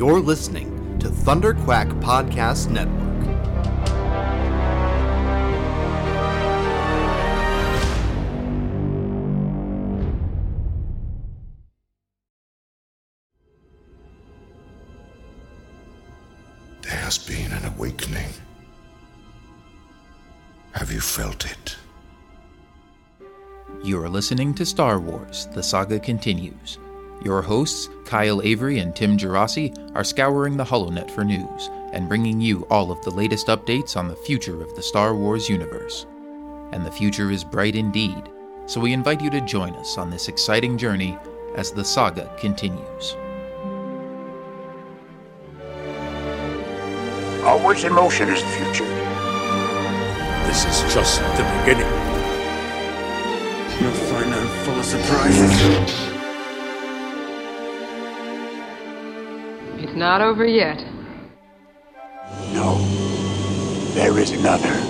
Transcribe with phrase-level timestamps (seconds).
[0.00, 3.20] You're listening to Thunderquack Podcast Network.
[16.80, 18.30] There has been an awakening.
[20.72, 21.76] Have you felt it?
[23.84, 26.78] You are listening to Star Wars The Saga Continues.
[27.22, 32.40] Your hosts, Kyle Avery and Tim Gerasi, are scouring the HoloNet for news and bringing
[32.40, 36.06] you all of the latest updates on the future of the Star Wars universe.
[36.72, 38.30] And the future is bright indeed,
[38.64, 41.18] so we invite you to join us on this exciting journey
[41.56, 43.16] as the saga continues.
[47.44, 48.84] Always in motion is the future.
[50.46, 51.86] This is just the beginning.
[53.78, 56.09] You'll find I'm full of surprises.
[59.90, 60.78] It's not over yet.
[62.52, 62.78] No.
[63.94, 64.89] There is another.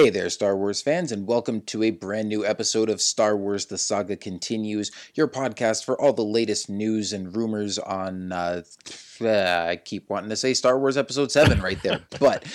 [0.00, 3.66] Hey there, Star Wars fans, and welcome to a brand new episode of Star Wars
[3.66, 8.32] The Saga Continues, your podcast for all the latest news and rumors on.
[8.32, 8.62] Uh,
[9.20, 12.46] I keep wanting to say Star Wars Episode 7 right there, but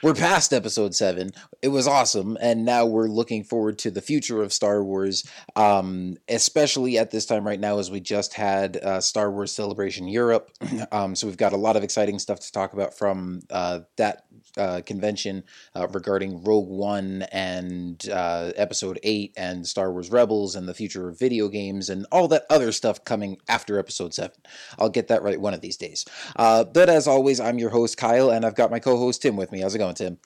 [0.00, 1.32] we're past Episode 7.
[1.60, 6.18] It was awesome, and now we're looking forward to the future of Star Wars, um,
[6.28, 10.52] especially at this time right now as we just had uh, Star Wars Celebration Europe.
[10.92, 14.26] um, so we've got a lot of exciting stuff to talk about from uh, that
[14.56, 20.68] uh, convention uh, regarding Rogue One and uh, Episode 8 and Star Wars Rebels and
[20.68, 24.30] the future of video games and all that other stuff coming after Episode 7.
[24.78, 26.04] I'll get that right one of these days.
[26.36, 29.36] Uh, but as always, I'm your host, Kyle, and I've got my co host, Tim,
[29.36, 29.60] with me.
[29.60, 30.18] How's it going, Tim?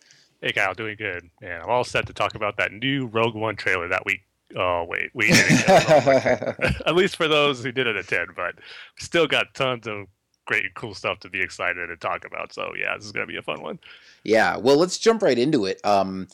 [0.43, 1.31] Hey Kyle, doing good.
[1.41, 4.23] And I'm all set to talk about that new Rogue One trailer that we.
[4.55, 8.55] Oh wait, we didn't get at least for those who didn't attend, but
[8.97, 10.07] still got tons of
[10.47, 12.53] great cool stuff to be excited and talk about.
[12.53, 13.79] So yeah, this is gonna be a fun one.
[14.25, 15.85] Yeah, well, let's jump right into it.
[15.85, 16.29] Um,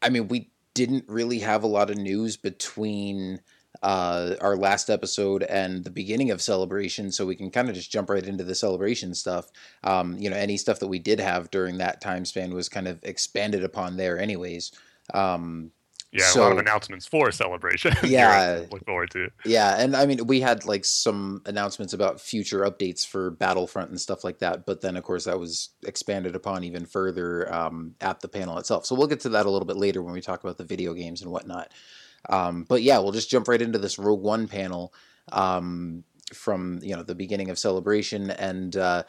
[0.00, 3.40] I mean, we didn't really have a lot of news between
[3.82, 7.90] uh, our last episode and the beginning of celebration, so we can kind of just
[7.90, 9.50] jump right into the celebration stuff.
[9.84, 12.88] Um, you know, any stuff that we did have during that time span was kind
[12.88, 14.72] of expanded upon there, anyways.
[15.14, 15.72] Um,
[16.10, 17.94] Yeah, a lot of announcements for celebration.
[18.04, 18.64] Yeah.
[18.72, 19.28] look forward to.
[19.44, 24.00] yeah, and I mean, we had like some announcements about future updates for Battlefront and
[24.00, 28.20] stuff like that, but then of course that was expanded upon even further um, at
[28.20, 28.86] the panel itself.
[28.86, 30.94] So we'll get to that a little bit later when we talk about the video
[30.94, 31.72] games and whatnot.
[32.30, 34.94] Um, but yeah, we'll just jump right into this Rogue One panel
[35.30, 38.76] um, from you know the beginning of Celebration and.
[38.76, 39.02] Uh,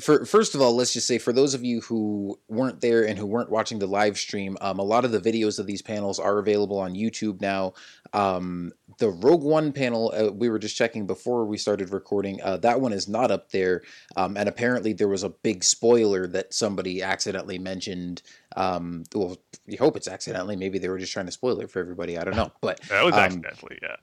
[0.00, 3.16] for, first of all, let's just say for those of you who weren't there and
[3.16, 6.18] who weren't watching the live stream, um, a lot of the videos of these panels
[6.18, 7.74] are available on YouTube now.
[8.12, 12.56] Um, the Rogue One panel, uh, we were just checking before we started recording, uh,
[12.58, 13.82] that one is not up there.
[14.16, 18.22] Um, and apparently there was a big spoiler that somebody accidentally mentioned.
[18.56, 20.56] Um, well, we hope it's accidentally.
[20.56, 22.18] Maybe they were just trying to spoil it for everybody.
[22.18, 22.50] I don't know.
[22.60, 23.96] But That was um, accidentally, yeah.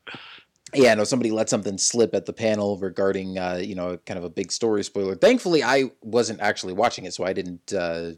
[0.74, 4.24] Yeah, no, somebody let something slip at the panel regarding, uh, you know, kind of
[4.24, 5.16] a big story spoiler.
[5.16, 8.12] Thankfully, I wasn't actually watching it, so I didn't, uh,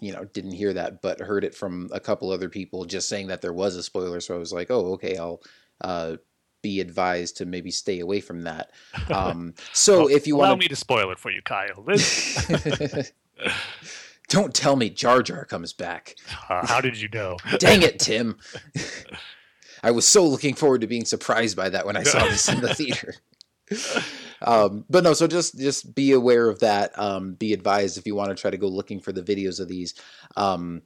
[0.00, 3.28] you know, didn't hear that, but heard it from a couple other people just saying
[3.28, 4.20] that there was a spoiler.
[4.20, 5.42] So I was like, oh, okay, I'll
[5.80, 6.16] uh,
[6.62, 8.70] be advised to maybe stay away from that.
[9.10, 11.84] Um, so Well, if you want, allow me to spoil it for you, Kyle.
[14.28, 16.16] Don't tell me Jar Jar comes back.
[16.50, 17.36] uh, how did you know?
[17.58, 18.36] Dang it, Tim.
[19.82, 22.60] I was so looking forward to being surprised by that when I saw this in
[22.60, 23.14] the theater.
[24.42, 26.98] Um, but no, so just just be aware of that.
[26.98, 29.68] Um, be advised if you want to try to go looking for the videos of
[29.68, 29.94] these.
[30.36, 30.82] Um,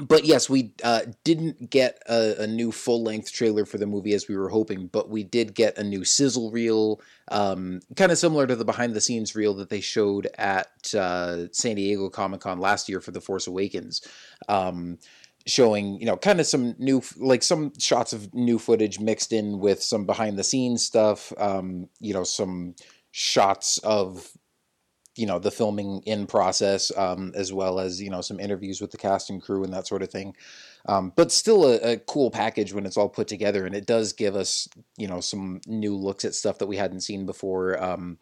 [0.00, 4.14] but yes, we uh, didn't get a, a new full length trailer for the movie
[4.14, 7.00] as we were hoping, but we did get a new sizzle reel,
[7.30, 11.52] um, kind of similar to the behind the scenes reel that they showed at uh,
[11.52, 14.00] San Diego Comic Con last year for The Force Awakens.
[14.48, 14.98] Um,
[15.46, 19.58] showing you know kind of some new like some shots of new footage mixed in
[19.58, 22.74] with some behind the scenes stuff um you know some
[23.10, 24.30] shots of
[25.16, 28.90] you know the filming in process um as well as you know some interviews with
[28.90, 30.34] the cast and crew and that sort of thing.
[30.86, 34.12] Um but still a, a cool package when it's all put together and it does
[34.12, 38.18] give us you know some new looks at stuff that we hadn't seen before um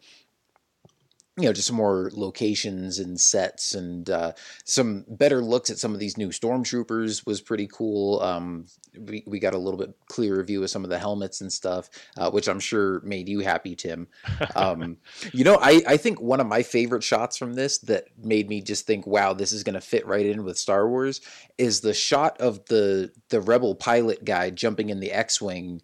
[1.39, 4.33] you know, just some more locations and sets and uh,
[4.65, 8.19] some better looks at some of these new stormtroopers was pretty cool.
[8.21, 8.65] Um,
[8.97, 11.89] we, we got a little bit clearer view of some of the helmets and stuff,
[12.17, 14.07] uh, which I'm sure made you happy, Tim.
[14.55, 14.97] Um,
[15.33, 18.61] you know, I, I think one of my favorite shots from this that made me
[18.61, 21.21] just think, wow, this is going to fit right in with Star Wars
[21.57, 25.81] is the shot of the the rebel pilot guy jumping in the X-wing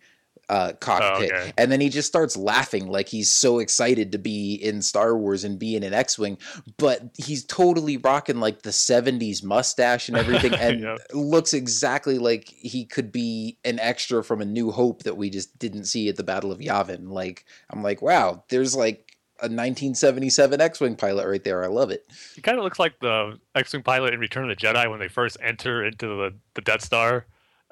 [0.50, 1.52] uh, cockpit, okay.
[1.58, 5.44] and then he just starts laughing like he's so excited to be in Star Wars
[5.44, 6.38] and be in an X-wing,
[6.78, 10.98] but he's totally rocking like the '70s mustache and everything, and Yep.
[11.14, 15.58] looks exactly like he could be an extra from A New Hope that we just
[15.58, 17.10] didn't see at the Battle of Yavin.
[17.10, 21.64] Like I'm like, wow, there's like a 1977 X-wing pilot right there.
[21.64, 22.06] I love it.
[22.36, 25.08] He kind of looks like the X-wing pilot in Return of the Jedi when they
[25.10, 27.26] first enter into the, the Death Star,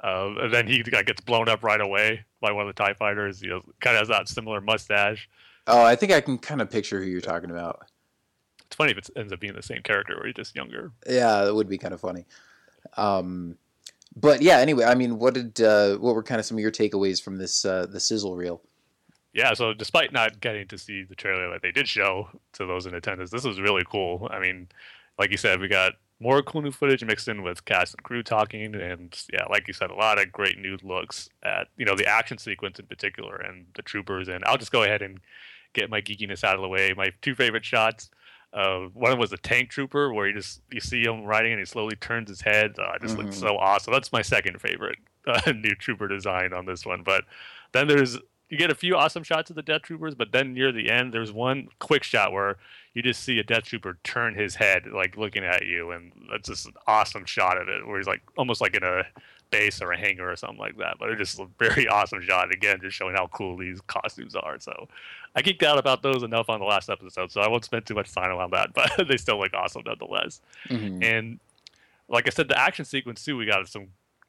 [0.03, 2.93] uh, and then he like, gets blown up right away by one of the Tie
[2.93, 3.41] Fighters.
[3.41, 5.27] You know, kind of has that similar mustache.
[5.65, 7.87] Oh, I think I can kind of picture who you're talking about.
[8.65, 10.91] It's funny if it ends up being the same character or he's just younger.
[11.09, 12.25] Yeah, that would be kind of funny.
[12.97, 13.57] Um,
[14.15, 16.71] but yeah, anyway, I mean, what did uh, what were kind of some of your
[16.71, 18.61] takeaways from this uh, the sizzle reel?
[19.33, 22.85] Yeah, so despite not getting to see the trailer that they did show to those
[22.85, 24.27] in attendance, this was really cool.
[24.29, 24.67] I mean,
[25.17, 25.93] like you said, we got
[26.23, 29.73] more cool new footage mixed in with cast and crew talking, and yeah, like you
[29.73, 33.35] said, a lot of great new looks at you know the action sequence in particular
[33.35, 34.27] and the troopers.
[34.29, 35.19] And I'll just go ahead and
[35.73, 36.93] get my geekiness out of the way.
[36.95, 38.09] My two favorite shots.
[38.53, 41.65] Uh, one was a tank trooper where you just you see him riding and he
[41.65, 42.75] slowly turns his head.
[42.79, 43.39] Uh, just looks Mhm.
[43.39, 43.91] so awesome.
[43.93, 44.97] That's my second favorite
[45.27, 47.01] uh, new trooper design on this one.
[47.03, 47.25] But
[47.71, 48.17] then there's
[48.53, 51.11] you get a few awesome shots of the Death Troopers, but then near the end,
[51.11, 52.57] there's one quick shot where
[52.93, 56.47] you just see a Death Trooper turn his head, like looking at you, and that's
[56.49, 59.05] just an awesome shot of it, where he's like almost like in a
[59.49, 60.97] base or a hangar or something like that.
[60.99, 62.53] But it's just a very awesome shot.
[62.53, 64.59] Again, just showing how cool these costumes are.
[64.59, 64.87] So
[65.35, 67.95] I geeked out about those enough on the last episode, so I won't spend too
[67.95, 68.69] much time on that.
[68.75, 70.41] But they still look awesome nonetheless.
[70.69, 71.03] Mhm.
[71.03, 71.39] And
[72.07, 73.87] like I said, the action sequence too, we got some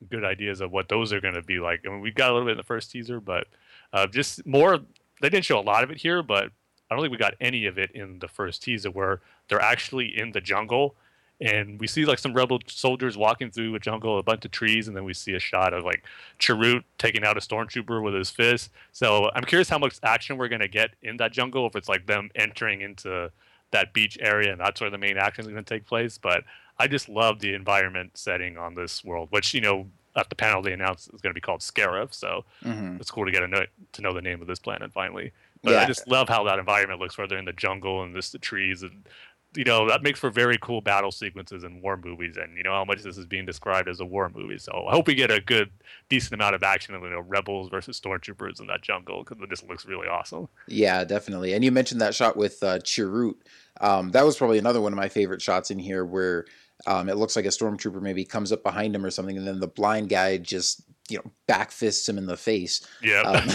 [0.08, 1.80] good ideas of what those are going to be like.
[1.86, 3.46] I mean, we got a little bit in the first teaser, but
[3.94, 4.80] uh, just more.
[5.22, 6.50] They didn't show a lot of it here, but
[6.90, 10.18] I don't think we got any of it in the first teaser where they're actually
[10.18, 10.96] in the jungle.
[11.40, 14.86] And we see like some rebel soldiers walking through a jungle, a bunch of trees,
[14.86, 16.04] and then we see a shot of like
[16.38, 18.70] Chirrut taking out a stormtrooper with his fist.
[18.92, 21.66] So I'm curious how much action we're gonna get in that jungle.
[21.66, 23.30] If it's like them entering into
[23.74, 26.16] that beach area, and that's where the main action is going to take place.
[26.16, 26.44] But
[26.78, 30.62] I just love the environment setting on this world, which you know at the panel
[30.62, 32.14] they announced is going to be called Scarif.
[32.14, 33.00] So Mhm.
[33.00, 35.32] it's cool to get a know, to know the name of this planet finally.
[35.62, 38.32] But I just love how that environment looks, where they're in the jungle and just
[38.32, 39.08] the trees, and
[39.56, 42.36] you know that makes for very cool battle sequences in war movies.
[42.36, 44.58] And you know how much this is being described as a war movie.
[44.58, 45.70] So I hope we get a good,
[46.10, 49.48] decent amount of action of you know rebels versus stormtroopers in that jungle because it
[49.48, 50.48] just looks really awesome.
[50.68, 51.54] Yeah, definitely.
[51.54, 53.36] And you mentioned that shot with uh, Chirrut.
[53.80, 56.44] Um, that was probably another one of my favorite shots in here, where
[56.86, 59.60] um, it looks like a stormtrooper maybe comes up behind him or something, and then
[59.60, 62.86] the blind guy just you know back fists him in the face.
[63.02, 63.22] Yeah.
[63.22, 63.48] Um,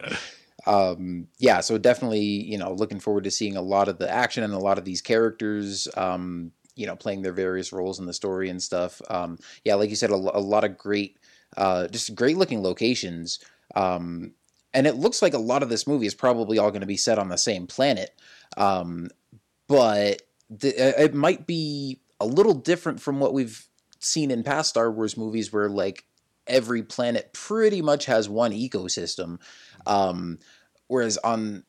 [0.66, 4.42] um, yeah, so definitely, you know, looking forward to seeing a lot of the action
[4.42, 8.12] and a lot of these characters, um, you know, playing their various roles in the
[8.12, 9.00] story and stuff.
[9.08, 11.18] Um, yeah, like you said, a, a lot of great,
[11.56, 13.38] uh, just great looking locations.
[13.74, 14.32] Um,
[14.74, 16.98] and it looks like a lot of this movie is probably all going to be
[16.98, 18.10] set on the same planet.
[18.58, 19.08] Um,
[19.68, 23.66] but the, uh, it might be a little different from what we've
[24.00, 26.04] seen in past Star Wars movies, where like
[26.46, 29.38] every planet pretty much has one ecosystem.
[29.86, 30.38] Um,
[30.88, 31.64] whereas on,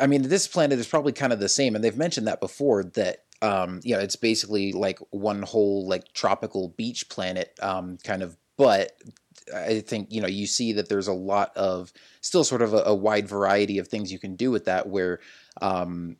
[0.00, 2.84] I mean, this planet is probably kind of the same, and they've mentioned that before
[2.84, 3.18] that.
[3.42, 8.36] Um, you know, it's basically like one whole like tropical beach planet, um, kind of.
[8.56, 8.92] But
[9.54, 12.84] I think you know you see that there's a lot of still sort of a,
[12.86, 14.88] a wide variety of things you can do with that.
[14.88, 15.20] Where
[15.60, 16.16] um,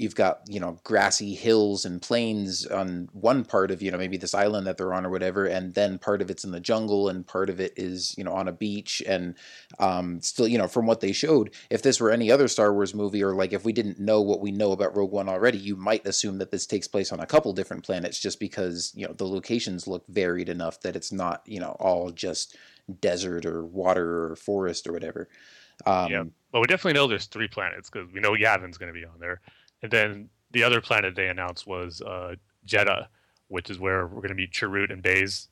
[0.00, 4.16] you've got you know grassy hills and plains on one part of you know maybe
[4.16, 7.08] this island that they're on or whatever and then part of it's in the jungle
[7.08, 9.02] and part of it is you know on a beach.
[9.06, 9.34] And
[9.78, 12.94] um, still you know from what they showed if this were any other star wars
[12.94, 15.76] movie or like if we didn't know what we know about rogue one already you
[15.76, 19.12] might assume that this takes place on a couple different planets just because you know
[19.12, 22.56] the locations look varied enough that it's not you know all just
[23.00, 25.28] desert or water or forest or whatever.
[25.86, 26.24] Um, Yeah.
[26.52, 29.20] Well, we definitely know there's three planets because we know Yavin's going to be on
[29.20, 29.40] there,
[29.82, 32.34] and then the other planet they announced was uh,
[32.66, 33.06] Jedha,
[33.48, 35.48] which is where we're going to meet Chirrut and Baze.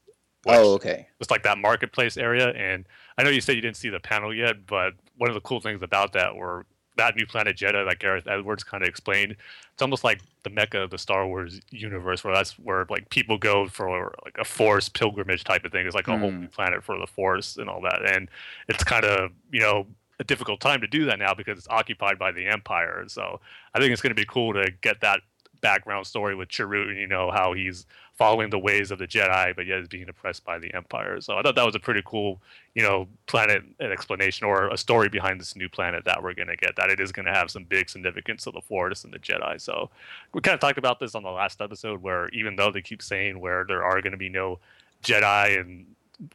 [0.47, 2.85] oh okay It's like that marketplace area, and
[3.16, 5.61] I know you said you didn't see the panel yet, but one of the cool
[5.61, 6.66] things about that were
[6.97, 9.37] that new planet Jedha that Gareth Edwards kind of explained.
[9.73, 13.38] It's almost like the mecca of the Star Wars universe, where that's where like people
[13.38, 15.87] go for like a Force pilgrimage type of thing.
[15.87, 16.40] It's like a whole Hmm.
[16.42, 18.28] new planet for the Force and all that, and
[18.68, 19.87] it's kind of you know
[20.18, 23.04] a difficult time to do that now because it's occupied by the Empire.
[23.08, 23.40] So
[23.75, 25.20] I think it's going to be cool to get that
[25.60, 29.54] background story with Chirrut and you know how he's following the ways of the Jedi,
[29.54, 31.20] but yet is being oppressed by the Empire.
[31.20, 32.40] So I thought that was a pretty cool,
[32.75, 36.48] you know, planet and explanation or a story behind this new planet that we're going
[36.48, 36.75] to get.
[36.75, 39.60] That it is going to have some big significance to the Force and the Jedi.
[39.60, 39.90] So
[40.32, 43.02] we kind of talked about this on the last episode, where even though they keep
[43.02, 44.58] saying where there are going to be no
[45.04, 45.87] Jedi and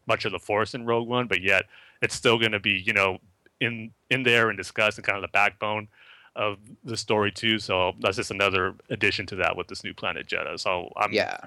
[0.07, 1.65] much of the Force in Rogue One, but yet
[2.01, 3.19] it's still going to be, you know,
[3.63, 5.87] in in there and discussed and kind of the backbone
[6.35, 7.59] of the story too.
[7.59, 10.59] So that's just another addition to that with this new planet Jedha.
[10.59, 11.37] So I'm Yeah.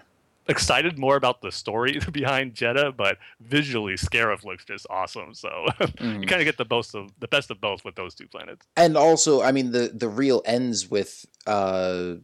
[0.49, 5.35] excited more about the story behind Jedha, but visually Scarif looks just awesome.
[5.35, 5.49] So
[5.99, 6.20] Mm.
[6.23, 8.66] you kind of get the both of the best of both with those two planets.
[8.76, 12.14] and also i mean the the reel ends with uh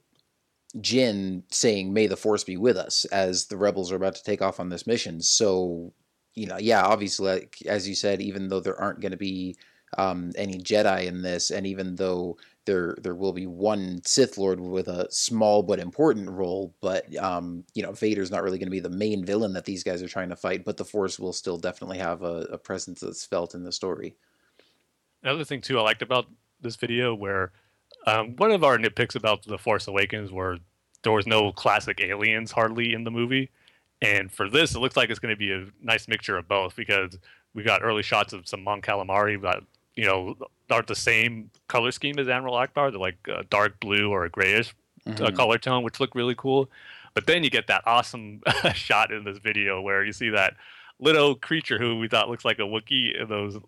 [0.77, 4.41] Jyn saying may the force be with us as the rebels are about to take
[4.41, 5.93] off on this mission so
[6.35, 9.57] you know yeah obviously like as you said even though there aren't going to be
[9.99, 14.61] um any jedi in this and even though there there will be one sith lord
[14.61, 18.71] with a small but important role but um you know vader's not really going to
[18.71, 21.33] be the main villain that these guys are trying to fight but the force will
[21.33, 24.15] still definitely have a, a presence that's felt in the story.
[25.23, 26.27] Another thing too I liked about
[26.61, 27.53] this video where
[28.07, 30.59] um, one of our nitpicks about the Force Awakens were
[31.03, 33.51] there was no classic aliens hardly in the movie,
[34.01, 36.77] and for this it looks like it's going to be a nice mixture of both
[36.77, 37.19] because
[37.55, 39.63] we got early shots of some Mon Calamari that
[39.97, 40.37] you know
[40.71, 42.91] aren't the same color scheme as Admiral Ackbar.
[42.91, 44.75] They're like a dark blue or a grayish
[45.07, 45.37] uh, Mhm.
[45.37, 46.71] color tone, which look really cool.
[47.15, 48.41] But then you get that awesome
[48.75, 50.55] shot in this video where you see that
[50.99, 53.59] little creature who we thought looks like a Wookiee in those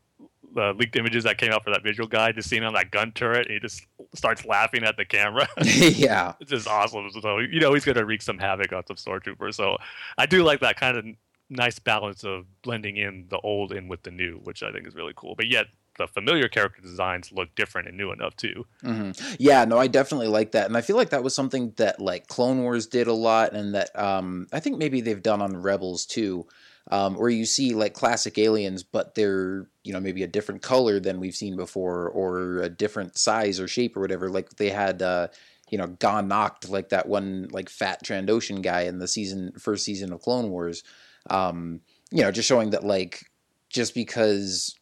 [0.56, 3.10] uh, leaked images that came out for that visual guide, just seeing on that gun
[3.12, 5.46] turret, and he just starts laughing at the camera.
[5.64, 7.10] yeah it's just awesome.
[7.20, 9.54] So you know he's gonna wreak some havoc on some stormtroopers.
[9.56, 9.76] So
[10.16, 11.04] I do like that kind of
[11.50, 14.94] nice balance of blending in the old in with the new, which I think is
[14.94, 15.34] really cool.
[15.34, 15.66] But yet
[15.96, 18.66] the familiar character designs look different and new enough too.
[18.82, 22.00] hmm Yeah, no, I definitely like that, and I feel like that was something that
[22.00, 25.56] like Clone Wars did a lot, and that um, I think maybe they've done on
[25.56, 26.46] Rebels too,
[26.90, 31.00] um, where you see like classic aliens, but they're you know maybe a different color
[31.00, 34.28] than we've seen before, or a different size or shape or whatever.
[34.30, 35.02] Like they had.
[35.02, 35.28] Uh,
[35.70, 39.84] you know, Gha Nachkt like that one like fat Trandoshan guy in the season first
[39.84, 40.84] season of Clone Wars.
[41.30, 41.80] Um,
[42.12, 43.24] you know, just showing that like
[43.70, 44.76] just because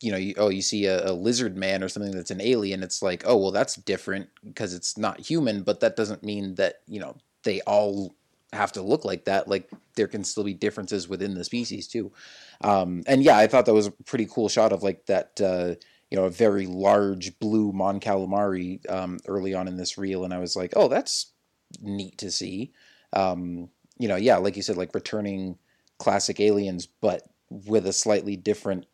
[0.00, 2.82] you know, you, oh, you see a, a lizard man or something that's an alien,
[2.82, 6.80] it's like, oh, well, that's different because it's not human, but that doesn't mean that,
[6.86, 8.14] you know, they all
[8.52, 9.48] have to look like that.
[9.48, 12.12] Like, there can still be differences within the species, too.
[12.60, 15.74] Um, and yeah, I thought that was a pretty cool shot of like that, uh,
[16.10, 20.24] you know, a very large blue Mon Calamari um, early on in this reel.
[20.24, 21.32] And I was like, oh, that's
[21.80, 22.72] neat to see.
[23.12, 25.58] Um, you know, yeah, like you said, like returning
[25.98, 28.86] classic aliens, but with a slightly different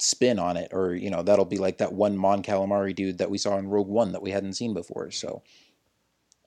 [0.00, 3.30] spin on it, or you know, that'll be like that one Mon Calamari dude that
[3.30, 5.10] we saw in Rogue One that we hadn't seen before.
[5.10, 5.42] So,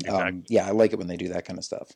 [0.08, 0.44] um, Exactly.
[0.50, 1.92] yeah, I like it when they do that kind of stuff.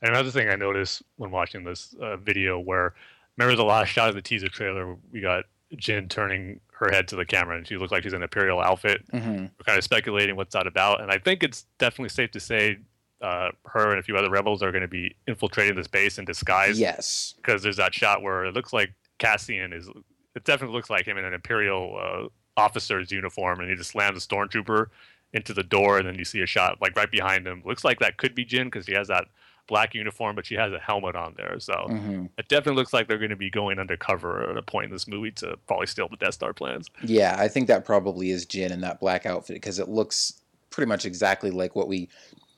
[0.00, 2.94] And another thing I noticed when watching this uh, video, where
[3.36, 5.44] remember the last shot of the teaser trailer, we got
[5.76, 8.60] Jyn turning her head to the camera, and she looked like she's in an imperial
[8.60, 9.02] outfit.
[9.10, 12.40] hmm We're kind of speculating what's that about, and I think it's definitely safe to
[12.40, 12.78] say
[13.20, 16.24] uh, her and a few other rebels are going to be infiltrating this base in
[16.24, 16.78] disguise.
[16.78, 17.34] Yes.
[17.36, 19.90] because there's that shot where it looks like Cassian is.
[20.38, 24.24] It definitely looks like him in an imperial uh, officer's uniform, and he just slams
[24.24, 24.86] a stormtrooper
[25.32, 27.60] into the door, and then you see a shot like right behind him.
[27.64, 29.24] Looks like that could be Jyn because she has that
[29.66, 31.58] black uniform, but she has a helmet on there.
[31.58, 34.84] So hmm it definitely looks like they're going to be going undercover at a point
[34.86, 36.88] in this movie to probably steal the Death Star plans.
[37.02, 40.40] Yeah, I think that probably is Jyn in that black outfit because it looks
[40.70, 42.08] pretty much exactly like what we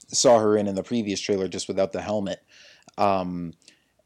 [0.09, 2.43] saw her in in the previous trailer, just without the helmet.
[2.99, 3.55] Um,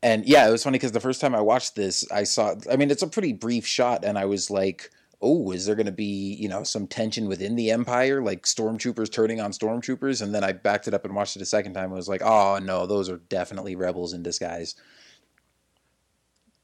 [0.04, 2.54] and yeah, it was funny because the first time I watched this, I saw.
[2.70, 4.90] I mean, it's a pretty brief shot, and I was like,
[5.22, 9.10] "Oh, is there going to be you know some tension within the Empire, like stormtroopers
[9.10, 11.84] turning on stormtroopers?" And then I backed it up and watched it a second time.
[11.84, 14.74] and was like, "Oh no, those are definitely rebels in disguise."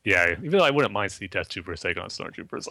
[0.04, 2.68] Yeah, even though I wouldn't mind seeing Death Troopers take on stormtroopers.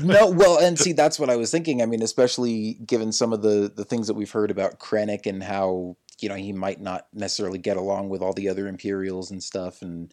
[0.04, 1.80] no, well, and see, that's what I was thinking.
[1.80, 5.44] I mean, especially given some of the the things that we've heard about Krennic and
[5.44, 9.42] how you know he might not necessarily get along with all the other Imperials and
[9.42, 10.12] stuff, and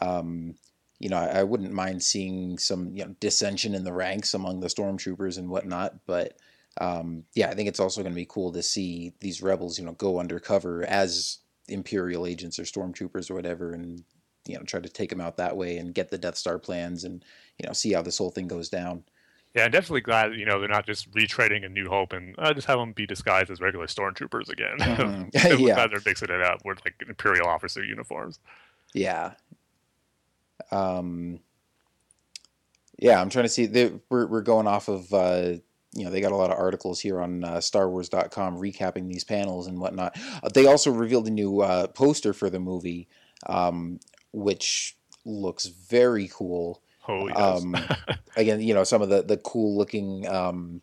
[0.00, 0.54] um,
[0.98, 4.60] you know, I, I wouldn't mind seeing some you know dissension in the ranks among
[4.60, 5.94] the stormtroopers and whatnot.
[6.06, 6.38] But
[6.80, 9.84] um, yeah, I think it's also going to be cool to see these rebels, you
[9.84, 14.04] know, go undercover as Imperial agents or stormtroopers or whatever, and
[14.46, 17.04] you know, try to take them out that way and get the Death Star plans
[17.04, 17.24] and
[17.58, 19.04] you know see how this whole thing goes down.
[19.56, 22.52] Yeah, I'm definitely glad you know they're not just retreading a New Hope and uh,
[22.52, 24.76] just have them be disguised as regular stormtroopers again.
[25.32, 25.58] Mhm.
[25.58, 25.74] Yeah.
[25.74, 28.38] glad they're mixing it up with like imperial officer uniforms.
[28.92, 29.32] Yeah.
[30.70, 31.40] Um
[32.98, 33.66] Yeah, I'm trying to see.
[33.66, 35.54] They, we're we're going off of uh,
[35.94, 39.66] you know they got a lot of articles here on uh, StarWars.com recapping these panels
[39.66, 40.16] and whatnot.
[40.42, 43.08] Uh, they also revealed a new uh, poster for the movie,
[43.46, 44.00] um,
[44.32, 46.82] which looks very cool.
[47.08, 47.36] Oh yes.
[47.36, 47.76] Um,
[48.36, 50.80] again, you know some of the the cool looking um,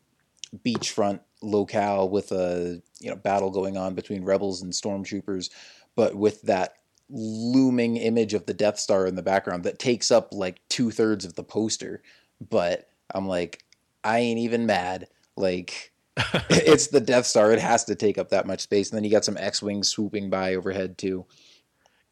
[0.66, 5.50] beachfront locale with a you know battle going on between rebels and stormtroopers,
[5.96, 6.76] but with that
[7.10, 11.26] looming image of the Death Star in the background that takes up like two thirds
[11.26, 12.02] of the poster.
[12.50, 13.64] But I'm like,
[14.04, 15.08] I ain't even mad.
[15.36, 15.92] Like,
[16.50, 17.52] it's the Death Star.
[17.52, 18.90] It has to take up that much space.
[18.90, 21.26] And then you got some X Wings swooping by overhead, too.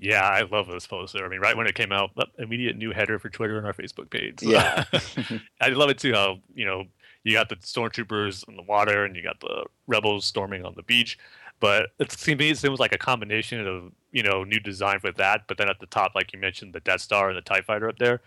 [0.02, 1.24] Yeah, I love this poster.
[1.24, 3.74] I mean, right when it came out, uh, immediate new header for Twitter and our
[3.74, 4.42] Facebook page.
[4.42, 4.84] Yeah.
[5.62, 6.14] I love it too.
[6.14, 6.86] How you know
[7.24, 10.82] you got the stormtroopers in the water and you got the rebels storming on the
[10.82, 11.20] beach,
[11.60, 15.00] but it seemed to me it seems like a combination of you know new design
[15.04, 15.44] with that.
[15.48, 17.88] But then at the top, like you mentioned, the Death Star and the Tie Fighter
[17.88, 18.22] up there.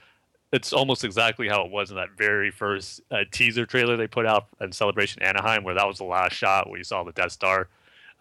[0.53, 4.27] It's almost exactly how it was in that very first uh, teaser trailer they put
[4.27, 7.33] out in Celebration Anaheim, where that was the last shot where you saw the Death
[7.33, 7.67] Star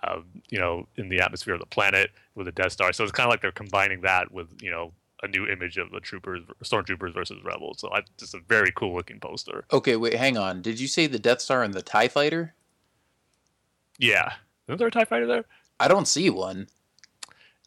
[0.08, 2.94] um, you know, in the atmosphere of the planet with the Death Star.
[2.94, 4.92] So it's kind of like they're combining that with, you know,
[5.22, 7.80] a new image of the troopers, stormtroopers versus rebels.
[7.80, 9.66] So I, just a very cool looking poster.
[9.72, 10.62] Okay, wait, hang on.
[10.62, 12.54] Did you say the Death Star and the TIE Fighter?
[13.98, 14.34] Yeah.
[14.68, 15.46] Isn't there a TIE fighter there?
[15.80, 16.68] I don't see one.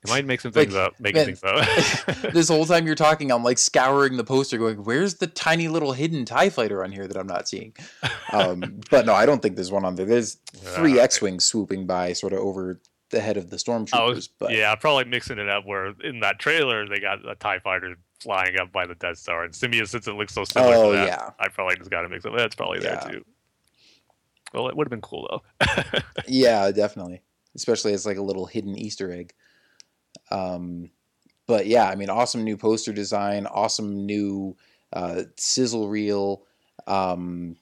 [0.04, 2.16] You might make some Like, things up, making man, things up.
[2.32, 5.92] this whole time you're talking, I'm like scouring the poster, going, "Where's the tiny little
[5.92, 7.74] hidden Tie Fighter on here that I'm not seeing?"
[8.32, 10.06] Um, but no, I don't think there's one on there.
[10.06, 11.02] There's three Yeah.
[11.02, 13.94] X-wings swooping by, sort of over the head of the stormtroopers.
[13.94, 17.28] I was, but yeah, I'm probably mixing it up where in that trailer they got
[17.28, 19.44] a TIE fighter flying up by the Death Star.
[19.44, 21.30] And Simeon, since it looks so similar Oh, to that, yeah.
[21.40, 22.32] I probably just got to mix it.
[22.32, 22.38] Up.
[22.38, 23.00] That's probably Yeah.
[23.04, 23.24] there too.
[24.52, 25.68] Well, it would have been cool though.
[26.28, 27.22] yeah, definitely,
[27.54, 29.32] especially as like a little hidden Easter egg.
[30.30, 30.90] Um,
[31.46, 34.56] but yeah, I mean, awesome new poster design, awesome new
[34.92, 36.42] uh, sizzle reel,
[36.86, 37.56] um,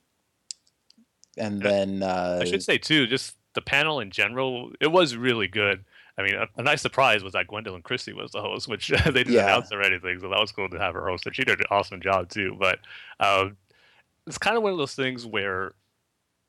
[1.37, 5.49] and then uh, I should say too, just the panel in general, it was really
[5.49, 5.85] good.
[6.17, 9.11] I mean, a, a nice surprise was that Gwendoline Christie was the host, which they
[9.11, 9.43] didn't Yeah.
[9.45, 11.67] announce or anything, so that was cool to have her host, and she did an
[11.71, 12.57] awesome job too.
[12.59, 12.79] But
[13.21, 13.57] um,
[14.27, 15.75] it's kind of one of those things where,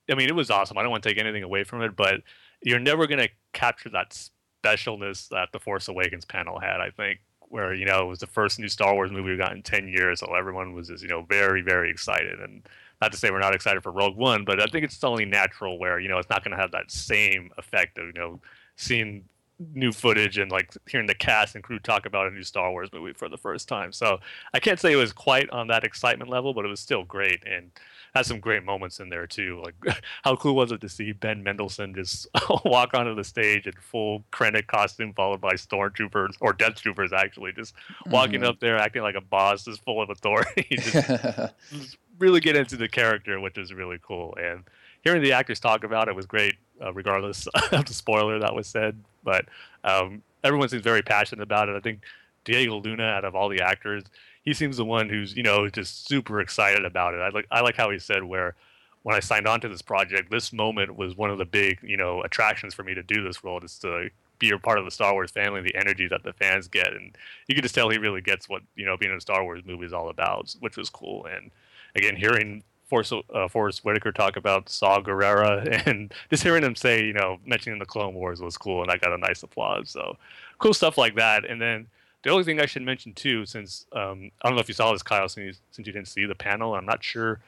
[0.10, 0.78] I mean, it was awesome.
[0.78, 2.22] I don't want to take anything away from it, but
[2.62, 4.30] you're never going to capture that
[4.66, 6.82] specialness that the Force Awakens panel had.
[6.82, 9.54] I think where you know it was the first new Star Wars movie we got
[9.54, 12.68] in ten years, so everyone was just you know very very excited and
[13.02, 15.78] not to say we're not excited for Rogue One, but I think it's only natural
[15.78, 18.42] where you know it's not going to have that same effect of you know
[18.78, 19.26] seeing
[19.74, 22.90] new footage and like hearing the cast and crew talk about a new Star Wars
[22.92, 23.92] movie for the first time.
[23.94, 24.20] So
[24.54, 27.42] I can't say it was quite on that excitement level, but it was still great
[27.48, 27.72] and
[28.14, 29.62] had some great moments in there too.
[29.64, 32.28] Like how cool was it to see Ben Mendelsohn just
[32.66, 37.54] walk onto the stage in full Krennic costume, followed by stormtroopers or Death Troopers actually,
[37.54, 37.74] just
[38.08, 38.48] walking Mhm.
[38.48, 40.68] up there acting like a boss, just full of authority.
[40.72, 44.36] just really get into the character, which is really cool.
[44.42, 44.64] And
[45.02, 48.68] hearing the actors talk about it was great, uh, regardless of the spoiler that was
[48.68, 49.02] said.
[49.26, 49.46] But
[49.84, 51.76] um, everyone seems very passionate about it.
[51.76, 52.04] I think
[52.46, 54.04] Diego Luna, out of all the actors,
[54.44, 57.18] he seems the one who's you know just super excited about it.
[57.18, 58.56] I like I like how he said where
[59.04, 61.98] when I signed on to this project, this moment was one of the big you
[61.98, 64.92] know attractions for me to do this role, is to be a part of the
[64.92, 67.98] Star Wars family, the energy that the fans get, and you can just tell he
[67.98, 70.78] really gets what you know being in a Star Wars movie is all about, which
[70.78, 71.26] was cool.
[71.26, 71.52] And
[71.96, 77.04] again, hearing Forest, uh, Forest Whitaker talk about Saw Gerrera and just hearing him say,
[77.04, 79.90] you know, mentioning the Clone Wars was cool, and I got a nice applause.
[79.90, 80.18] So
[80.60, 81.46] cool stuff like that.
[81.46, 81.88] And then
[82.24, 84.92] the only thing I should mention too, since um, I don't know if you saw
[84.92, 87.40] this, Kyle, since you, since you didn't see the panel, I'm not sure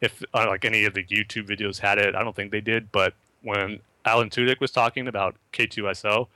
[0.00, 2.14] if uh, like any of the YouTube videos had it.
[2.14, 6.28] I don't think they did, but when Alan Tudyk was talking about K-2SO,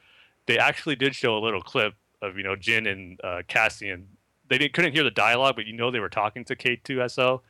[0.47, 4.07] they actually did show a little clip of you know Jyn and uh, Cassian.
[4.49, 7.41] They didn't, couldn't hear the dialogue, but you know they were talking to K-2SO,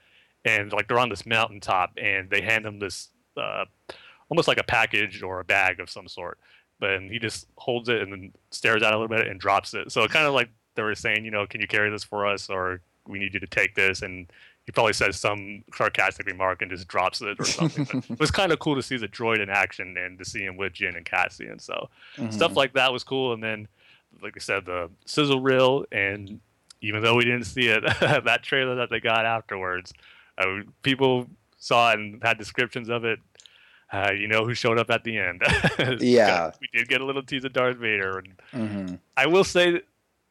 [0.44, 3.64] and like they're on this mountaintop, and they hand him this uh,
[4.28, 6.38] almost like a package or a bag of some sort.
[6.78, 9.74] But he just holds it and then stares at it a little bit and drops
[9.74, 9.92] it.
[9.92, 12.48] So kind of like they were saying, you know, can you carry this for us,
[12.48, 14.30] or we need you to take this, and
[14.66, 17.84] he probably says some sarcastic remark and just drops it or something.
[17.84, 20.42] but it was kind of cool to see the droid in action and to see
[20.42, 21.58] him with Jyn and Cassian.
[21.58, 22.32] So Mhm.
[22.32, 23.32] stuff like that was cool.
[23.32, 23.68] And then,
[24.22, 26.40] like I said, the sizzle reel, and
[26.82, 29.92] even though we didn't see it, that trailer that they got afterwards,
[30.38, 31.26] uh, people
[31.58, 33.18] saw it and had descriptions of it.
[33.92, 35.42] Uh, you know who showed up at the end?
[36.00, 36.52] Yeah.
[36.60, 38.98] we did get a little tease of Darth Vader, and Mhm.
[39.16, 39.82] I will say,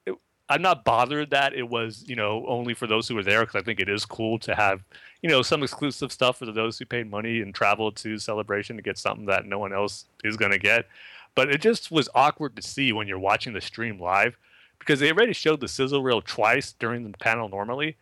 [0.05, 0.15] it,
[0.47, 3.55] I'm not bothered that it was you know only for those who were there because
[3.61, 4.81] I think it is cool to have
[5.21, 8.81] you know some exclusive stuff for those who paid money and traveled to Celebration to
[8.81, 10.87] get something that no one else is going to get.
[11.35, 14.37] But it just was awkward to see when you're watching the stream live
[14.79, 17.97] because they already showed the sizzle reel twice during the panel normally.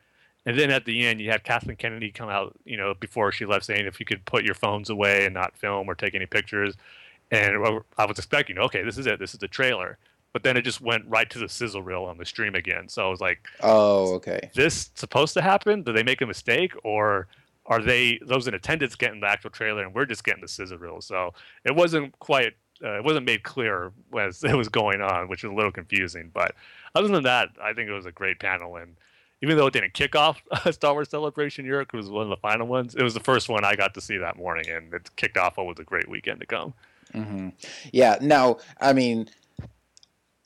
[0.48, 3.46] And then at the end, you had Kathleen Kennedy come out, you know, before she
[3.46, 6.26] left, saying if you could put your phones away and not film or take any
[6.26, 6.74] pictures.
[7.32, 9.20] And I was expecting, okay, this is it.
[9.20, 9.98] This is the trailer.
[10.32, 12.88] But then it just went right to the sizzle reel on the stream again.
[12.88, 14.50] So I was like, oh, okay.
[14.56, 15.84] This supposed to happen?
[15.84, 17.28] Did they make a mistake, or
[17.66, 20.78] are they those in attendance getting the actual trailer and we're just getting the sizzle
[20.78, 21.02] reel?
[21.02, 21.34] So
[21.66, 22.54] it wasn't quite.
[22.82, 26.32] Uh, it wasn't made clear as it was going on, which was a little confusing.
[26.34, 26.56] But
[26.96, 28.78] other than that, I think it was a great panel.
[28.78, 28.96] And
[29.41, 32.38] even though it didn't kick off Star Wars Celebration Europe, it was one of the
[32.38, 32.95] final ones.
[32.95, 35.58] It was the first one I got to see that morning, and it kicked off
[35.58, 36.73] what was a great weekend to come.
[37.13, 37.50] Mm-hmm.
[37.91, 38.17] Yeah.
[38.21, 39.30] Now, I mean,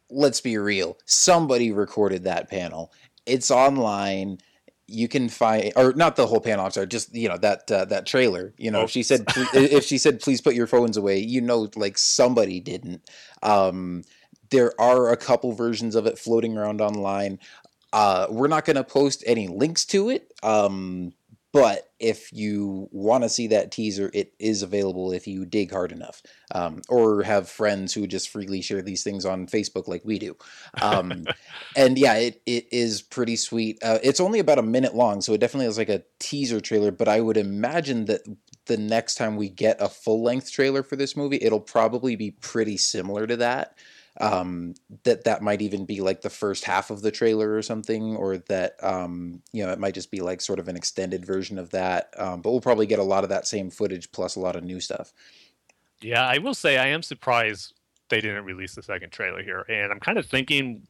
[0.10, 0.98] let's be real.
[1.06, 2.92] Somebody recorded that panel.
[3.26, 4.40] It's online.
[4.88, 6.66] You can find, or not the whole panel.
[6.66, 8.54] I'm sorry, just you know that uh, that trailer.
[8.58, 8.84] You know, oh.
[8.84, 9.24] if she said
[9.54, 13.10] if she said please put your phones away, you know, like somebody didn't.
[13.42, 14.04] Um,
[14.50, 17.40] there are a couple versions of it floating around online.
[17.94, 20.34] Uh, we're not going to post any links to it.
[20.44, 21.14] Um,
[21.54, 25.92] but if you want to see that teaser, it is available if you dig hard
[25.92, 26.24] enough,
[26.56, 30.38] um, or have friends who just freely share these things on Facebook like we do.
[30.82, 31.26] Um,
[31.76, 33.80] and yeah, it, it is pretty sweet.
[33.84, 36.92] Uh, it's only about a minute long, so it definitely is like a teaser trailer.
[36.92, 38.22] But I would imagine that
[38.68, 42.32] the next time we get a full length trailer for this movie, it'll probably be
[42.32, 43.76] pretty similar to that
[44.20, 48.16] um, that that might even be like the first half of the trailer or something,
[48.16, 51.58] or that um, you know it might just be like sort of an extended version
[51.58, 52.14] of that.
[52.18, 54.64] Um, but we'll probably get a lot of that same footage plus a lot of
[54.64, 55.14] new stuff.
[56.02, 57.74] Yeah, I will say I am surprised
[58.10, 60.88] they didn't release the second trailer here, and I'm kind of thinking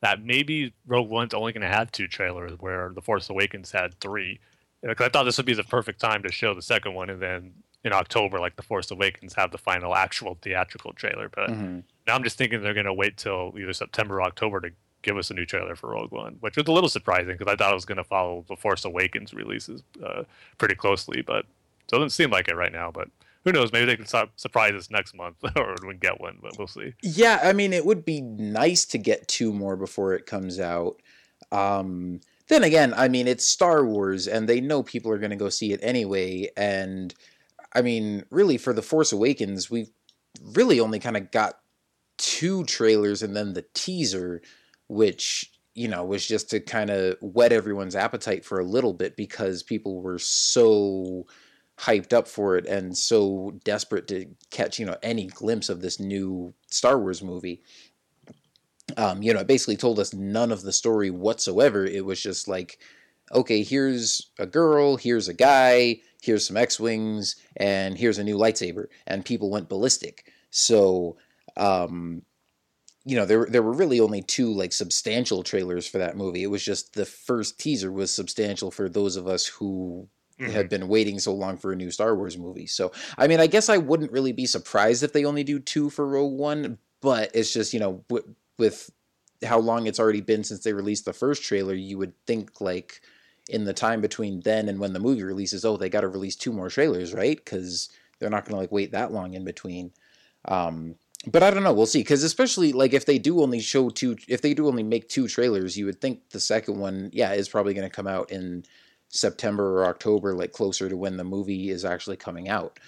[0.00, 3.98] that maybe Rogue One's only going to have two trailers, where The Force Awakens had
[4.00, 4.40] three.
[4.82, 7.20] Because I thought this would be the perfect time to show the second one, and
[7.20, 7.52] then
[7.84, 11.28] in October, like The Force Awakens, have the final actual theatrical trailer.
[11.28, 11.80] But mm-hmm.
[12.10, 14.70] Now I'm just thinking they're going to wait till either September or October to
[15.02, 17.54] give us a new trailer for Rogue One, which was a little surprising because I
[17.54, 20.24] thought it was going to follow the Force Awakens releases uh,
[20.58, 22.90] pretty closely, but it doesn't seem like it right now.
[22.90, 23.10] But
[23.44, 23.72] who knows?
[23.72, 26.94] Maybe they can surprise us next month, or we can get one, but we'll see.
[27.00, 30.96] Yeah, I mean, it would be nice to get two more before it comes out.
[31.52, 35.36] Um, then again, I mean, it's Star Wars, and they know people are going to
[35.36, 36.50] go see it anyway.
[36.56, 37.14] And
[37.74, 39.90] I mean, really, for the Force Awakens, we've
[40.54, 41.54] really only kind of got
[42.18, 44.42] two trailers and then the teaser,
[44.88, 49.16] which you know was just to kind of whet everyone's appetite for a little bit
[49.16, 51.24] because people were so
[51.78, 55.98] hyped up for it and so desperate to catch you know any glimpse of this
[55.98, 57.62] new Star Wars movie.
[58.96, 61.84] Um, you know, it basically told us none of the story whatsoever.
[61.84, 62.80] It was just like,
[63.32, 68.36] okay, here's a girl, here's a guy, here's some X wings, and here's a new
[68.36, 70.32] lightsaber, and people went ballistic.
[70.50, 71.16] So
[71.56, 72.22] um,
[73.04, 76.42] you know there there were really only two like substantial trailers for that movie.
[76.42, 80.52] It was just the first teaser was substantial for those of us who mm-hmm.
[80.52, 82.66] had been waiting so long for a new Star Wars movie.
[82.66, 85.90] So I mean, I guess I wouldn't really be surprised if they only do two
[85.90, 88.90] for Rogue One, but it's just you know w- with
[89.44, 93.00] how long it's already been since they released the first trailer, you would think like
[93.48, 96.36] in the time between then and when the movie releases, oh, they got to release
[96.36, 97.36] two more trailers, right?
[97.36, 99.92] Because they're not going to like wait that long in between.
[100.46, 101.72] Um, but I don't know.
[101.72, 102.00] We'll see.
[102.00, 105.28] Because especially like if they do only show two, if they do only make two
[105.28, 108.64] trailers, you would think the second one, yeah, is probably going to come out in
[109.08, 112.78] September or October, like closer to when the movie is actually coming out.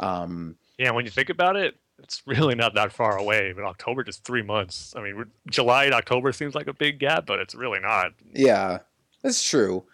[0.00, 3.52] Um, yeah, when you think about it, it's really not that far away.
[3.52, 4.94] But October just three months.
[4.96, 8.12] I mean, July and October seems like a big gap, but it's really not.
[8.34, 8.78] Yeah,
[9.22, 9.84] that's true.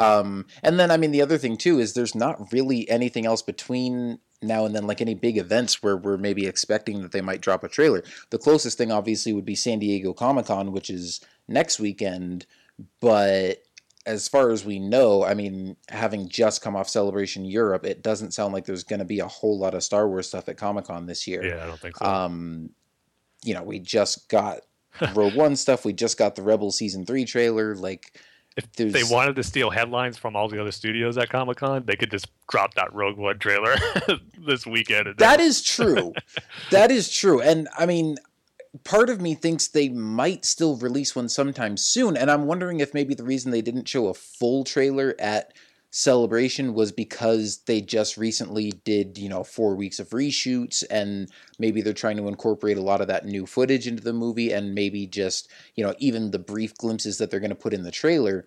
[0.00, 3.42] Um, and then I mean, the other thing too is there's not really anything else
[3.42, 7.40] between now and then, like any big events where we're maybe expecting that they might
[7.40, 8.02] drop a trailer.
[8.30, 12.46] The closest thing, obviously, would be San Diego Comic Con, which is next weekend.
[13.00, 13.62] But
[14.06, 18.32] as far as we know, I mean, having just come off Celebration Europe, it doesn't
[18.32, 20.86] sound like there's going to be a whole lot of Star Wars stuff at Comic
[20.86, 21.44] Con this year.
[21.44, 22.06] Yeah, I don't think so.
[22.06, 22.70] Um,
[23.44, 24.60] you know, we just got
[25.14, 25.84] Rogue One stuff.
[25.84, 27.74] We just got the Rebel season three trailer.
[27.74, 28.18] Like,
[28.60, 28.92] if There's...
[28.92, 32.10] they wanted to steal headlines from all the other studios at Comic Con, they could
[32.10, 33.74] just drop that Rogue One trailer
[34.46, 35.14] this weekend.
[35.18, 36.12] That is true.
[36.70, 37.40] that is true.
[37.40, 38.16] And I mean,
[38.84, 42.16] part of me thinks they might still release one sometime soon.
[42.16, 45.52] And I'm wondering if maybe the reason they didn't show a full trailer at
[45.90, 51.82] celebration was because they just recently did you know four weeks of reshoots and maybe
[51.82, 55.04] they're trying to incorporate a lot of that new footage into the movie and maybe
[55.06, 58.46] just you know even the brief glimpses that they're going to put in the trailer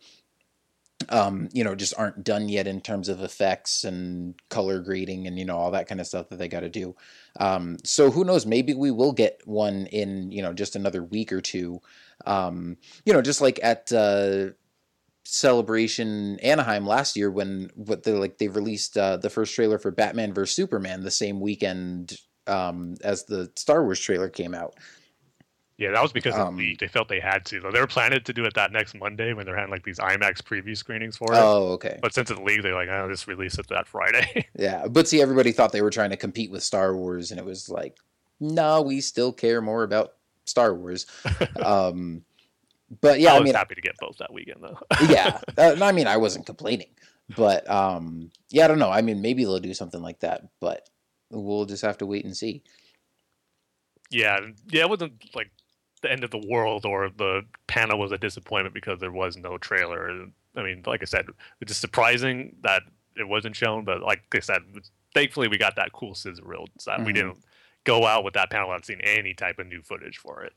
[1.09, 5.37] um, you know, just aren't done yet in terms of effects and color grading and
[5.37, 6.95] you know all that kind of stuff that they got to do.
[7.39, 8.45] Um, so who knows?
[8.45, 11.81] Maybe we will get one in you know just another week or two.
[12.25, 14.49] Um, you know, just like at uh,
[15.23, 19.91] celebration Anaheim last year when what they like they released uh, the first trailer for
[19.91, 24.75] Batman vs Superman the same weekend um, as the Star Wars trailer came out.
[25.77, 26.77] Yeah, that was because of Um, the.
[26.79, 27.59] They felt they had to.
[27.59, 30.41] They were planning to do it that next Monday when they're having like these IMAX
[30.43, 31.37] preview screenings for it.
[31.37, 31.97] Oh, okay.
[31.99, 34.47] But since it's leaked, they're like, oh, just release it that Friday.
[34.55, 37.45] Yeah, but see, everybody thought they were trying to compete with Star Wars, and it
[37.45, 37.97] was like,
[38.39, 40.13] no, we still care more about
[40.45, 41.07] Star Wars.
[41.65, 42.23] um,
[43.01, 44.79] but yeah, I I, was mean, happy to get both that weekend though.
[45.09, 46.89] yeah, uh, I mean, I wasn't complaining,
[47.35, 48.91] but um, yeah, I don't know.
[48.91, 50.89] I mean, maybe they'll do something like that, but
[51.29, 52.63] we'll just have to wait and see.
[54.09, 55.51] yeah, yeah, it wasn't like
[56.01, 59.57] the end of the world or the panel was a disappointment because there was no
[59.57, 60.27] trailer.
[60.55, 61.25] I mean, like I said,
[61.61, 62.83] it's just surprising that
[63.15, 64.61] it wasn't shown, but like I said,
[65.13, 67.37] thankfully we got that cool sizzle reel so that we didn't
[67.85, 70.53] go out with that panel without seeing any type of new footage for it.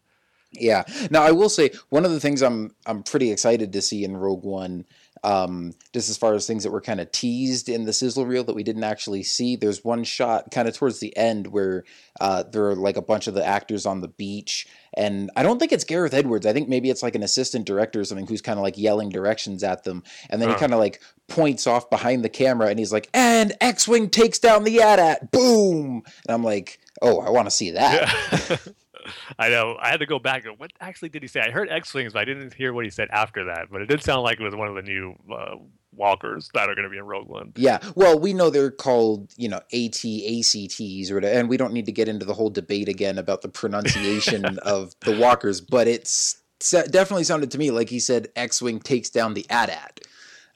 [0.61, 0.85] Yeah.
[1.11, 4.17] Now I will say one of the things I'm I'm pretty excited to see in
[4.17, 4.85] Rogue One,
[5.25, 8.45] um, just as far as things that were kind of teased in the sizzle reel
[8.45, 9.57] that we didn't actually see.
[9.57, 11.85] There's one shot kind of towards the end where
[12.21, 15.59] uh, there are like a bunch of the actors on the beach, and I don't
[15.59, 16.47] think it's Gareth Edwards.
[16.47, 19.09] I think maybe it's like an assistant director or something who's kind of like yelling
[19.09, 20.61] directions at them, and then he Huh.
[20.61, 24.65] kind of like points off behind the camera, and he's like, "And X-wing takes down
[24.65, 28.57] the AT-AT, boom!" And I'm like, "Oh, I want to see that." Yeah.
[29.39, 29.77] I know.
[29.81, 30.45] I had to go back.
[30.45, 31.41] and What actually did he say?
[31.41, 33.69] I heard X Wings, but I didn't hear what he said after that.
[33.71, 35.57] But it did sound like it was one of the new uh,
[35.97, 37.53] walkers that are going to be in Rogue One.
[37.57, 41.87] Yeah, well, we know they're called, you know, AT-ACTs or whatever, and we don't need
[41.87, 46.43] to get into the whole debate again about the pronunciation of the walkers, but it's
[46.73, 50.01] it definitely sounded to me like he said X-wing takes down the AT-AT,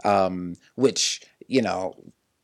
[0.04, 1.94] um, which you know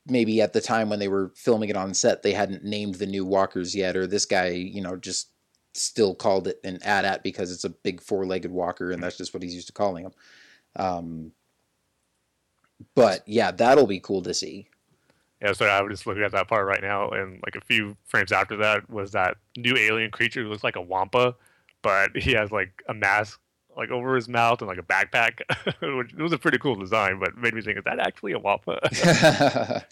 [0.07, 3.07] maybe at the time when they were filming it on set they hadn't named the
[3.07, 5.31] new walkers yet, or this guy, you know, just
[5.77, 9.43] still called it an AT-AT because it's a big four-legged walker, and that's just what
[9.43, 10.13] he's used to calling them.
[10.77, 11.33] Um,
[12.95, 14.69] but yeah, that'll be cool to see.
[15.43, 17.97] Yeah, so I was just looking at that part right now, and like a few
[18.05, 21.35] frames after that was that new alien creature who looks like a wampa,
[21.83, 23.39] but he has like a mask
[23.77, 25.41] like over his mouth and like a backpack.
[25.99, 28.39] which it was a pretty cool design, but made me think, is that actually a
[28.39, 28.79] wampa?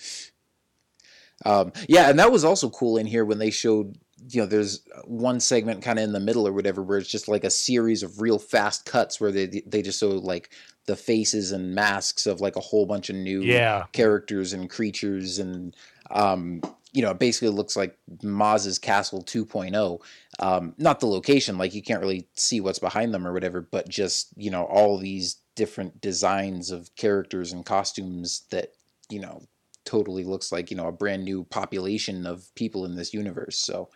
[1.45, 3.99] um, yeah, and that was also cool in here when they showed,
[4.31, 7.29] you know, there's one segment kind of in the middle or whatever where it's just
[7.29, 10.51] like a series of real fast cuts where they they just show like
[10.87, 15.39] the faces and masks of like a whole bunch of new yeah, characters and creatures
[15.39, 15.77] and
[16.11, 16.61] um
[16.93, 20.01] you know it basically looks like Maz's castle 2.0
[20.39, 23.89] um not the location like you can't really see what's behind them or whatever but
[23.89, 28.75] just you know all these different designs of characters and costumes that
[29.09, 29.43] you know
[29.85, 33.89] totally looks like you know a brand new population of people in this universe so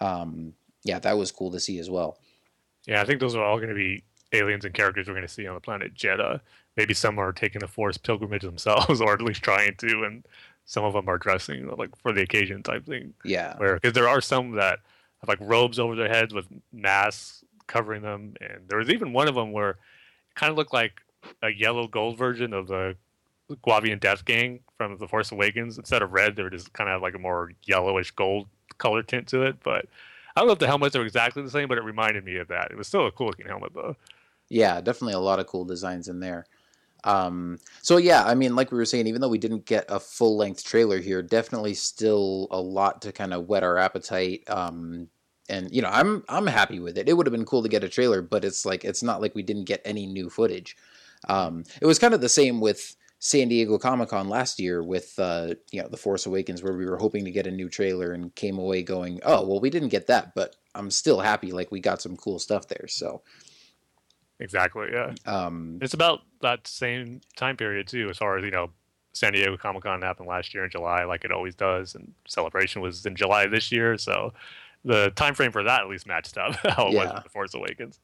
[0.00, 0.52] um
[0.84, 2.18] yeah that was cool to see as well
[2.86, 3.02] yeah.
[3.02, 5.46] I think those are all going to be aliens and characters we're going to see
[5.46, 6.40] on the planet Jedha.
[6.76, 10.26] Maybe some are taking the Force pilgrimage themselves, or at least trying to, and
[10.64, 13.14] some of them are dressing like for the occasion type thing.
[13.24, 14.80] yeah where because there are some that
[15.20, 19.28] have like robes over their heads with masks covering them, and there was even one
[19.28, 19.76] of them where it
[20.34, 21.00] kind of looked like
[21.42, 22.96] a yellow gold version of the
[23.66, 25.78] Guavian Death Gang from The Force Awakens.
[25.78, 29.28] Instead of red, they were just kind of like a more yellowish gold color tint
[29.28, 29.56] to it.
[29.62, 29.86] But
[30.34, 32.48] I don't know if the helmets are exactly the same, but it reminded me of
[32.48, 32.70] that.
[32.70, 33.96] It was still a cool looking helmet though.
[34.48, 36.46] Yeah, definitely a lot of cool designs in there.
[37.04, 40.00] Um, so yeah, I mean, like we were saying, even though we didn't get a
[40.00, 44.42] full length trailer here, definitely still a lot to kind of whet our appetite.
[44.48, 45.08] Um,
[45.48, 47.08] and you know, I'm I'm happy with it.
[47.08, 49.34] It would have been cool to get a trailer, but it's like it's not like
[49.34, 50.76] we didn't get any new footage.
[51.28, 52.96] Um, it was kind of the same with
[53.26, 56.86] San Diego Comic Con last year with uh, you know The Force Awakens, where we
[56.86, 59.88] were hoping to get a new trailer and came away going, oh well, we didn't
[59.88, 61.50] get that, but I'm still happy.
[61.50, 62.86] Like we got some cool stuff there.
[62.86, 63.22] So
[64.38, 64.90] Exactly.
[64.92, 65.14] Yeah.
[65.24, 68.70] um, It's about that same time period too, as far as you know.
[69.12, 72.82] San Diego Comic Con happened last year in July, like it always does, and Celebration
[72.82, 73.96] was in July this year.
[73.96, 74.34] So
[74.84, 77.54] the time frame for that at least matched up how it was with The Force
[77.54, 77.98] Awakens.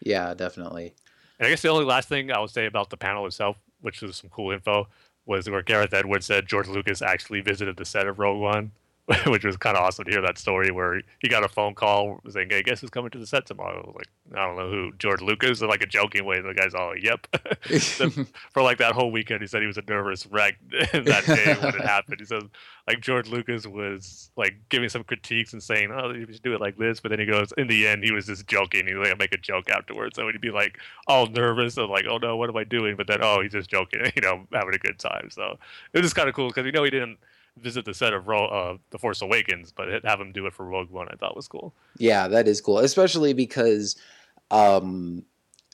[0.00, 0.94] yeah, definitely.
[1.38, 4.00] And I guess the only last thing I would say about the panel itself, which
[4.00, 4.88] was some cool info,
[5.26, 8.72] was where Gareth Edwards said George Lucas actually visited the set of Rogue One,
[9.26, 12.20] which was kind of awesome to hear that story where he got a phone call
[12.30, 14.70] saying, "Hey, guess who's coming to the set tomorrow?" I was like, I don't know
[14.70, 16.40] who, George Lucas, in like a joking way.
[16.40, 17.26] The guy's all, "Yep."
[18.52, 21.74] For like that whole weekend, he said he was a nervous wreck that day when
[21.74, 22.20] it happened.
[22.20, 22.44] He says
[22.88, 26.60] like George Lucas was like giving some critiques and saying, "Oh, you should do it
[26.62, 28.86] like this," but then he goes, in the end, he was just joking.
[28.86, 32.16] He like make a joke afterwards, so he'd be like all nervous and like, "Oh
[32.16, 34.78] no, what am I doing?" But then, oh, he's just joking, you know, having a
[34.78, 35.28] good time.
[35.30, 35.58] So
[35.92, 37.18] it was just kind of cool because you know he didn't
[37.58, 40.64] visit the set of Ro- uh, The Force Awakens, but have him do it for
[40.64, 41.74] Rogue One, I thought was cool.
[41.98, 43.96] Yeah, that is cool, especially because,
[44.50, 45.24] um,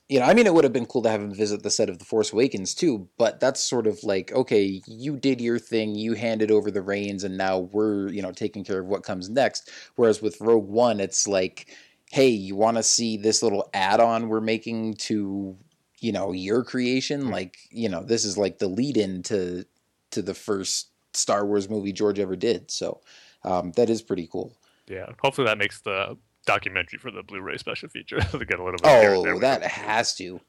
[0.08, 1.88] you know, I mean, it would have been cool to have him visit the set
[1.88, 5.94] of The Force Awakens too, but that's sort of like, okay, you did your thing,
[5.94, 9.30] you handed over the reins, and now we're, you know, taking care of what comes
[9.30, 9.70] next.
[9.96, 11.68] Whereas with Rogue One, it's like,
[12.10, 15.56] hey, you want to see this little add on we're making to,
[16.00, 17.30] you know, your creation?
[17.30, 19.64] Like, you know, this is like the lead in to,
[20.10, 22.70] to the first Star Wars movie George ever did.
[22.70, 23.00] So
[23.44, 24.56] um, that is pretty cool.
[24.86, 28.80] Yeah, hopefully that makes the documentary for the Blu-ray special feature to get a little
[28.82, 28.88] bit.
[28.88, 30.40] Oh, that has to.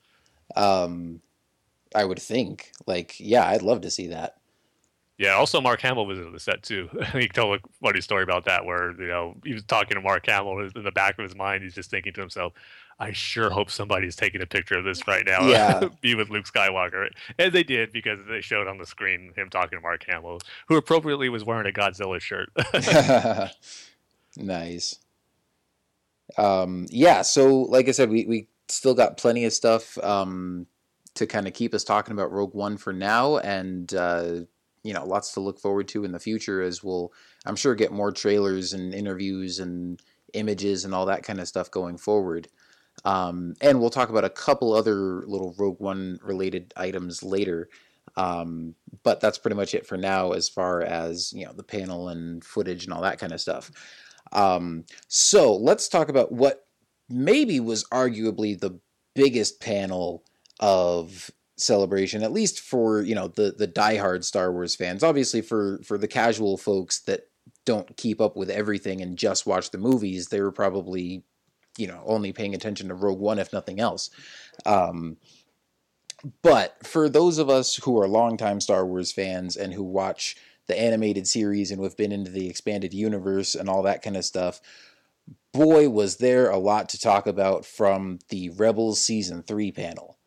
[0.55, 1.21] Um,
[1.93, 2.71] I would think.
[2.87, 4.37] Like, yeah, I'd love to see that.
[5.17, 5.33] Yeah.
[5.33, 6.89] Also, Mark Hamill visited the set too.
[7.13, 10.25] he told a funny story about that, where you know he was talking to Mark
[10.25, 11.63] Hamill in the back of his mind.
[11.63, 12.53] He's just thinking to himself,
[13.01, 15.47] "I sure hope somebody's taking a picture of this right now.
[15.47, 15.89] Yeah.
[16.01, 19.77] be with Luke Skywalker." And they did because they showed on the screen him talking
[19.77, 22.49] to Mark Hamill, who appropriately was wearing a Godzilla shirt.
[24.37, 24.99] nice.
[26.37, 30.67] Um, yeah, so like I said, we, we still got plenty of stuff um,
[31.15, 34.41] to kind of keep us talking about Rogue One for now, and uh,
[34.83, 37.11] you know, lots to look forward to in the future as we'll,
[37.45, 40.01] I'm sure, get more trailers and interviews and
[40.33, 42.47] images and all that kind of stuff going forward.
[43.03, 47.69] Um, and we'll talk about a couple other little Rogue One related items later.
[48.15, 52.09] Um, but that's pretty much it for now as far as you know the panel
[52.09, 53.71] and footage and all that kind of stuff.
[54.31, 56.65] Um, so let's talk about what
[57.09, 58.79] maybe was arguably the
[59.15, 60.23] biggest panel
[60.59, 65.03] of celebration, at least for you know the the diehard Star Wars fans.
[65.03, 67.21] Obviously, for for the casual folks that
[67.65, 71.23] don't keep up with everything and just watch the movies, they were probably
[71.77, 74.09] you know only paying attention to Rogue One if nothing else.
[74.65, 75.17] Um,
[76.41, 80.35] but for those of us who are longtime Star Wars fans and who watch
[80.67, 84.15] the animated series and who have been into the expanded universe and all that kind
[84.15, 84.61] of stuff,
[85.51, 90.17] boy, was there a lot to talk about from the Rebels season three panel.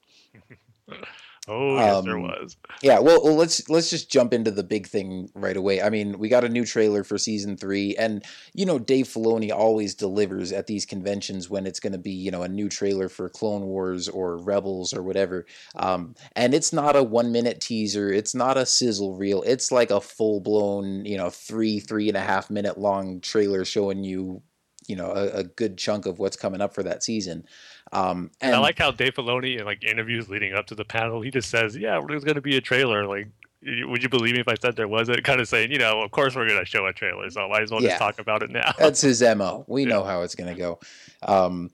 [1.48, 2.56] oh, yes, there Um, was.
[2.82, 5.80] Yeah, well, well, let's let's just jump into the big thing right away.
[5.80, 9.50] I mean, we got a new trailer for season three, and you know, Dave Filoni
[9.52, 13.08] always delivers at these conventions when it's going to be you know a new trailer
[13.08, 15.46] for Clone Wars or Rebels or whatever.
[15.76, 19.90] Um, and it's not a one minute teaser, it's not a sizzle reel, it's like
[19.90, 24.42] a full blown you know three three and a half minute long trailer showing you
[24.86, 27.46] you know a, a good chunk of what's coming up for that season.
[27.92, 30.84] Um, and And I like how Dave Filoni in like interviews leading up to the
[30.84, 33.28] panel, he just says, "Yeah, there's going to be a trailer." Like,
[33.62, 35.22] would you believe me if I said there wasn't?
[35.24, 37.48] Kind of saying, you know, of course we're going to show a trailer, so I
[37.48, 37.90] might as well Yeah.
[37.90, 38.72] just talk about it now.
[38.78, 39.64] That's his mo.
[39.68, 40.80] We know how it's going to go.
[41.22, 41.70] Um,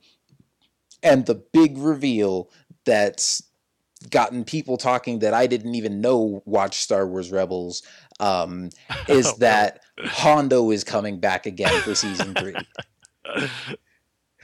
[1.03, 2.49] and the big reveal
[2.85, 3.41] that's
[4.09, 7.83] gotten people talking that I didn't even know watch Star Wars Rebels
[8.19, 8.69] um,
[9.07, 12.55] is Oh, that Hondo is coming back again for season three.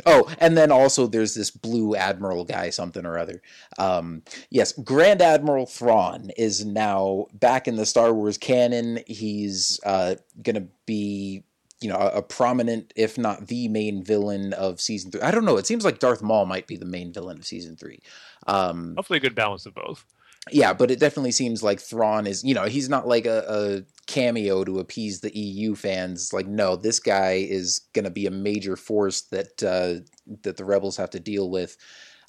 [0.06, 3.42] Oh, and then also there's this blue admiral guy, something or other.
[3.80, 9.00] Um, yes, Grand Admiral Thrawn is now back in the Star Wars canon.
[9.08, 11.44] He's uh, to be,
[11.82, 15.22] you know, a, a prominent, if not the main villain of season three.
[15.22, 15.58] I don't know.
[15.58, 18.00] It seems like Darth Maul might be the main villain of season three.
[18.46, 20.06] Um, Hopefully, a good balance of both.
[20.52, 23.84] Yeah, but it definitely seems like Thrawn is, you know, he's not like a, a
[24.08, 26.34] cameo to appease the EU fans.
[26.34, 30.06] Like, no, this guy is going to be a major force that uh,
[30.44, 31.78] that the rebels have to deal with.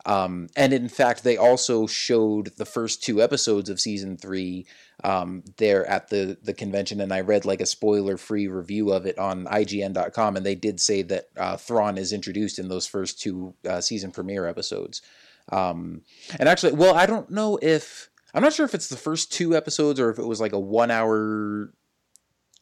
[0.06, 4.66] Um, and in fact, they also showed the first two episodes of season three
[5.04, 9.06] um, there at the the convention, and I read like a spoiler free review of
[9.06, 13.20] it on IGN.com, and they did say that uh, Thrawn is introduced in those first
[13.20, 15.02] two uh, season premiere episodes.
[15.50, 16.02] Um,
[16.38, 19.56] and actually, well, I don't know if I'm not sure if it's the first two
[19.56, 21.72] episodes or if it was like a one hour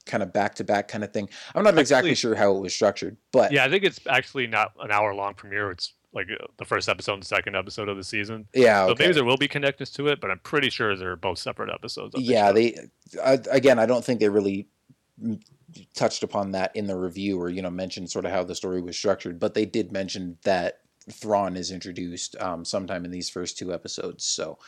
[0.06, 1.28] kind of back to back kind of thing.
[1.54, 4.72] I'm not exactly sure how it was structured, but Yeah, I think it's actually not
[4.80, 5.70] an hour long premiere.
[5.72, 8.46] It's like uh, the first episode and the second episode of the season.
[8.54, 11.38] yeah, So maybe there will be connections to it, but I'm pretty sure they're both
[11.38, 12.14] separate episodes.
[12.16, 12.76] yeah, they
[13.22, 14.68] I, again, I don't think they really
[15.94, 18.80] touched upon that in the review or you know mentioned sort of how the story
[18.80, 23.58] was structured, but they did mention that Thrawn is introduced um, sometime in these first
[23.58, 24.24] two episodes.
[24.24, 24.58] So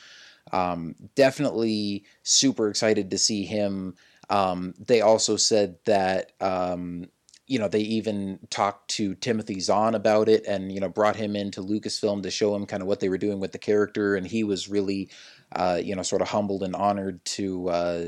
[0.52, 3.94] um, definitely super excited to see him.
[4.30, 7.06] Um, they also said that um,
[7.46, 11.34] you know they even talked to Timothy Zahn about it and you know brought him
[11.34, 14.26] into Lucasfilm to show him kind of what they were doing with the character, and
[14.26, 15.10] he was really
[15.52, 18.04] uh, you know sort of humbled and honored to uh,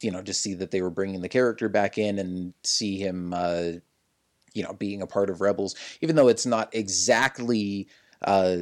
[0.00, 3.34] you know just see that they were bringing the character back in and see him
[3.34, 3.72] uh,
[4.54, 7.88] you know being a part of Rebels, even though it's not exactly.
[8.22, 8.58] Uh,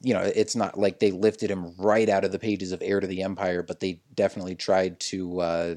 [0.00, 3.00] you know, it's not like they lifted him right out of the pages of Heir
[3.00, 5.74] to the Empire, but they definitely tried to, uh,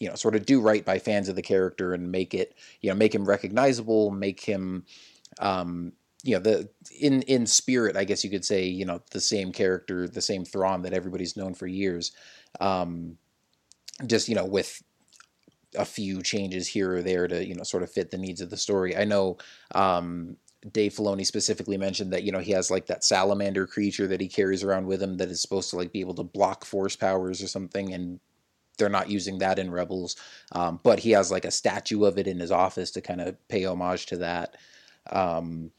[0.00, 2.90] you know, sort of do right by fans of the character and make it, you
[2.90, 4.84] know, make him recognizable, make him,
[5.38, 5.92] um,
[6.22, 9.52] you know the in in spirit i guess you could say you know the same
[9.52, 12.12] character the same Thrawn that everybody's known for years
[12.60, 13.16] um
[14.06, 14.82] just you know with
[15.76, 18.50] a few changes here or there to you know sort of fit the needs of
[18.50, 19.36] the story i know
[19.74, 20.36] um
[20.72, 24.28] Dave Filoni specifically mentioned that you know he has like that salamander creature that he
[24.28, 27.42] carries around with him that is supposed to like be able to block force powers
[27.42, 28.20] or something, and
[28.76, 30.16] they're not using that in Rebels.
[30.52, 33.36] Um, but he has like a statue of it in his office to kind of
[33.48, 34.56] pay homage to that.
[35.10, 35.70] Um,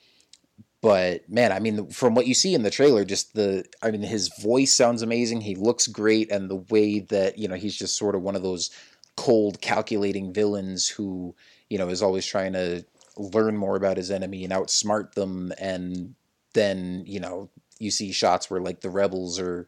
[0.82, 4.02] but man, I mean, from what you see in the trailer, just the, I mean,
[4.02, 5.42] his voice sounds amazing.
[5.42, 8.42] He looks great, and the way that you know he's just sort of one of
[8.42, 8.72] those
[9.16, 11.36] cold, calculating villains who
[11.70, 12.86] you know is always trying to
[13.18, 16.16] learn more about his enemy and outsmart them, and
[16.54, 17.50] then you know
[17.80, 19.66] you see shots where like the rebels are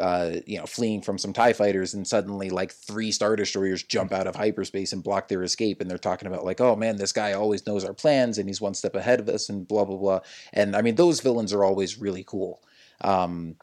[0.00, 4.12] uh, you know, fleeing from some TIE fighters, and suddenly like three Star Destroyers jump
[4.12, 5.80] out of hyperspace and block their escape.
[5.80, 8.60] And they're talking about, like, oh man, this guy always knows our plans and he's
[8.60, 10.20] one step ahead of us, and blah, blah, blah.
[10.52, 12.62] And I mean, those villains are always really cool.
[13.02, 13.56] Um,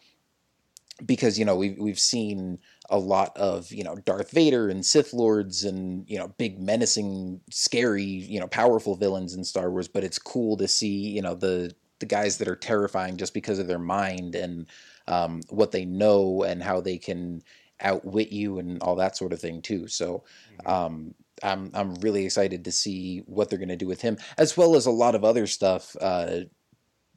[1.06, 2.60] because, you know, we've, we've seen
[2.92, 7.42] a lot of, you know, Darth Vader and Sith Lords and, you know, big, menacing,
[7.50, 9.88] scary, you know, powerful villains in Star Wars.
[9.88, 13.60] But it's cool to see, you know, the, the guys that are terrifying just because
[13.60, 14.68] of their mind and
[15.08, 17.42] um, what they know and how they can
[17.80, 19.88] outwit you and all that sort of thing too.
[19.88, 20.24] So
[20.66, 24.56] um, I'm I'm really excited to see what they're going to do with him, as
[24.56, 25.96] well as a lot of other stuff.
[26.00, 26.42] Uh,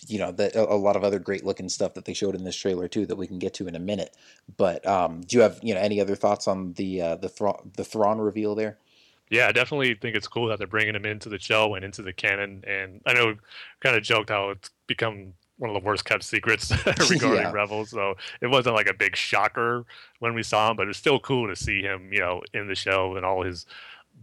[0.06, 2.56] you know, that a lot of other great looking stuff that they showed in this
[2.56, 4.16] trailer too that we can get to in a minute.
[4.56, 7.70] But um, do you have you know any other thoughts on the uh, the Thrawn,
[7.76, 8.78] the Thrawn reveal there?
[9.30, 12.02] Yeah, I definitely think it's cool that they're bringing him into the show and into
[12.02, 12.62] the canon.
[12.66, 13.34] And I know,
[13.80, 16.70] kind of joked how it's become one of the worst kept secrets
[17.10, 17.52] regarding yeah.
[17.52, 17.90] Rebels.
[17.90, 19.84] So it wasn't like a big shocker
[20.18, 22.74] when we saw him, but it's still cool to see him, you know, in the
[22.74, 23.66] show and all his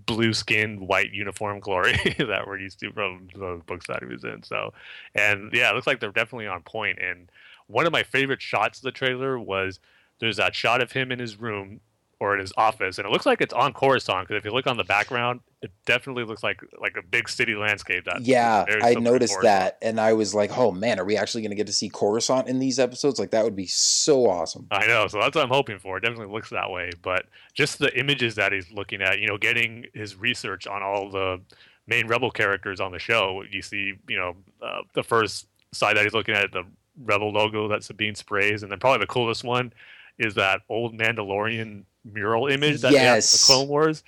[0.06, 4.24] blue skinned white uniform glory that we're used to from the books that he was
[4.24, 4.44] in.
[4.44, 4.74] So,
[5.16, 7.00] and yeah, it looks like they're definitely on point.
[7.00, 7.30] And
[7.68, 9.80] one of my favorite shots of the trailer was
[10.20, 11.82] there's that shot of him in his room
[12.22, 14.68] or in his office, and it looks like it's on Coruscant because if you look
[14.68, 18.06] on the background, it definitely looks like like a big city landscape.
[18.06, 21.50] That yeah, I noticed that, and I was like, oh man, are we actually going
[21.50, 23.18] to get to see Coruscant in these episodes?
[23.18, 24.68] Like that would be so awesome.
[24.70, 25.98] I know, so that's what I'm hoping for.
[25.98, 29.40] It definitely looks that way, but just the images that he's looking at, you know,
[29.40, 31.42] getting his research on all the
[31.88, 33.44] main rebel characters on the show.
[33.50, 36.66] You see, you know, uh, the first side that he's looking at the
[37.04, 39.74] rebel logo that Sabine sprays, and then probably the coolest one
[40.20, 43.32] is that old Mandalorian mural image that yes.
[43.32, 44.04] the Clone Wars.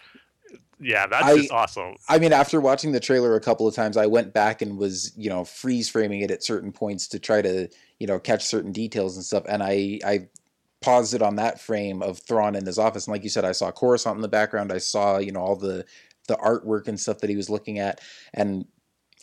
[0.80, 1.96] Yeah, that's I, just awesome.
[2.10, 5.14] I mean, after watching the trailer a couple of times, I went back and was,
[5.16, 7.70] you know, freeze framing it at certain points to try to,
[8.00, 9.44] you know, catch certain details and stuff.
[9.48, 10.28] And I, I
[10.82, 13.08] paused it on that frame of Thrawn in his office.
[13.08, 14.74] And like you said, I saw Coruscant in the background.
[14.74, 15.86] I saw, you know, all the
[16.28, 18.02] the artwork and stuff that he was looking at,
[18.34, 18.66] and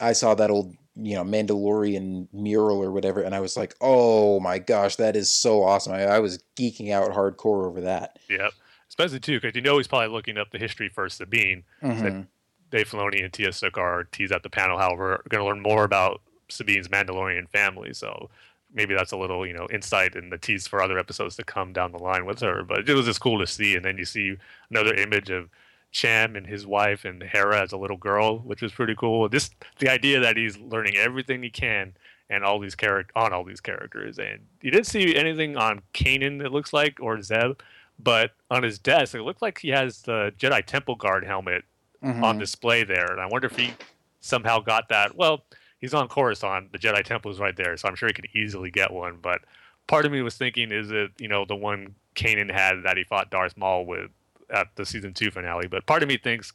[0.00, 4.40] I saw that old you know Mandalorian mural or whatever, and I was like, oh
[4.40, 5.92] my gosh, that is so awesome!
[5.92, 8.18] I, I was geeking out hardcore over that.
[8.28, 8.52] Yep,
[9.00, 11.64] especially too because you know he's probably looking up the history for Sabine.
[11.82, 12.22] Mm-hmm.
[12.70, 15.84] Dave Filoni and Tia Sircar tease at the panel how we're going to learn more
[15.84, 17.92] about Sabine's Mandalorian family.
[17.92, 18.30] So
[18.72, 21.72] maybe that's a little you know insight and the tease for other episodes to come
[21.72, 22.62] down the line with her.
[22.62, 24.36] But it was just cool to see, and then you see
[24.70, 25.48] another image of
[25.92, 29.28] Cham and his wife and Hera as a little girl, which was pretty cool.
[29.28, 31.94] This the idea that he's learning everything he can
[32.28, 34.18] and all these character on all these characters.
[34.18, 37.60] And you didn't see anything on Kanan, it looks like, or Zeb,
[38.02, 41.64] but on his desk, it looked like he has the Jedi Temple Guard helmet
[42.02, 42.24] mm-hmm.
[42.24, 43.10] on display there.
[43.12, 43.72] And I wonder if he
[44.20, 45.16] somehow got that.
[45.16, 45.44] Well,
[45.78, 48.70] he's on Coruscant, the Jedi Temple is right there, so I'm sure he could easily
[48.70, 49.18] get one.
[49.20, 49.42] But
[49.86, 53.04] part of me was thinking, is it you know the one Kanan had that he
[53.04, 54.10] fought Darth Maul with
[54.50, 55.68] at the season two finale.
[55.68, 56.52] But part of me thinks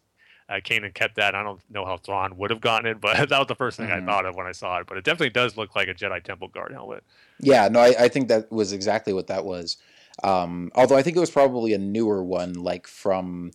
[0.50, 1.34] uh, Kanan kept that.
[1.36, 3.88] I don't know how Thrawn would have gotten it, but that was the first thing
[3.88, 4.08] mm-hmm.
[4.08, 4.88] I thought of when I saw it.
[4.88, 7.04] But it definitely does look like a Jedi Temple Guard helmet.
[7.40, 9.78] Yeah, no, I, I think that was exactly what that was.
[10.24, 13.52] Um, although I think it was probably a newer one, like from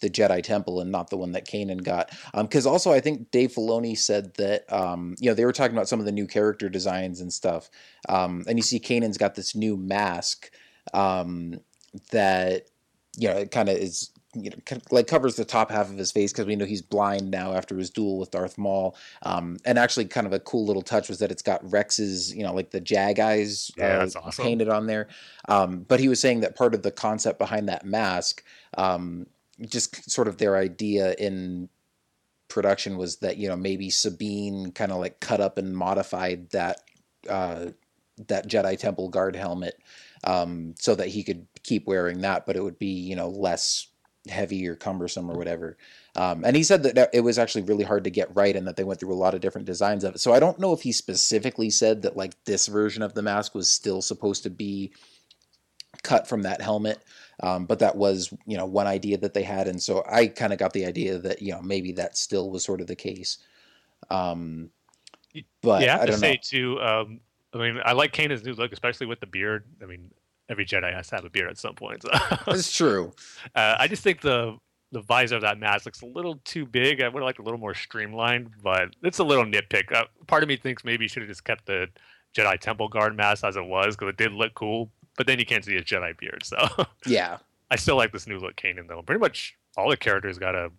[0.00, 2.10] the Jedi Temple, and not the one that Kanan got.
[2.34, 5.76] Because um, also, I think Dave Filoni said that um, you know they were talking
[5.76, 7.70] about some of the new character designs and stuff,
[8.08, 10.50] um, and you see Kanan's got this new mask
[10.92, 11.60] um,
[12.10, 12.68] that
[13.16, 16.10] you know, it kind of is you know, like covers the top half of his
[16.10, 18.96] face because we know he's blind now after his duel with Darth Maul.
[19.22, 22.42] Um, and actually, kind of a cool little touch was that it's got Rex's, you
[22.42, 24.44] know, like the Jag eyes yeah, uh, awesome.
[24.44, 25.08] painted on there.
[25.48, 28.42] Um, but he was saying that part of the concept behind that mask,
[28.76, 29.26] um,
[29.60, 31.68] just sort of their idea in
[32.48, 36.80] production was that you know maybe Sabine kind of like cut up and modified that
[37.28, 37.66] uh,
[38.28, 39.74] that Jedi Temple guard helmet
[40.24, 43.88] um, so that he could keep wearing that, but it would be you know less
[44.28, 45.76] heavy or cumbersome or whatever.
[46.14, 48.76] Um, and he said that it was actually really hard to get right and that
[48.76, 50.20] they went through a lot of different designs of it.
[50.20, 53.54] So I don't know if he specifically said that like this version of the mask
[53.54, 54.92] was still supposed to be
[56.02, 57.02] cut from that helmet.
[57.42, 59.66] Um, but that was, you know, one idea that they had.
[59.66, 62.62] And so I kind of got the idea that, you know, maybe that still was
[62.62, 63.38] sort of the case.
[64.10, 64.70] Um,
[65.62, 66.38] but yeah, I have I to say know.
[66.42, 66.80] too.
[66.80, 67.20] Um,
[67.54, 69.64] I mean, I like Kanan's new look, especially with the beard.
[69.82, 70.10] I mean,
[70.52, 72.02] every Jedi has to have a beard at some point.
[72.02, 72.10] So.
[72.46, 73.12] That's true.
[73.56, 74.56] Uh, I just think the
[74.92, 77.00] the visor of that mask looks a little too big.
[77.00, 79.90] I would have liked a little more streamlined, but it's a little nitpick.
[79.90, 81.88] Uh, part of me thinks maybe you should have just kept the
[82.36, 84.90] Jedi Temple Guard mask as it was because it did look cool.
[85.16, 86.56] But then you can't see his Jedi beard, so
[87.06, 87.38] Yeah.
[87.70, 89.02] I still like this new look Kanan though.
[89.02, 90.70] Pretty much all the characters got a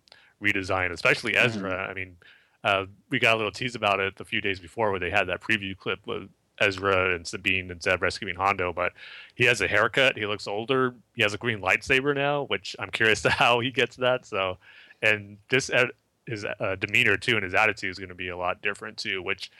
[0.42, 1.86] redesign, especially Ezra.
[1.88, 2.16] I mean,
[2.62, 5.28] uh, we got a little tease about it a few days before where they had
[5.28, 6.28] that preview clip with
[6.60, 8.92] Ezra and Sabine and Zeb rescuing Hondo, but
[9.34, 10.16] he has a haircut.
[10.16, 10.94] He looks older.
[11.14, 14.26] He has a green lightsaber now, which I'm curious to how he gets that.
[14.26, 14.58] So,
[15.02, 15.86] and this uh,
[16.26, 19.22] his uh, demeanor too and his attitude is going to be a lot different too,
[19.22, 19.50] which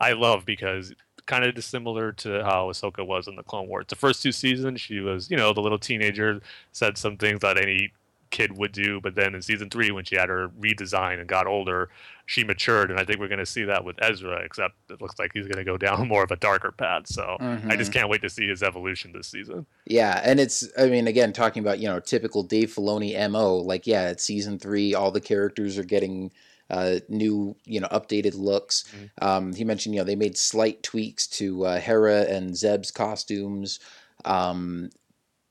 [0.00, 0.94] I love because
[1.26, 3.86] kind of dissimilar to how Ahsoka was in the Clone Wars.
[3.88, 6.40] The first two seasons, she was you know the little teenager,
[6.72, 7.92] said some things that any
[8.34, 11.46] kid would do, but then in season three, when she had her redesign and got
[11.46, 11.88] older,
[12.26, 14.38] she matured, and I think we're going to see that with Ezra.
[14.44, 17.06] Except it looks like he's going to go down more of a darker path.
[17.06, 19.66] So I just can't wait to see his evolution this season.
[19.86, 23.86] Yeah, and it's I mean again talking about you know typical Dave Filoni mo like
[23.86, 26.32] yeah it's season three all the characters are getting
[26.70, 28.92] uh, new you know updated looks.
[29.22, 33.78] Um, he mentioned you know they made slight tweaks to uh, Hera and Zeb's costumes.
[34.24, 34.90] Um,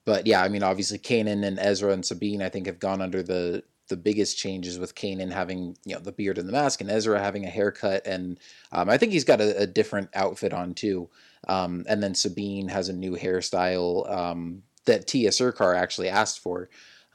[0.06, 3.24] but yeah, I mean obviously Kanan and Ezra and Sabine I think have gone under
[3.24, 6.89] the the biggest changes with Kanan having you know the beard and the mask and
[6.89, 8.39] Ezra having a haircut and
[8.72, 11.10] um, I think he's got a, a different outfit on too.
[11.47, 15.32] Um, and then Sabine has a new hairstyle um, that Tia
[15.76, 16.70] actually asked for.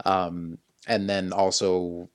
[0.04, 2.08] Um, and then also,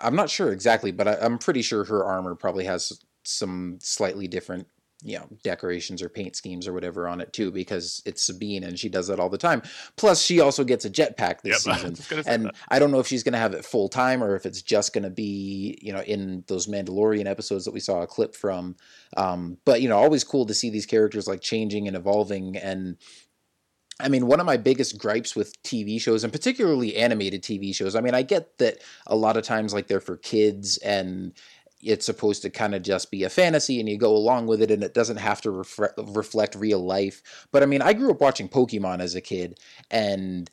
[0.00, 4.28] I'm not sure exactly, but I, I'm pretty sure her armor probably has some slightly
[4.28, 4.68] different,
[5.06, 8.76] you know, decorations or paint schemes or whatever on it too, because it's Sabine and
[8.76, 9.62] she does that all the time.
[9.96, 12.54] Plus, she also gets a jetpack this Yep, season, was and that.
[12.68, 14.92] I don't know if she's going to have it full time or if it's just
[14.92, 18.74] going to be, you know, in those Mandalorian episodes that we saw a clip from.
[19.16, 22.56] Um, but you know, always cool to see these characters like changing and evolving.
[22.56, 22.96] And
[24.00, 27.94] I mean, one of my biggest gripes with TV shows, and particularly animated TV shows,
[27.94, 31.32] I mean, I get that a lot of times like they're for kids and
[31.82, 34.70] it's supposed to kind of just be a fantasy and you go along with it
[34.70, 37.46] and it doesn't have to refre- reflect real life.
[37.52, 39.58] But I mean, I grew up watching Pokemon as a kid
[39.90, 40.50] and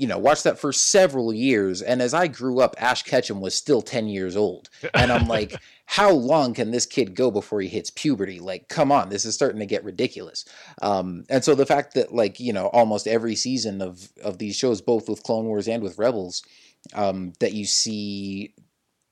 [0.00, 1.82] you know, watched that for several years.
[1.82, 4.70] And as I grew up, Ash Ketchum was still 10 years old.
[4.94, 5.54] And I'm like,
[5.84, 8.40] how long can this kid go before he hits puberty?
[8.40, 10.46] Like, come on, this is starting to get ridiculous.
[10.80, 14.56] Um, and so the fact that, like, you know, almost every season of, of these
[14.56, 16.42] shows, both with Clone Wars and with Rebels,
[16.94, 18.54] um, that you see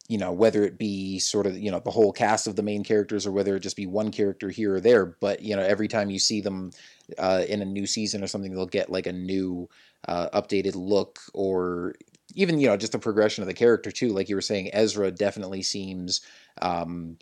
[0.08, 2.82] you know whether it be sort of you know the whole cast of the main
[2.82, 5.88] characters or whether it just be one character here or there but you know every
[5.88, 6.70] time you see them
[7.18, 9.68] uh, in a new season or something they'll get like a new
[10.06, 11.94] uh, updated look or
[12.34, 14.08] even you know just the progression of the character too.
[14.08, 16.20] Like you were saying ezra definitely seems
[16.60, 17.18] um,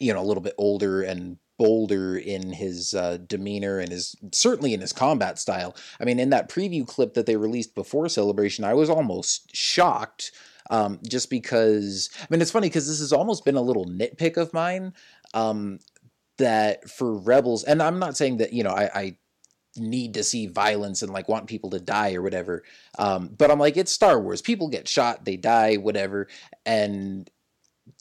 [0.00, 4.74] you know a little bit older and bolder in his uh, demeanor and his certainly
[4.74, 5.74] in his combat style.
[6.00, 10.32] I mean in that preview clip that they released before celebration i was almost shocked
[10.70, 14.36] um, just because I mean it's funny because this has almost been a little nitpick
[14.36, 14.92] of mine
[15.34, 15.78] um,
[16.38, 19.16] that for rebels and I'm not saying that you know I, I
[19.76, 22.62] need to see violence and like want people to die or whatever
[22.98, 24.42] um, but I'm like it's Star Wars.
[24.42, 26.28] People get shot they die whatever
[26.64, 27.30] and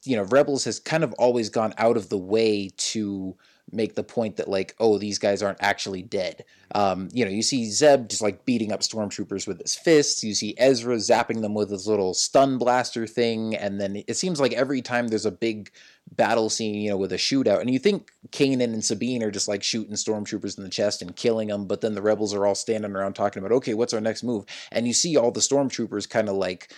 [0.03, 3.36] you know rebels has kind of always gone out of the way to
[3.72, 6.45] make the point that like oh these guys aren't actually dead.
[6.74, 10.24] Um, you know you see zeb just like beating up stormtroopers with his fists.
[10.24, 13.55] You see ezra zapping them with his little stun blaster thing.
[13.55, 15.72] And then it seems like every time there's a big
[16.16, 19.47] battle scene you know with a shootout and you think kanan and sabine are just
[19.47, 22.53] like shooting stormtroopers in the chest and killing them but then the rebels are all
[22.53, 24.45] standing around talking about okay what's our next move?
[24.72, 26.72] And you see all the stormtroopers kind of like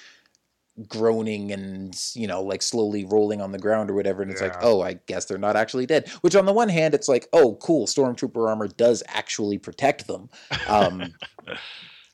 [0.87, 4.55] groaning and you know like slowly rolling on the ground or whatever and it's like
[4.61, 6.07] oh i guess they're not actually dead.
[6.21, 10.29] Which on the one hand it's like oh cool stormtrooper armor does actually protect them.
[10.67, 11.13] Um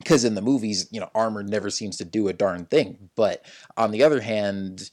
[0.04, 3.46] because in the movies you know armor never seems to do a darn thing but
[3.78, 4.90] on the other hand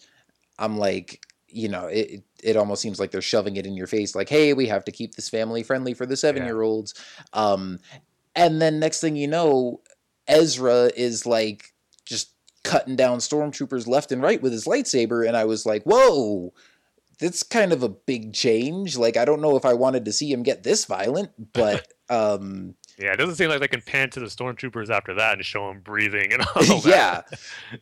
[0.59, 4.15] i'm like you know it it almost seems like they're shoving it in your face
[4.15, 6.95] like hey we have to keep this family friendly for the 7 year olds
[7.33, 7.79] um
[8.37, 9.81] and then next thing you know
[10.29, 12.33] ezra is like just
[12.65, 16.53] cutting down stormtroopers left and right with his lightsaber and i was like whoa
[17.19, 20.31] that's kind of a big change like i don't know if i wanted to see
[20.33, 24.21] him get this violent but um Yeah, it doesn't seem like they can pan to
[24.21, 27.25] the stormtroopers after that and show them breathing and all that.
[27.73, 27.79] yeah.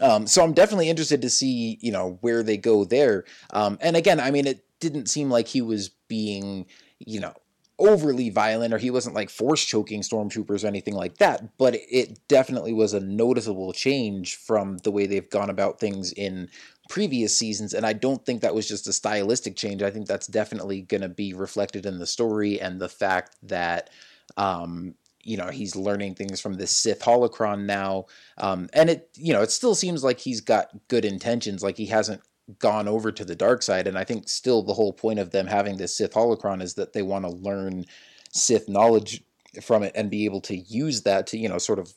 [0.00, 3.24] Um, so I'm definitely interested to see, you know, where they go there.
[3.50, 6.66] Um, and again, I mean, it didn't seem like he was being,
[7.00, 7.34] you know,
[7.78, 11.56] overly violent or he wasn't like force choking stormtroopers or anything like that.
[11.58, 16.48] But it definitely was a noticeable change from the way they've gone about things in
[16.88, 17.74] previous seasons.
[17.74, 19.82] And I don't think that was just a stylistic change.
[19.82, 23.90] I think that's definitely going to be reflected in the story and the fact that,
[24.36, 28.06] um, you know, he's learning things from the Sith holocron now.
[28.38, 31.62] Um, and it, you know, it still seems like he's got good intentions.
[31.62, 32.22] Like he hasn't
[32.58, 33.86] gone over to the dark side.
[33.86, 36.92] And I think still the whole point of them having this Sith holocron is that
[36.92, 37.84] they want to learn
[38.32, 39.22] Sith knowledge
[39.62, 41.92] from it and be able to use that to, you know, sort of,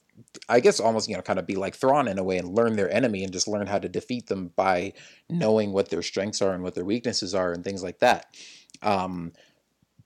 [0.47, 2.76] I guess almost, you know, kind of be like Thrawn in a way and learn
[2.76, 4.93] their enemy and just learn how to defeat them by
[5.30, 8.36] knowing what their strengths are and what their weaknesses are and things like that.
[8.82, 9.34] Um,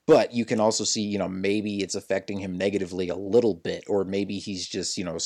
[0.07, 3.85] but you can also see, you know, maybe it's affecting him negatively a little bit,
[3.87, 5.17] or maybe he's just, you know,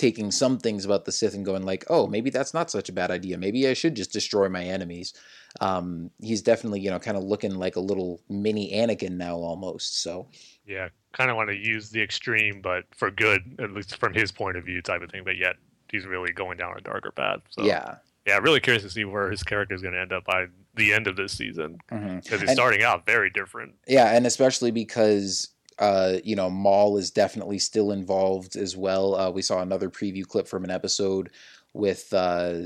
[0.00, 2.92] taking some things about the Sith and going like, oh, maybe that's not such a
[2.92, 3.36] bad idea.
[3.36, 5.12] Maybe I should just destroy my enemies.
[5.60, 10.00] Um, he's definitely, you know, kind of looking like a little mini Anakin now almost.
[10.00, 10.28] So
[10.66, 14.32] yeah, kind of want to use the extreme, but for good, at least from his
[14.32, 15.22] point of view, type of thing.
[15.22, 15.56] But yet
[15.92, 17.40] he's really going down a darker path.
[17.50, 17.62] So.
[17.62, 17.96] Yeah,
[18.26, 20.46] yeah, really curious to see where his character is going to end up by
[20.76, 22.36] the end of this season because mm-hmm.
[22.36, 23.74] he's and, starting out very different.
[23.86, 25.48] Yeah, and especially because
[25.80, 29.14] uh, you know, Maul is definitely still involved as well.
[29.14, 31.30] Uh, we saw another preview clip from an episode
[31.72, 32.60] with, uh,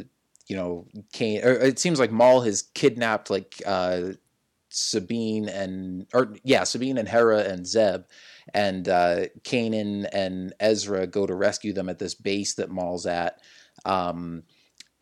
[0.49, 1.41] you know, Kane.
[1.45, 4.13] it seems like Maul has kidnapped like uh,
[4.69, 8.03] Sabine and, or yeah, Sabine and Hera and Zeb,
[8.53, 13.41] and uh, Kanan and Ezra go to rescue them at this base that Maul's at.
[13.85, 14.43] Um,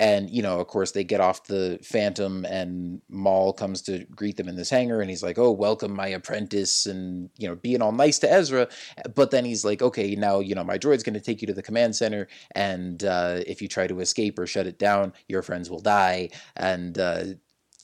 [0.02, 4.36] and you know of course they get off the phantom and maul comes to greet
[4.36, 7.80] them in this hangar and he's like oh welcome my apprentice and you know being
[7.80, 8.68] all nice to ezra.
[9.14, 11.54] But then he's like okay now you know my droid's going to take you to
[11.54, 15.42] the command center and uh, if you try to escape or shut it down your
[15.42, 16.30] friends will die.
[16.56, 17.24] And uh,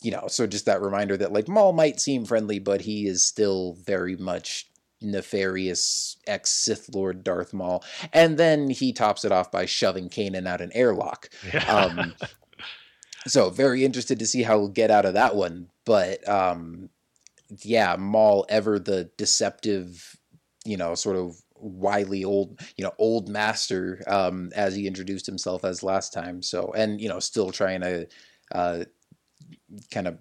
[0.03, 3.25] you know so just that reminder that like maul might seem friendly but he is
[3.25, 4.68] still very much
[5.01, 10.47] nefarious ex Sith Lord Darth Maul, and then he tops it off by shoving Kanan
[10.47, 11.29] out an airlock.
[11.69, 12.15] Um,
[13.27, 15.69] so very interested to see how we'll get out of that one.
[15.85, 16.91] But um,
[17.63, 20.17] yeah, Maul ever the deceptive,
[20.65, 25.65] you know, sort of wily old, you know, old master um, as he introduced himself
[25.65, 26.43] as last time.
[26.43, 28.07] So and you know, still trying to
[28.53, 28.85] uh,
[29.91, 30.19] kind of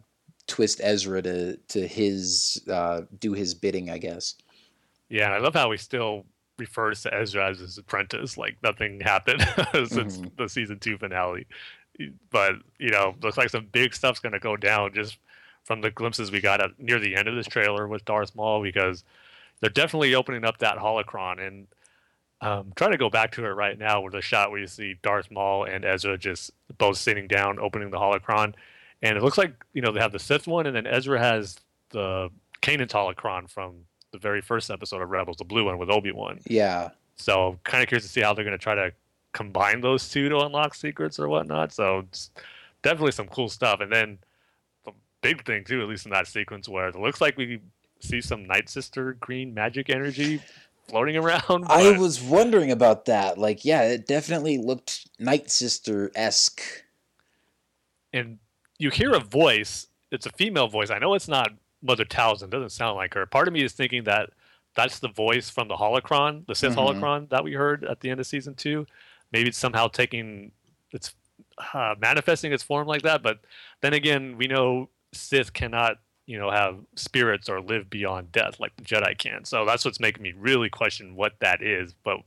[0.48, 4.36] twist Ezra to to his uh, do his bidding, I guess.
[5.10, 6.26] Yeah, I love how he still
[6.58, 9.42] refers to Ezra as his apprentice, like nothing happened
[9.74, 10.28] since mm-hmm.
[10.38, 11.48] the season two finale.
[12.30, 15.18] But you know, looks like some big stuff's going to go down just
[15.64, 18.62] from the glimpses we got at, near the end of this trailer with Darth Maul,
[18.62, 19.04] because
[19.60, 21.68] they're definitely opening up that holocron and.
[22.40, 24.94] Um, trying to go back to it right now with a shot where you see
[25.02, 28.54] Darth Maul and Ezra just both sitting down, opening the holocron,
[29.02, 31.58] and it looks like you know they have the Sith one, and then Ezra has
[31.90, 32.30] the
[32.62, 36.40] Kanan's holocron from the very first episode of Rebels, the blue one with Obi Wan.
[36.46, 36.90] Yeah.
[37.16, 38.92] So kind of curious to see how they're going to try to
[39.34, 41.74] combine those two to unlock secrets or whatnot.
[41.74, 42.06] So
[42.84, 43.82] definitely some cool stuff.
[43.82, 44.18] And then
[44.86, 44.92] the
[45.22, 47.60] big thing too, at least in that sequence, where it looks like we
[48.00, 50.42] see some Night Sister green magic energy
[50.88, 51.66] floating around.
[51.68, 53.38] I was wondering about that.
[53.38, 56.62] Like, yeah, it definitely looked Night Sister esque.
[58.14, 58.40] And
[58.78, 59.88] you hear a voice.
[60.12, 60.90] It's a female voice.
[60.90, 61.52] I know it's not
[61.82, 63.26] Mother Talzin doesn't sound like her.
[63.26, 64.32] Part of me is thinking that
[64.76, 67.04] that's the voice from the holocron, the Sith mm-hmm.
[67.04, 68.86] holocron that we heard at the end of season two.
[69.32, 70.52] Maybe it's somehow taking
[70.92, 71.14] it's
[71.74, 73.24] uh, manifesting its form like that.
[73.24, 73.40] But
[73.82, 75.98] then again, we know Sith cannot
[76.28, 79.46] you know have spirits or live beyond death like the Jedi can.
[79.46, 81.94] So that's what's making me really question what that is.
[82.04, 82.18] But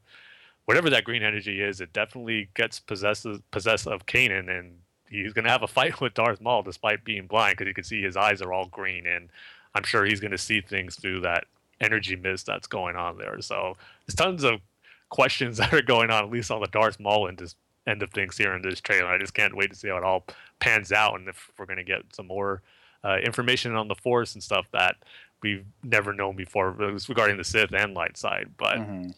[0.64, 4.78] whatever that green energy is, it definitely gets possessed possessed of Kanan and
[5.10, 7.84] he's going to have a fight with Darth Maul despite being blind because you can
[7.84, 9.28] see his eyes are all green, and
[9.74, 11.44] I'm sure he's going to see things through that
[11.80, 13.40] energy mist that's going on there.
[13.40, 14.60] So there's tons of
[15.08, 17.42] questions that are going on, at least on the Darth Maul end,
[17.86, 19.08] end of things here in this trailer.
[19.08, 20.24] I just can't wait to see how it all
[20.60, 22.62] pans out, and if we're going to get some more
[23.04, 24.96] uh, information on the Force and stuff that
[25.42, 28.50] we've never known before regarding the Sith and light side.
[28.58, 29.10] But mm-hmm.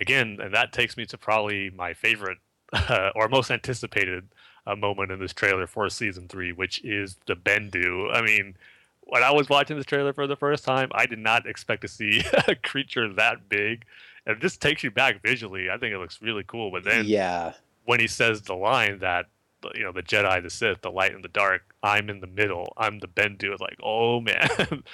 [0.00, 2.38] again, and that takes me to probably my favorite
[2.72, 4.28] uh, or most anticipated
[4.66, 8.14] a moment in this trailer for season three, which is the Bendu.
[8.14, 8.56] I mean,
[9.02, 11.88] when I was watching this trailer for the first time, I did not expect to
[11.88, 13.84] see a creature that big.
[14.26, 15.68] And this takes you back visually.
[15.68, 16.70] I think it looks really cool.
[16.70, 17.52] But then, yeah,
[17.84, 19.26] when he says the line that
[19.74, 21.62] you know the Jedi, the Sith, the light and the dark.
[21.82, 22.72] I'm in the middle.
[22.76, 23.52] I'm the Bendu.
[23.52, 24.48] It's like, oh man,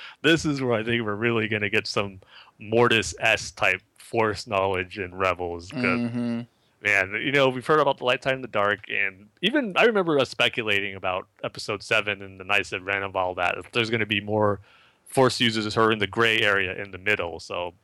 [0.22, 2.20] this is where I think we're really gonna get some
[2.58, 5.70] Mortis s type Force knowledge in Rebels.
[5.70, 6.40] Mm-hmm.
[6.82, 9.84] Man, you know we've heard about the light side and the dark, and even I
[9.84, 13.56] remember us speculating about Episode Seven and the Knights of Ren and all that.
[13.72, 14.60] There's going to be more
[15.06, 17.74] Force users who are in the gray area in the middle, so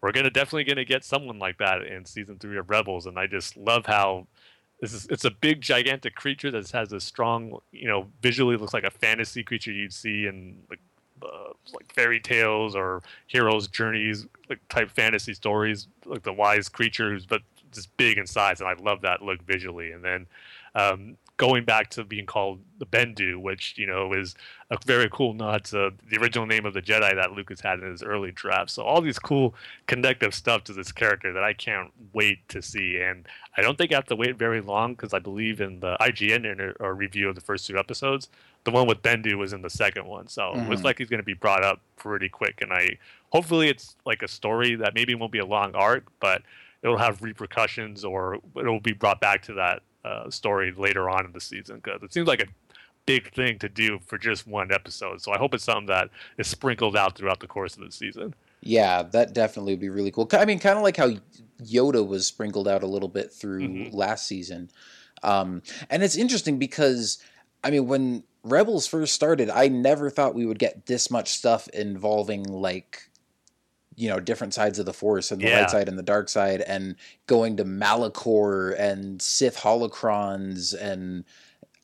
[0.00, 3.26] we're gonna definitely gonna get someone like that in season three of Rebels, and I
[3.26, 4.26] just love how
[4.80, 8.72] this is it's a big gigantic creature that has a strong you know visually looks
[8.72, 10.80] like a fantasy creature you'd see in like
[11.22, 17.26] uh, like fairy tales or heroes journeys like type fantasy stories like the wise creatures,
[17.26, 17.42] but
[17.76, 19.92] just big in size and I love that look visually.
[19.92, 20.26] And then
[20.74, 24.34] um, going back to being called the Bendu which you know is
[24.70, 27.90] a very cool nod to the original name of the Jedi that Lucas had in
[27.90, 28.70] his early draft.
[28.70, 29.54] So all these cool
[29.86, 32.98] connective stuff to this character that I can't wait to see.
[33.00, 35.96] And I don't think I have to wait very long because I believe in the
[36.00, 38.28] IGN inter- or review of the first two episodes,
[38.64, 40.84] the one with Bendu was in the second one, so it looks Mhm.
[40.84, 42.60] like he's going to be brought up pretty quick.
[42.60, 42.98] And I
[43.30, 46.42] hopefully it's like a story that maybe won't be a long arc, but
[46.82, 51.32] it'll have repercussions or it'll be brought back to that uh, story later on in
[51.32, 52.46] the season because it seems like a
[53.06, 55.20] big thing to do for just one episode.
[55.20, 58.34] So I hope it's something that is sprinkled out throughout the course of the season.
[58.62, 60.28] Yeah, that definitely would be really cool.
[60.32, 61.10] I mean, kind of like how
[61.62, 63.94] Yoda was sprinkled out a little bit through Mhm.
[63.94, 64.70] last season.
[65.22, 67.18] Um, and it's interesting because,
[67.62, 71.68] I mean, when Rebels first started, I never thought we would get this much stuff
[71.68, 73.08] involving, like,
[73.96, 75.60] you know, different sides of the Force and the Yeah.
[75.60, 81.24] light side and the dark side, and going to Malachor and Sith holocrons and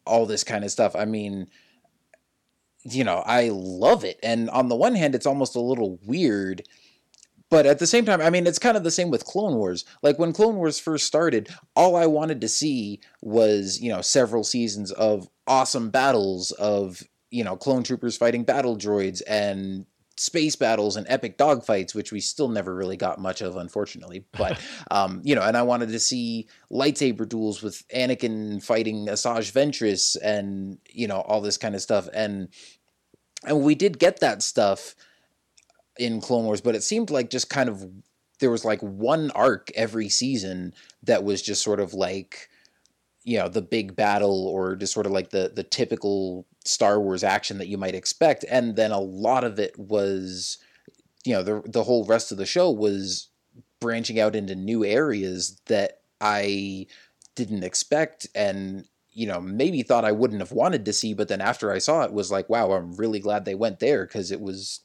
[0.07, 0.95] all this kind of stuff.
[0.95, 1.49] I mean,
[2.85, 4.19] you know, I love it.
[4.23, 6.63] And on the one hand, it's almost a little weird.
[7.49, 9.85] But at the same time, I mean, it's kind of the same with Clone Wars.
[10.03, 14.43] Like when Clone Wars first started, all I wanted to see was, you know, several
[14.43, 19.87] seasons of awesome battles of, you know, clone troopers fighting battle droids and
[20.17, 24.25] space battles and epic dogfights, which we still never really got much of, unfortunately.
[24.33, 24.61] But,
[24.91, 30.17] um, you know, and I wanted to see lightsaber duels with Anakin fighting Asajj Ventress
[30.23, 32.09] and, you know, all this kind of stuff.
[32.13, 32.49] And,
[33.45, 34.95] and we did get that stuff
[35.99, 37.85] in Clone Wars, but it seemed like just kind of
[38.41, 42.49] there was like one arc every season that was just sort of like
[43.25, 47.25] you know the big battle or just sort of like the the typical Star Wars
[47.25, 50.59] action that you might expect and then a lot of it was
[51.25, 53.29] you know the the whole rest of the show was
[53.81, 56.87] branching out into new areas that I
[57.35, 61.41] didn't expect and you know maybe thought I wouldn't have wanted to see but then
[61.41, 64.41] after I saw it was like wow I'm really glad they went there cuz it
[64.41, 64.81] was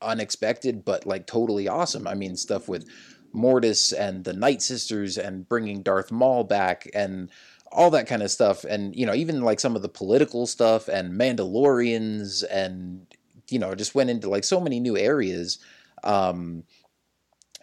[0.00, 2.06] unexpected but like totally awesome.
[2.06, 2.88] I mean stuff with
[3.32, 7.30] Mortis and the Night Sisters and bringing Darth Maul back and
[7.72, 10.88] all that kind of stuff and you know even like some of the political stuff
[10.88, 13.06] and Mandalorians and
[13.48, 15.58] you know just went into like so many new areas
[16.04, 16.64] um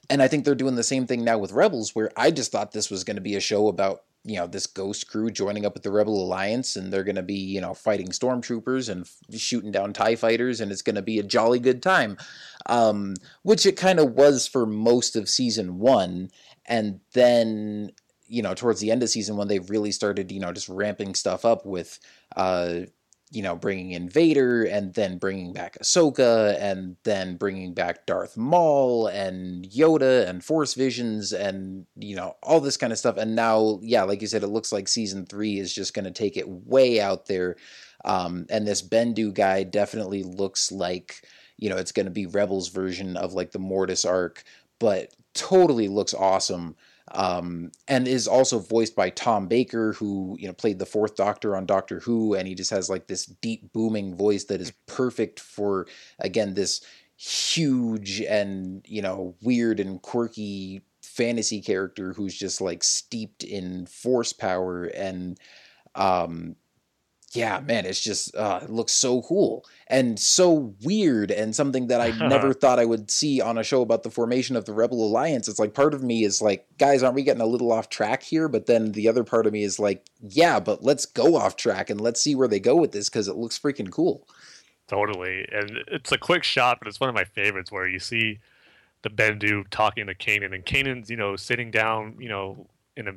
[0.10, 2.72] and I think they're doing the same thing now with Rebels where I just thought
[2.72, 5.74] this was going to be a show about you know this ghost crew joining up
[5.74, 9.40] with the Rebel Alliance and they're going to be you know fighting stormtroopers and f-
[9.40, 12.18] shooting down tie fighters and it's going to be a jolly good time
[12.66, 16.30] um which it kind of was for most of season 1
[16.66, 17.92] and then
[18.30, 21.16] you know towards the end of season 1 they really started you know just ramping
[21.16, 22.00] stuff up with
[22.36, 22.82] uh
[23.32, 28.36] you know, bringing in Vader and then bringing back Ahsoka and then bringing back Darth
[28.36, 33.18] Maul and Yoda and Force Visions and, you know, all this kind of stuff.
[33.18, 36.12] And now, yeah, like you said, it looks like season three is just going to
[36.12, 37.56] take it way out there.
[38.04, 41.22] Um, and this Bendu guy definitely looks like,
[41.58, 44.44] you know, it's going to be Rebels version of like the Mortis arc,
[44.80, 46.76] but totally looks awesome
[47.12, 51.56] um, and is also voiced by Tom Baker, who you know played the Fourth Doctor
[51.56, 55.40] on Doctor Who, and he just has like this deep booming voice that is perfect
[55.40, 55.88] for
[56.20, 56.82] again this
[57.18, 64.32] huge and you know weird and quirky fantasy character who's just like steeped in force
[64.32, 65.38] power and
[65.96, 66.56] um
[67.34, 72.02] yeah man it's just uh it looks so cool and so weird and something that
[72.02, 75.04] i never thought i would see on a show about the formation of the rebel
[75.06, 75.48] alliance.
[75.48, 78.24] It's like part of me is like guys aren't we getting a little off track
[78.24, 78.48] here?
[78.48, 81.90] But then the other part of me is like yeah but let's go off track
[81.90, 84.28] and let's see where they go with this because it looks freaking cool.
[84.88, 88.40] Totally, and it's a quick shot, but it's one of my favorites where you see
[89.04, 92.66] the Bendu talking to Kanan, and Kanan's you know sitting down, you know,
[92.98, 93.14] in a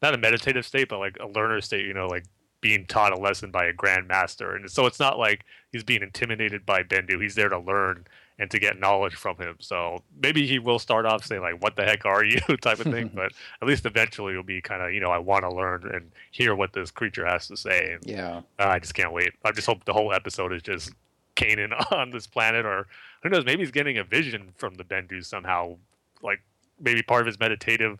[0.00, 2.24] not a meditative state, but like a learner state, you know, like
[2.60, 4.54] being taught a lesson by a grandmaster.
[4.54, 7.20] and so it's not like he's being intimidated by Bendu.
[7.20, 8.06] He's there to learn,
[8.38, 9.56] and to get knowledge from him.
[9.60, 12.86] So maybe he will start off saying like, "What the heck are you?" type of
[12.92, 15.90] thing, but at least eventually it'll be kind of you know I want to learn
[15.94, 17.92] and hear what this creature has to say.
[17.94, 18.38] And, Yeah.
[18.58, 19.32] uh, I just can't wait.
[19.44, 20.92] I just hope the whole episode is just
[21.36, 22.86] Kanan on this planet, or
[23.22, 23.44] who knows?
[23.44, 25.76] Maybe he's getting a vision from the Bendu somehow.
[26.22, 26.40] Like
[26.78, 27.98] maybe part of his meditative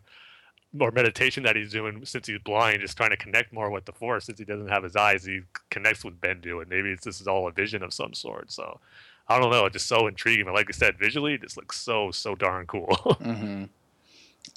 [0.79, 3.91] or meditation that he's doing since he's blind, just trying to connect more with the
[3.91, 4.25] Force.
[4.25, 7.27] Since he doesn't have his eyes, he connects with Bendu, and maybe it's, this is
[7.27, 8.51] all a vision of some sort.
[8.51, 8.79] So
[9.27, 9.65] I don't know.
[9.65, 10.45] It's just so intriguing.
[10.45, 12.95] But like I said, visually, it just looks so so darn cool.
[13.21, 13.65] hmm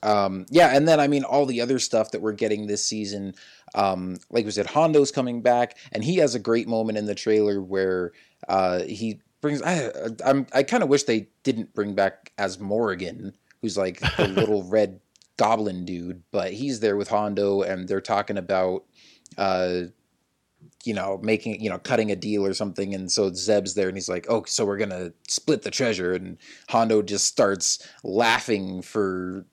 [0.03, 3.35] Um, yeah, and then I mean all the other stuff that we're getting this season.
[3.75, 7.15] Um, like we said, Hondo's coming back, and he has a great moment in the
[7.15, 8.13] trailer where
[8.49, 9.63] uh, he brings.
[9.63, 9.91] I
[10.25, 15.01] I'm, I kind of wish they didn't bring back Azmorigan, who's like the little red
[15.37, 18.85] goblin dude, but he's there with Hondo, and they're talking about.
[19.37, 19.85] Uh,
[20.85, 23.97] you know, making you know, cutting a deal or something, and so Zeb's there, and
[23.97, 26.37] he's like, "Oh, so we're gonna split the treasure," and
[26.69, 29.47] Hondo just starts laughing for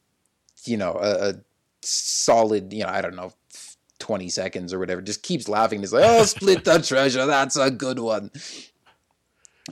[0.65, 1.33] you know a, a
[1.81, 3.31] solid you know I don't know
[3.99, 5.01] twenty seconds or whatever.
[5.01, 5.79] Just keeps laughing.
[5.79, 7.25] He's like, "Oh, split the treasure.
[7.25, 8.31] That's a good one."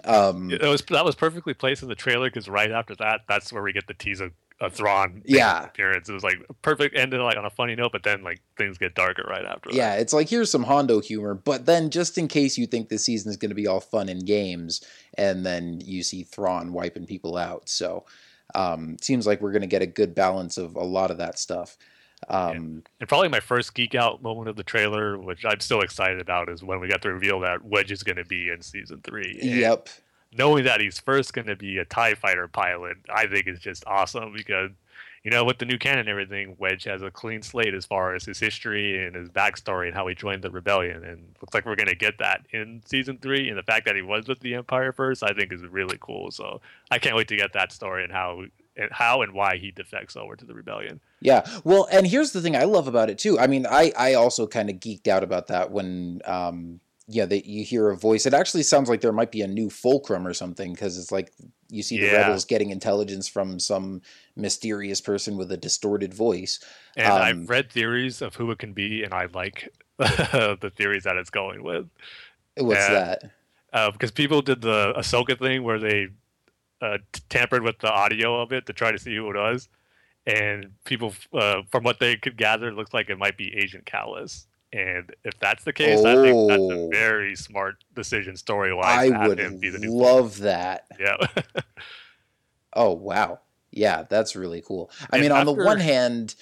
[0.05, 3.51] Um, it was that was perfectly placed in the trailer because right after that, that's
[3.51, 4.31] where we get the tease of
[4.61, 5.65] a Thrawn Yeah.
[5.65, 6.09] appearance.
[6.09, 8.77] It was like a perfect ending like on a funny note, but then like things
[8.77, 9.69] get darker right after.
[9.71, 13.05] yeah, it's like here's some Hondo humor, but then just in case you think this
[13.05, 14.81] season is going to be all fun and games,
[15.17, 17.69] and then you see Thrawn wiping people out.
[17.69, 18.05] So
[18.55, 21.39] um, seems like we're going to get a good balance of a lot of that
[21.39, 21.77] stuff.
[22.27, 26.19] Um, And probably my first geek out moment of the trailer, which I'm still excited
[26.19, 28.99] about, is when we got to reveal that Wedge is going to be in season
[29.05, 29.39] three.
[29.41, 29.89] And Yep.
[30.31, 33.83] Knowing that he's first going to be a Tie Fighter pilot, I think is just
[33.87, 34.69] awesome because,
[35.23, 38.13] you know, with the new canon and everything, Wedge has a clean slate as far
[38.13, 41.03] as his history and his backstory and how he joined the rebellion.
[41.03, 43.49] And looks like we're going to get that in season three.
[43.49, 46.29] And the fact that he was with the Empire first, I think, is really cool.
[46.29, 46.61] So
[46.91, 48.43] I can't wait to get that story and how
[48.77, 51.01] and how and why he defects over to the rebellion.
[51.21, 51.45] Yeah.
[51.63, 53.37] Well, and here's the thing I love about it too.
[53.37, 56.79] I mean, I I also kind of geeked out about that when um
[57.11, 58.27] yeah, that you hear a voice.
[58.27, 61.33] It actually sounds like there might be a new fulcrum or something because it's like
[61.67, 62.21] you see the Yeah.
[62.21, 64.01] rebels getting intelligence from some
[64.35, 66.59] mysterious person with a distorted voice.
[66.95, 71.03] And Um, I've read theories of who it can be, and I like the theories
[71.05, 71.89] that it's going with.
[72.57, 73.15] What's Yeah.
[73.15, 73.23] that?
[73.73, 76.09] Uh, because people did the Ahsoka thing where they
[76.81, 79.67] uh, t- tampered with the audio of it to try to see who it was.
[80.27, 83.85] And people, uh, from what they could gather, it looks like it might be Agent
[83.85, 84.45] Kallus.
[84.71, 86.89] And if that's the case, I think that's a Oh.
[86.91, 89.11] very smart decision story wise.
[89.11, 90.85] I would be the new love that.
[90.99, 91.17] Yeah.
[92.75, 93.39] Oh wow,
[93.71, 94.91] yeah, that's really cool.
[95.09, 96.35] I And mean, on the one hand,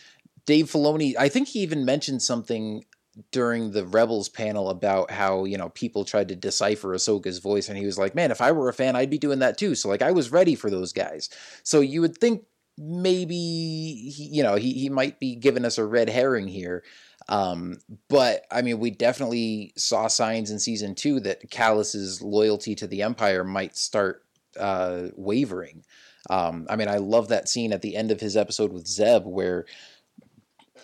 [0.46, 2.84] Dave Filoni, I think he even mentioned something
[3.32, 7.78] during the Rebels panel about how you know people tried to decipher Ahsoka's voice, and
[7.78, 9.88] he was like, "Man, if I were a fan, I'd be doing that too." So
[9.88, 11.30] like, I was ready for those guys.
[11.64, 12.44] So you would think
[12.78, 13.36] maybe
[14.14, 16.84] he, you know he he might be giving us a red herring here.
[17.30, 22.88] Um, but I mean, we definitely saw signs in season two that Kallus's loyalty to
[22.88, 24.24] the Empire might start
[24.60, 25.84] uh, wavering.
[26.30, 29.26] Um, I mean, I love that scene at the end of his episode with Zeb
[29.26, 29.66] where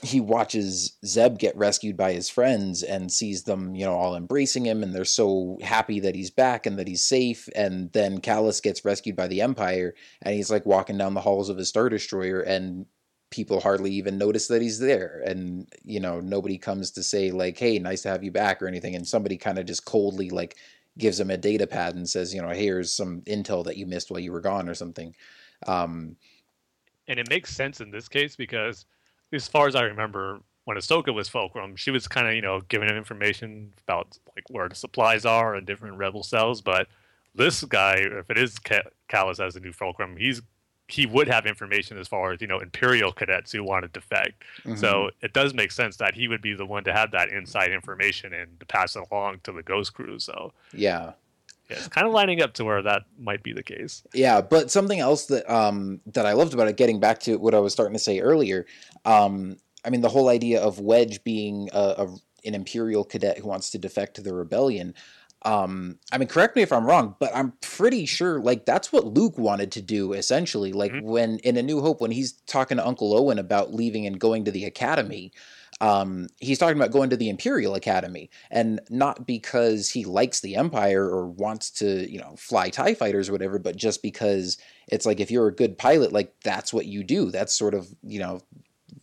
[0.02, 4.66] he watches Zeb get rescued by his friends and sees them, you know, all embracing
[4.66, 7.48] him and they're so happy that he's back and that he's safe.
[7.56, 11.50] And then Kallus gets rescued by the Empire and he's like walking down the halls
[11.50, 12.86] of his Star Destroyer and
[13.34, 15.23] people hardly even notice that he's there.
[15.25, 18.67] And, you know, nobody comes to say, like, hey, nice to have you back or
[18.67, 18.95] anything.
[18.95, 20.55] And somebody kind of just coldly, like,
[20.99, 23.88] gives him a data pad and says, you know, hey, here's some intel that you
[23.88, 25.15] missed while you were gone or something.
[25.65, 26.15] Um,
[27.07, 28.86] and it makes sense in this case because,
[29.31, 32.61] as far as I remember, when Ahsoka was Fulcrum, she was kind of you know
[32.69, 36.61] giving him information about like where the supplies are and different rebel cells.
[36.61, 36.88] But
[37.36, 40.41] this guy, if it is Ca- Kallus as the new Fulcrum, he's
[40.88, 44.43] he would have information as far as you know Imperial cadets who want to defect.
[44.63, 44.77] mhm.
[44.77, 47.71] So it does make sense that he would be the one to have that inside
[47.71, 50.19] information and to pass it along to the Ghost Crew.
[50.19, 51.13] So yeah.
[51.69, 54.03] yeah, it's kind of lining up to where that might be the case.
[54.13, 57.55] Yeah, but something else that um that I loved about it, getting back to what
[57.55, 58.65] I was starting to say earlier,
[59.05, 62.15] um, I mean the whole idea of Wedge being a, a
[62.45, 64.93] an Imperial cadet who wants to defect to the rebellion.
[65.46, 69.06] Um, I mean, correct me if I'm wrong, but I'm pretty sure like that's what
[69.06, 70.72] Luke wanted to do essentially.
[70.72, 71.02] Like Mhm.
[71.04, 74.46] when in A New Hope, when he's talking to Uncle Owen about leaving and going
[74.46, 75.34] to the Academy,
[75.82, 80.56] um, he's talking about going to the Imperial Academy, and not because he likes the
[80.56, 85.06] Empire or wants to, you know, fly Tie fighters or whatever, but just because it's
[85.06, 87.32] like if you're a good pilot, like that's what you do.
[87.32, 88.39] That's sort of you know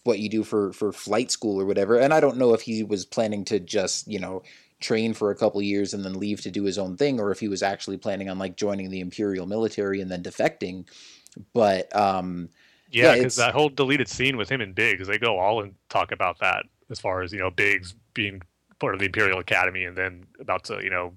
[0.05, 1.97] what you do for for flight school or whatever.
[1.99, 4.43] And I don't know if he was planning to just you know
[4.81, 7.39] train for a couple years and then leave to do his own thing, or if
[7.41, 10.87] he was actually planning on like joining the imperial military and then defecting.
[11.53, 12.49] But um,
[12.91, 15.63] Yeah, Yeah, because it's- that whole deleted scene with him and Biggs, they go all
[15.63, 18.43] and talk about that as far as you know, Biggs being
[18.81, 21.13] part of the Imperial Academy and then about to you know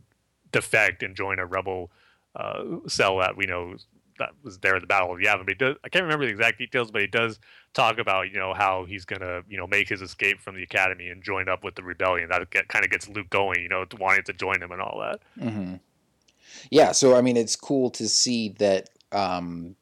[0.51, 1.89] defect and join a rebel
[2.35, 3.75] uh, cell that we know
[4.19, 5.45] that was there at the Battle of Yavin.
[5.45, 7.39] But he does, I can't remember the exact details, but he does
[7.73, 11.09] talk about you know how he's gonna you know make his escape from the academy
[11.09, 12.29] and join up with the rebellion.
[12.29, 14.99] That get, kind of gets Luke going, you know, wanting to join him and all
[15.01, 15.19] that.
[15.41, 15.75] hmm
[16.69, 19.75] Yeah, so I mean, it's cool to see that, um,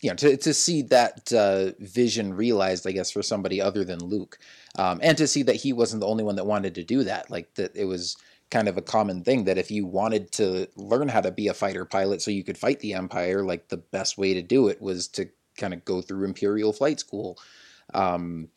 [0.00, 4.00] you know, to to see that uh, vision realized, I guess, for somebody other than
[4.00, 4.38] Luke,
[4.76, 7.30] um, and to see that he wasn't the only one that wanted to do that.
[7.30, 8.16] Like that, it was
[8.52, 11.54] kind of a common thing that if you wanted to learn how to be a
[11.54, 14.80] fighter pilot so you could fight the Empire, like the best way to do it
[14.80, 15.26] was to
[15.56, 17.38] kind of go through Imperial flight school.
[17.94, 18.50] Um,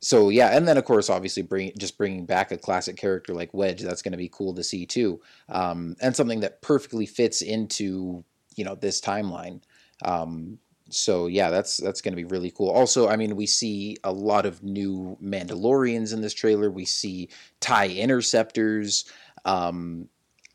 [0.00, 3.54] so yeah, and then of course, obviously, bring just bringing back a classic character like
[3.54, 7.40] Wedge, that's going to be cool to see too, um, and something that perfectly fits
[7.40, 8.24] into
[8.56, 9.60] you know this timeline.
[10.02, 10.58] Um,
[10.90, 12.70] so yeah, that's that's going to be really cool.
[12.70, 16.70] Also, I mean, we see a lot of new Mandalorians in this trailer.
[16.70, 17.28] We see
[17.60, 19.04] Tie interceptors,
[19.44, 20.08] um,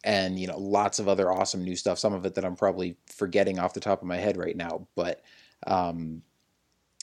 [0.03, 1.99] and you know, lots of other awesome new stuff.
[1.99, 4.87] Some of it that I'm probably forgetting off the top of my head right now,
[4.95, 5.21] but
[5.67, 6.21] um,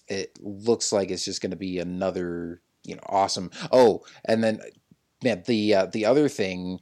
[0.09, 3.51] it looks like it's just going to be another you know awesome.
[3.71, 4.61] Oh, and then
[5.23, 6.81] man, the uh, the other thing,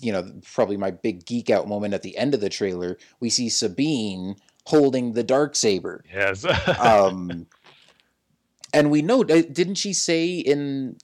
[0.00, 3.30] you know, probably my big geek out moment at the end of the trailer, we
[3.30, 6.04] see Sabine holding the dark saber.
[6.12, 6.44] Yes.
[6.78, 7.46] Um,
[8.74, 10.96] and we know, didn't she say in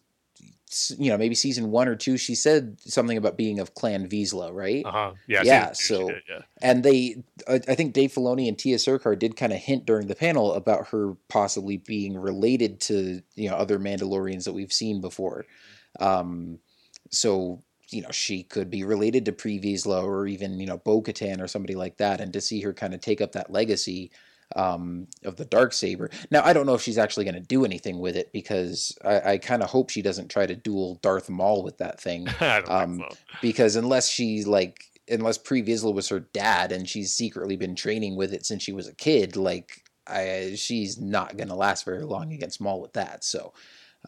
[0.99, 4.53] you know maybe season one or two, she said something about being of Clan Vizsla,
[4.53, 4.85] right?
[4.85, 5.13] Uh huh.
[5.27, 5.43] Yeah.
[5.45, 6.39] Yeah, season two she so- did, yeah.
[6.63, 10.07] And they, I I think Dave Filoni and Tiya Sircar did kind of hint during
[10.07, 15.01] the panel about her possibly being related to you know other Mandalorians that we've seen
[15.01, 15.45] before.
[16.01, 16.59] Um,
[17.11, 21.03] so you know she could be related to Pre Vizsla or even you know Bo
[21.03, 24.11] Katan or somebody like that, and to see her kind of take up that legacy
[24.57, 26.11] um, of the dark saber.
[26.31, 29.33] Now I don't know if she's actually going to do anything with it because I,
[29.33, 32.99] I kind of hope she doesn't try to duel Darth Maul with that thing um,
[32.99, 33.17] so.
[33.43, 38.17] because unless she's like unless Pre Vizsla was her dad and she's secretly been training
[38.17, 42.33] with it since she was a kid, like I, she's not gonna last very long
[42.33, 43.25] against Maul with that.
[43.25, 43.53] So,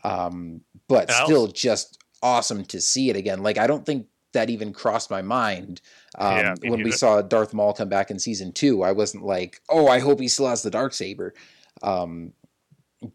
[0.05, 3.43] um, but still, just awesome to see it again.
[3.43, 5.81] Like I don't think that even crossed my mind
[6.19, 8.83] um, Yeah, when we saw Darth Maul come back in season two.
[8.83, 11.35] I wasn't like, oh, I hope he still has the dark saber.
[11.83, 12.33] Um,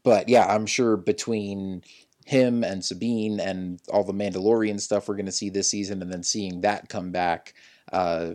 [0.03, 1.83] but yeah, I'm sure between
[2.25, 6.11] him and Sabine and all the Mandalorian stuff we're going to see this season, and
[6.11, 7.53] then seeing that come back,
[7.93, 8.31] uh,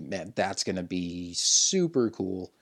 [0.00, 2.52] man, that's going to be super cool.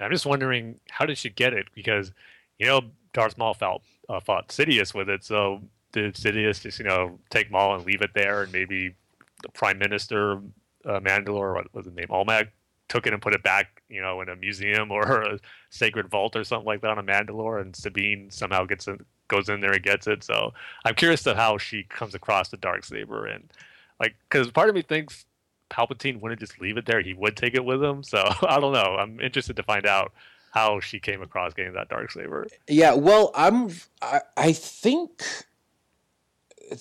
[0.00, 2.12] I'm just wondering how did she get it because
[2.58, 2.80] you know
[3.12, 5.24] Darth Maul felt uh, fought Sidious with it.
[5.24, 5.62] So
[5.92, 8.94] did Sidious just you know take Maul and leave it there, and maybe
[9.42, 10.38] the Prime Minister
[10.84, 12.52] uh, Mandalore, what was his name, Almec,
[12.88, 15.38] took it and put it back, you know, in a museum or a
[15.70, 19.48] sacred vault or something like that on a Mandalore, and Sabine somehow gets in, goes
[19.48, 20.24] in there and gets it.
[20.24, 20.52] So
[20.84, 23.50] I'm curious to how she comes across the dark saber and
[24.00, 25.24] like because part of me thinks
[25.70, 28.02] Palpatine wouldn't just leave it there; he would take it with him.
[28.02, 28.96] So I don't know.
[28.98, 30.12] I'm interested to find out
[30.50, 32.46] how she came across getting that dark saber.
[32.68, 33.70] Yeah, well, I'm
[34.02, 35.22] I, I think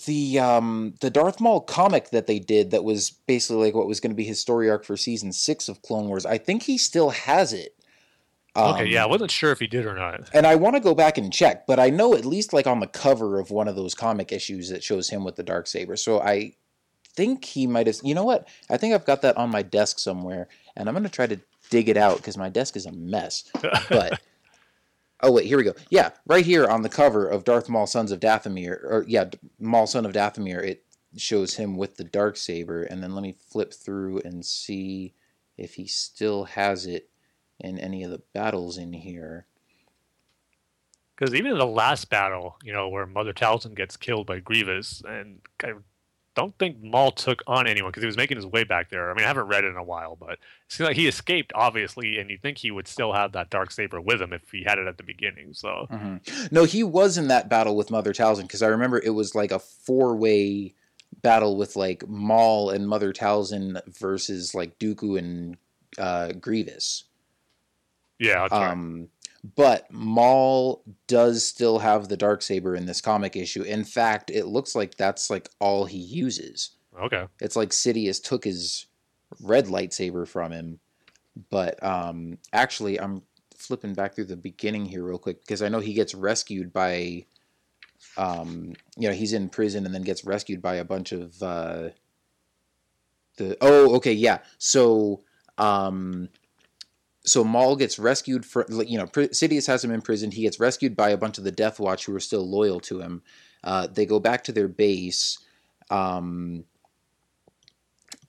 [0.05, 3.99] the um the Darth Maul comic that they did that was basically like what was
[3.99, 6.25] going to be his story arc for season 6 of Clone Wars.
[6.25, 7.75] I think he still has it.
[8.55, 10.29] okay, Um, yeah, I wasn't sure if he did or not.
[10.33, 12.79] And I want to go back and check, but I know at least like on
[12.79, 15.95] the cover of one of those comic issues that shows him with the dark saber.
[15.95, 16.55] So I
[17.15, 17.97] think he might have.
[18.03, 18.47] You know what?
[18.69, 21.39] I think I've got that on my desk somewhere, and I'm going to try to
[21.69, 23.45] dig it out because my desk is a mess.
[23.89, 24.19] But
[25.21, 25.73] oh wait, here we go.
[25.89, 29.25] Yeah, right here on the cover of Darth Maul, Sons of Dathomir, or yeah,
[29.59, 30.83] Maul, Son of Dathomir, it
[31.17, 35.13] shows him with the dark saber, and then let me flip through and see
[35.57, 37.09] if he still has it
[37.59, 39.45] in any of the battles in here.
[41.15, 45.03] Because even in the last battle, you know, where Mother Talzin gets killed by Grievous,
[45.07, 45.73] and I
[46.35, 49.11] don't think Maul took on anyone because he was making his way back there.
[49.11, 51.51] I mean, I haven't read it in a while, but it seems like he escaped,
[51.55, 54.63] obviously, and you think he would still have that dark saber with him if he
[54.63, 55.53] had it at the beginning.
[55.53, 55.87] So
[56.51, 59.51] No, he was in that battle with Mother Talzin because I remember it was like
[59.51, 60.73] a four way
[61.21, 65.57] battle with like Maul and Mother Talzin versus like Dooku and
[65.97, 67.03] uh, Grievous.
[68.19, 68.45] yeah.
[68.45, 69.09] Um,
[69.43, 73.63] but Maul does still have the dark saber in this comic issue.
[73.63, 76.71] In fact, it looks like that's like all he uses.
[76.99, 77.25] okay.
[77.39, 78.85] It's like Sidious took his
[79.41, 80.79] red lightsaber from him,
[81.49, 83.23] but um, actually, I'm
[83.55, 87.25] flipping back through the beginning here real quick because I know he gets rescued by,
[88.17, 91.89] um, you know, he's in prison and then gets rescued by a bunch of uh,
[93.37, 93.57] the.
[93.59, 94.39] Oh, okay, yeah.
[94.59, 95.23] So,
[95.57, 96.29] um,
[97.23, 100.31] so Maul gets rescued for you know Sidious has him in prison.
[100.31, 102.99] He gets rescued by a bunch of the Death Watch who are still loyal to
[102.99, 103.21] him.
[103.63, 105.39] Uh, they go back to their base.
[105.89, 106.63] Um,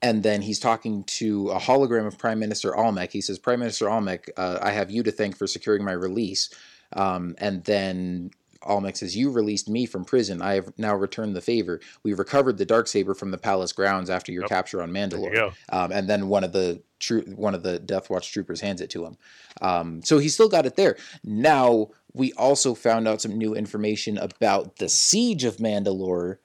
[0.01, 3.11] and then he's talking to a hologram of Prime Minister Almec.
[3.11, 6.49] He says, "Prime Minister Almec, uh, I have you to thank for securing my release."
[6.91, 8.31] Um, and then
[8.67, 10.41] Almec says, "You released me from prison.
[10.41, 11.79] I have now returned the favor.
[12.03, 14.49] We recovered the dark saber from the palace grounds after your Yep.
[14.49, 15.33] capture on Mandalore."
[15.69, 18.89] Um, and then one of the tro- one of the Death Watch troopers hands it
[18.91, 19.17] to him.
[19.61, 20.97] Um, so he still got it there.
[21.23, 26.37] Now we also found out some new information about the siege of Mandalore.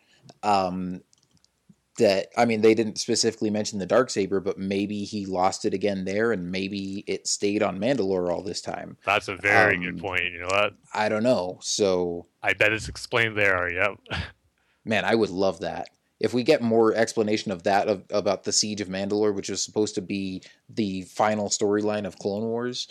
[0.42, 1.02] Um,
[1.98, 5.74] that I mean, they didn't specifically mention the dark saber, but maybe he lost it
[5.74, 8.96] again there, and maybe it stayed on Mandalore all this time.
[9.04, 10.24] That's a very Um, good point.
[10.24, 10.74] You know what?
[10.94, 11.58] I don't know.
[11.60, 13.70] So I bet it's explained there.
[13.70, 13.98] Yep.
[14.84, 15.90] man, I would love that.
[16.20, 19.62] If we get more explanation of that of, about the siege of Mandalore, which is
[19.62, 22.88] supposed to be the final storyline of Clone Wars,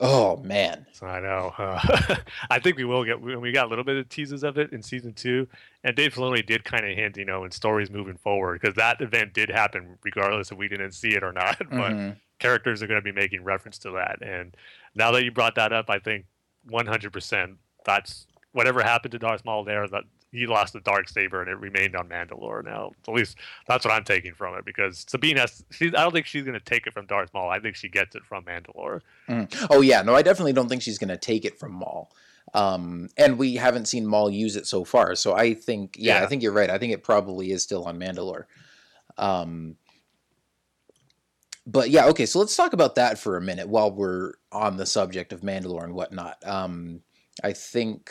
[0.00, 1.52] oh man, So I know.
[1.58, 2.16] Uh,
[2.50, 3.20] I think we will get.
[3.20, 5.48] We got a little bit of teases of it in season two,
[5.84, 9.00] and Dave Filoni did kind of hint, you know, in stories moving forward, because that
[9.00, 11.58] event did happen, regardless if we didn't see it or not.
[11.70, 12.16] But Mhm.
[12.38, 14.56] characters are going to be making reference to that, and
[14.94, 16.26] now that you brought that up, I think
[16.70, 19.86] 100% that's whatever happened to Darth Maul there.
[19.88, 22.64] That he lost the dark saber and it remained on Mandalore.
[22.64, 25.64] Now, at least that's what I'm taking from it, because Sabine has.
[25.70, 27.48] She's, I don't think she's going to take it from Darth Maul.
[27.48, 29.00] I think she gets it from Mandalore.
[29.70, 32.10] oh yeah, no, I definitely don't think she's going to take it from Maul.
[32.54, 36.26] Um, and we haven't seen Maul use it so far, so I think, yeah, I
[36.26, 36.70] think you're right.
[36.70, 38.44] I think it probably is still on Mandalore.
[39.18, 39.76] Um,
[41.66, 44.86] but yeah, okay, so let's talk about that for a minute while we're on the
[44.86, 46.38] subject of Mandalore and whatnot.
[46.46, 47.02] Um,
[47.44, 48.10] I think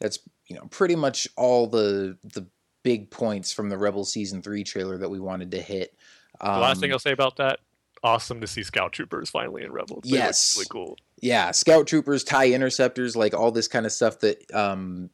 [0.00, 0.18] that's
[0.48, 2.46] you know pretty much all the the
[2.82, 5.94] big points from the Rebel season three trailer that we wanted to hit.
[6.40, 7.60] Um, The last thing I'll say about that,
[8.02, 10.04] awesome to see Scout Troopers finally in Rebels.
[10.04, 10.54] They Yes.
[10.56, 10.96] really cool.
[11.20, 15.10] yeah, scout troopers, tie interceptors, like all this kind of stuff that um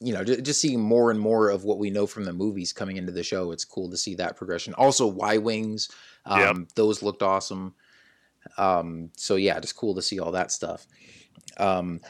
[0.00, 2.72] you know, just, just seeing more and more of what we know from the movies
[2.72, 3.52] coming into the show.
[3.52, 4.74] It's cool to see that progression.
[4.74, 5.88] Also, Y wings,
[6.26, 6.56] um, Yep.
[6.74, 7.74] those looked awesome.
[8.58, 10.86] Um, so yeah, just cool to see all that stuff.
[11.58, 12.00] Um,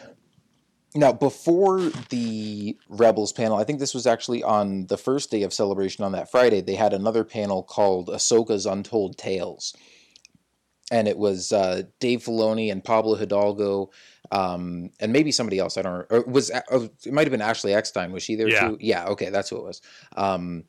[0.94, 1.80] now, before
[2.10, 6.12] the Rebels panel, I think this was actually on the first day of celebration on
[6.12, 6.60] that Friday.
[6.60, 9.74] They had another panel called Ahsoka's Untold Tales,
[10.92, 13.90] and it was uh, Dave Filoni and Pablo Hidalgo,
[14.30, 15.76] um, and maybe somebody else.
[15.76, 16.06] I don't.
[16.10, 16.60] Or it was uh,
[17.04, 18.12] it might have been Ashley Eckstein?
[18.12, 18.68] Was she there Yeah.
[18.68, 18.78] too?
[18.80, 19.06] Yeah.
[19.06, 19.82] Okay, that's who it was.
[20.16, 20.64] Um,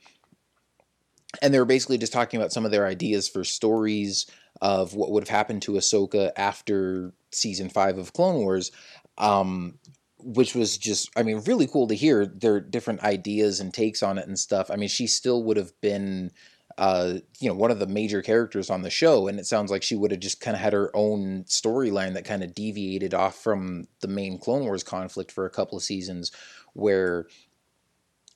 [1.41, 4.26] and they were basically just talking about some of their ideas for stories
[4.61, 8.71] of what would have happened to Ahsoka after season five of Clone Wars.
[9.17, 9.80] Um,
[10.26, 14.17] which was just, I mean, really cool to hear their different ideas and takes on
[14.17, 14.71] it and stuff.
[14.71, 16.32] I mean, she still would have been,
[16.80, 19.84] uh, you know, one of the major characters on the show, and it sounds like
[19.84, 23.36] she would have just kind of had her own storyline that kind of deviated off
[23.36, 26.32] from the main Clone Wars conflict for a couple of seasons,
[26.73, 27.28] where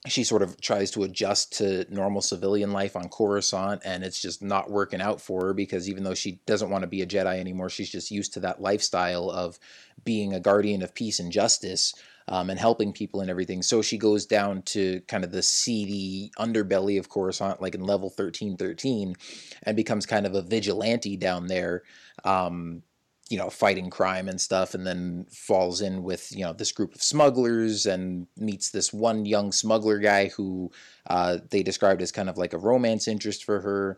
[0.08, 4.42] she sort of tries to adjust to normal civilian life on Coruscant, and it's just
[4.42, 7.38] not working out for her because even though she doesn't want to be a Jedi
[7.38, 9.60] anymore, she's just used to that lifestyle of
[10.06, 11.94] being a guardian of peace and justice
[12.30, 13.62] um, and helping people and everything.
[13.62, 18.08] So she goes down to kind of the seedy underbelly of Coruscant, like in level
[18.08, 19.16] 1313,
[19.64, 21.84] and becomes kind of a vigilante down there.
[22.24, 22.84] Um,
[23.30, 26.96] you know, fighting crime and stuff, and then falls in with you know this group
[26.96, 30.72] of smugglers and meets this one young smuggler guy who
[31.10, 33.98] uh, they described as kind of like a romance interest for her.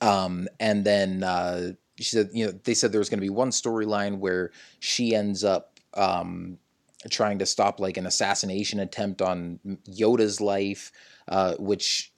[0.00, 3.30] Um, and then uh, she said, you know, they said there was going to be
[3.30, 6.58] one storyline where she ends up um,
[7.10, 10.90] trying to stop like an assassination attempt on Yoda's life,
[11.28, 12.12] uh, which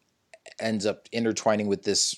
[0.58, 2.16] ends up intertwining with this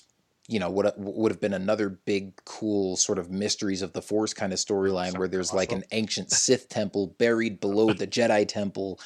[0.49, 4.33] you know what would have been another big cool sort of mysteries of the force
[4.33, 8.99] kind of storyline where there's like an ancient sith temple buried below the jedi temple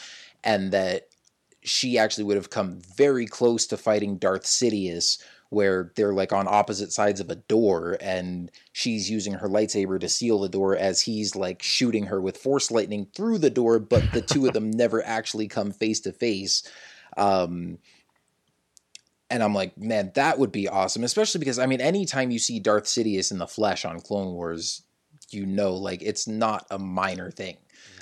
[0.43, 1.07] and that
[1.61, 6.47] she actually would have come very close to fighting darth sidious where they're like on
[6.47, 11.01] opposite sides of a door and she's using her lightsaber to seal the door as
[11.01, 14.71] he's like shooting her with force lightning through the door but the two of them
[14.73, 16.63] never actually come face to face.
[17.17, 17.77] Um
[19.33, 21.03] and I'm like, man, that would be awesome.
[21.03, 24.83] Especially because I mean, anytime you see Darth Sidious in the flesh on Clone Wars,
[25.31, 27.57] you know, like it's not a minor thing.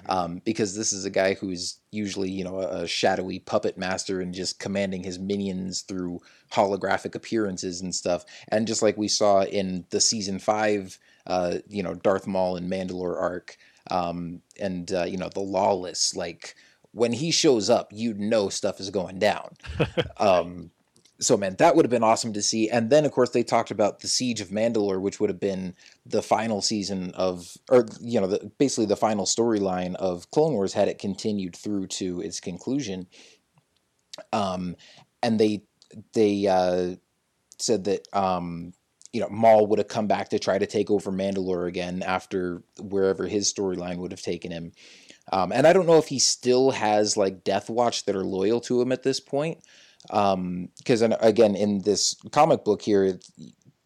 [0.10, 4.20] um, because this is a guy who's usually you know a, a shadowy puppet master
[4.20, 6.20] and just commanding his minions through
[6.52, 8.26] holographic appearances and stuff.
[8.50, 12.70] And just like we saw in the season five, uh, you know, Darth Maul and
[12.70, 13.58] Mandalore arc,
[13.90, 16.56] um, and uh, you know the Lawless, like
[16.92, 19.56] when he shows up, you know stuff is going down.
[20.18, 20.72] um,
[21.22, 22.70] so man, that would have been awesome to see.
[22.70, 25.76] And then of course they talked about the Siege of Mandalore, which would have been
[26.06, 30.74] the final season of, or you know, the, basically the final storyline of Clone Wars
[30.74, 33.08] had it continued through to its conclusion.
[34.34, 34.76] Um,
[35.22, 35.64] and they
[36.14, 36.96] they uh,
[37.58, 38.74] said that um,
[39.14, 42.64] you know Maul would have come back to try to take over Mandalore again after
[42.80, 44.72] wherever his storyline would have taken him.
[45.32, 48.60] Um, and I don't know if he still has like Death Watch that are loyal
[48.62, 49.60] to him at this point
[50.04, 53.20] because um, again in this comic book here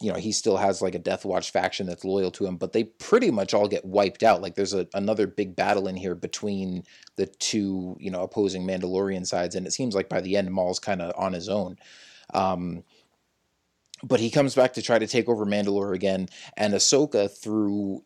[0.01, 2.73] you know he still has like a death watch faction that's loyal to him but
[2.73, 4.41] they pretty much all get wiped out.
[4.41, 6.83] Like there's a, another big battle in here between
[7.15, 10.79] the two you know opposing mandalorian sides and it seems like by the end maul's
[10.79, 11.77] kind of on his own.
[12.33, 12.83] Um,
[14.03, 16.27] but he comes back to try to take over mandalore again
[16.57, 18.03] and ahsoka through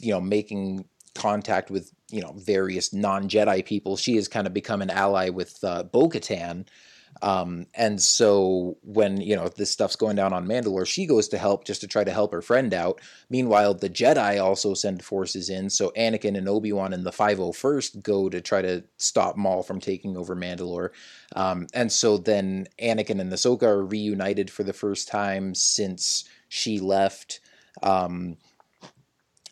[0.00, 4.82] you know making contact with you know various non-jedi people she has kind of become
[4.82, 6.66] an ally with uh, bo-katan
[7.22, 11.38] um, and so when you know this stuff's going down on Mandalore, she goes to
[11.38, 13.00] help just to try to help her friend out.
[13.30, 15.70] Meanwhile, the Jedi also send forces in.
[15.70, 19.80] So Anakin and Obi Wan and the 501st go to try to stop Maul from
[19.80, 20.90] taking over Mandalore.
[21.36, 26.80] Um, and so then Anakin and Ahsoka are reunited for the first time since she
[26.80, 27.40] left.
[27.82, 28.36] Um,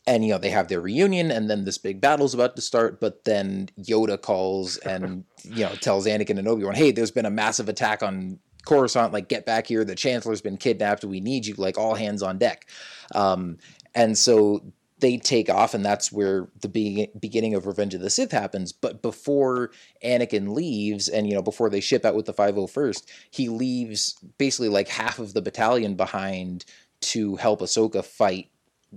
[0.06, 3.00] and you know they have their reunion and then this big battle's about to start
[3.00, 7.30] but then yoda calls and you know tells anakin and obi-wan hey there's been a
[7.30, 9.84] massive attack on coruscant like get back here.
[9.84, 11.04] The chancellor's been kidnapped.
[11.04, 12.68] We need you like all hands on deck.
[13.14, 13.58] Um,
[13.94, 14.62] and so
[15.00, 18.72] they take off and that's where the be- beginning of revenge of the sith happens.
[18.72, 19.72] But before
[20.04, 24.68] anakin leaves and you know before they ship out with the 501st he leaves basically
[24.68, 26.64] like half of the battalion behind
[27.00, 28.51] to help ahsoka fight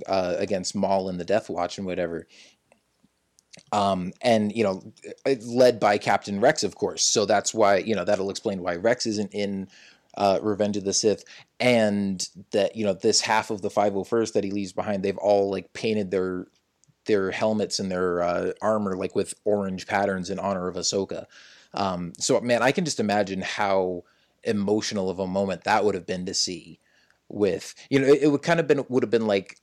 [0.07, 2.27] uh, against Maul in the Death Watch and whatever.
[3.71, 4.93] Um, and you know,
[5.45, 7.03] led by Captain Rex, of course.
[7.05, 9.69] So that's why you know that'll explain why Rex isn't in
[10.17, 11.23] uh, Revenge of the Sith,
[11.59, 15.49] and that you know this half of the 501st that he leaves behind, they've all
[15.49, 16.47] like painted their
[17.05, 21.25] their helmets and their uh, armor like with orange patterns in honor of Ahsoka.
[21.73, 24.03] Um, so man, I can just imagine how
[24.43, 26.79] emotional of a moment that would have been to see.
[27.27, 29.57] With you know, it, it would kind of been would have been like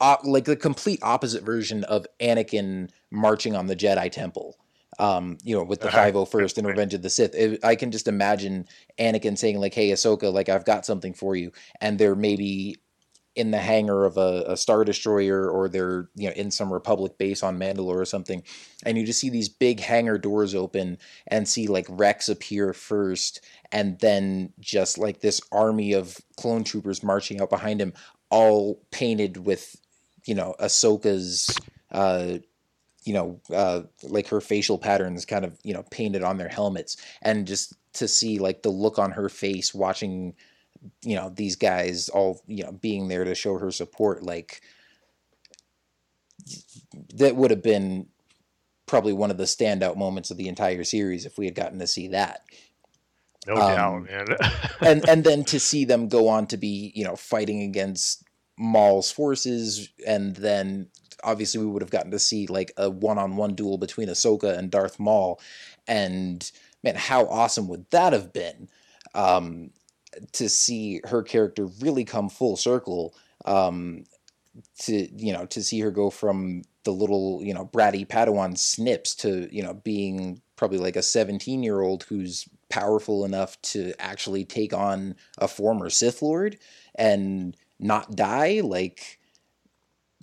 [0.00, 4.56] uh, like the complete opposite version of Anakin marching on the Jedi Temple.
[5.00, 6.12] Um, you know, with the uh-huh.
[6.12, 7.34] 501st and Revenge of the Sith.
[7.34, 8.66] It, I can just imagine
[8.96, 11.50] Anakin saying like, "Hey, Ahsoka, like I've got something for you,"
[11.80, 12.76] and they're maybe
[13.34, 17.18] in the hangar of a, a, star destroyer or they're you know in some republic
[17.18, 18.42] base on mandalore or something
[18.84, 20.96] and you just see these big hangar doors open
[21.26, 27.02] and see like rex appear first and then just like this army of clone troopers
[27.02, 27.92] marching out behind him
[28.30, 29.76] all painted with
[30.24, 31.56] you know Ahsoka's
[31.90, 32.38] uh,
[33.04, 36.96] you know uh, like her facial patterns kind of you know painted on their helmets,
[37.22, 40.34] and just to see like the look on her face watching
[41.02, 44.60] you know these guys all you know being there to show her support like
[47.14, 48.06] that would have been
[48.86, 51.86] probably one of the standout moments of the entire series if we had gotten to
[51.86, 52.42] see that.
[53.46, 54.26] No um, doubt man.
[54.80, 58.23] and and then to see them go on to be you know fighting against
[58.56, 60.88] Maul's forces, and then
[61.22, 64.98] obviously we would have gotten to see like a one-on-one duel between Ahsoka and Darth
[64.98, 65.40] Maul,
[65.86, 66.50] and
[66.82, 68.68] man, how awesome would that have been?
[69.14, 69.70] Um,
[70.32, 73.14] to see her character really come full circle,
[73.44, 74.04] um,
[74.80, 79.14] to you know, to see her go from the little you know bratty Padawan snips
[79.16, 84.44] to you know being probably like a 17 year old who's powerful enough to actually
[84.44, 86.58] take on a former Sith Lord
[86.94, 89.18] and not die, like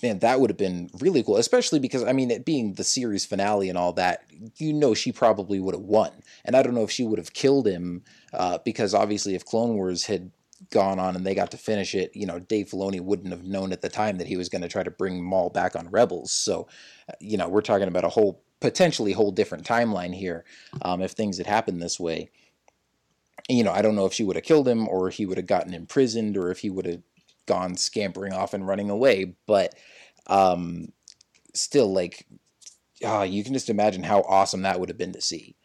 [0.02, 1.38] man, that would have been really cool.
[1.38, 4.24] Especially because I mean, it being the series finale and all that,
[4.58, 6.12] you know, she probably would have won.
[6.46, 8.04] And I don't know if she would have killed him
[8.34, 10.32] uh, because obviously, if Clone Wars had
[10.70, 13.72] gone on and they got to finish it, you know, Dave Filoni wouldn't have known
[13.72, 16.32] at the time that he was going to try to bring Maul back on Rebels.
[16.32, 16.68] So,
[17.10, 20.46] uh, you know, we're talking about a whole potentially whole different timeline here
[20.84, 22.30] um, if things had happened this way.
[23.50, 25.48] You know, I don't know if she would have killed him or he would have
[25.48, 27.02] gotten imprisoned or if he would have
[27.46, 29.36] gone scampering off and running away.
[29.46, 29.76] But
[30.28, 30.92] um,
[31.54, 32.26] still, like,
[33.04, 35.56] oh, you can just imagine how awesome that would have been to see.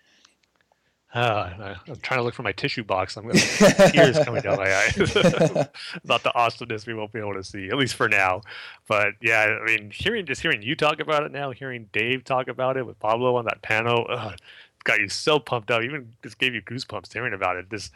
[1.15, 3.16] Uh, I'm trying to look for my tissue box.
[3.16, 4.98] I'm going to tears coming down my eyes
[6.05, 8.43] about the awesomeness we won't be able to see, at least for now.
[8.86, 12.48] But yeah, I mean, hearing just hearing you talk about it now, hearing Dave talk
[12.48, 14.05] about it with Pablo on that panel,
[14.85, 15.82] got you so pumped up.
[15.82, 17.70] Even just gave you goosebumps hearing about it.
[17.70, 17.90] This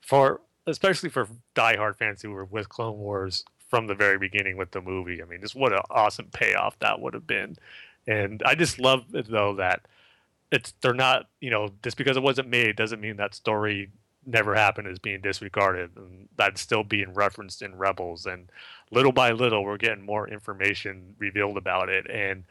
[0.00, 4.70] for especially for diehard fans who were with Clone Wars from the very beginning with
[4.70, 5.22] the movie.
[5.22, 7.56] I mean, just what an awesome payoff that would have been.
[8.06, 9.82] And I just love though that
[10.50, 13.90] it's they're not you know just because it wasn't made doesn't mean that story
[14.26, 18.48] never happened is being disregarded and that's still being referenced in rebels and
[18.90, 22.44] little by little we're getting more information revealed about it and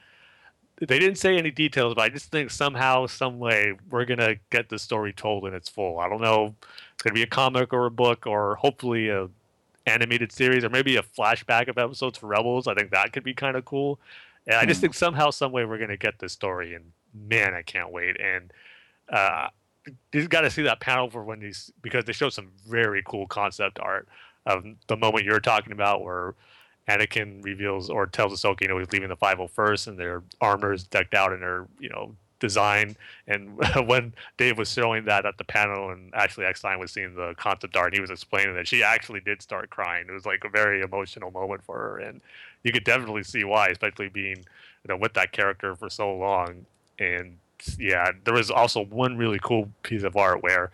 [0.87, 4.69] they didn't say any details but i just think somehow some way we're gonna get
[4.69, 6.53] the story told in its full i don't know
[6.93, 9.27] it's gonna be a comic or a book or hopefully a
[9.85, 13.33] animated series or maybe a flashback of episodes for rebels i think that could be
[13.33, 13.99] kind of cool
[14.47, 14.81] and i just Hmm.
[14.81, 18.19] think somehow some way we're gonna get this story and man, I can't wait.
[18.19, 18.51] And
[19.09, 19.49] uh,
[20.11, 23.27] you got to see that panel for when these because they show some very cool
[23.27, 24.07] concept art
[24.45, 26.33] of the moment you're talking about where
[26.87, 30.83] Anakin reveals or tells Ahsoka, you know, he's leaving the 501st and their armor is
[30.83, 32.95] decked out in their, you know, design.
[33.27, 33.57] And
[33.87, 37.75] when Dave was showing that at the panel and Ashley Eckstein was seeing the concept
[37.77, 40.07] art and he was explaining that she actually did start crying.
[40.09, 41.99] It was like a very emotional moment for her.
[41.99, 42.21] And
[42.63, 46.65] you could definitely see why, especially being, you know, with that character for so long
[46.99, 47.37] and
[47.77, 50.71] yeah, there was also one really cool piece of art where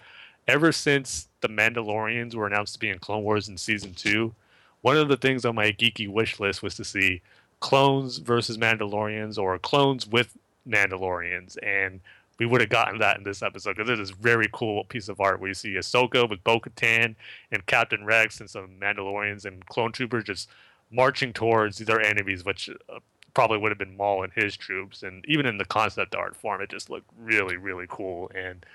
[0.47, 4.33] ever since the Mandalorians were announced to be in Clone Wars in season two,
[4.81, 7.21] one of the things on my geeky wish list was to see
[7.59, 10.37] clones versus Mandalorians or clones with
[10.67, 11.57] Mandalorians.
[11.63, 11.99] And
[12.39, 15.09] we would have gotten that in this episode because it is a very cool piece
[15.09, 17.15] of art where you see Ahsoka with Bo Katan
[17.51, 20.49] and Captain Rex and some Mandalorians and clone troopers just
[20.89, 22.99] marching towards their enemies, which uh,
[23.33, 25.03] probably would have been Maul and his troops.
[25.03, 28.31] And even in the concept art form, it just looked really, really cool.
[28.33, 28.65] And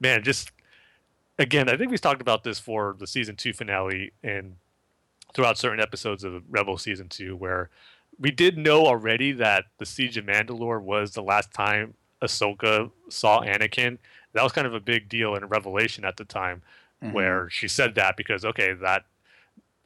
[0.00, 0.50] man, just
[1.38, 4.56] again, I think we've talked about this for the season two finale and
[5.34, 7.70] throughout certain episodes of Rebel season two, where
[8.18, 13.40] we did know already that the Siege of Mandalore was the last time Ahsoka saw
[13.42, 13.98] Anakin.
[14.32, 16.62] That was kind of a big deal and a Revelation at the time,
[17.02, 17.12] Mhm.
[17.12, 19.04] where she said that because okay, that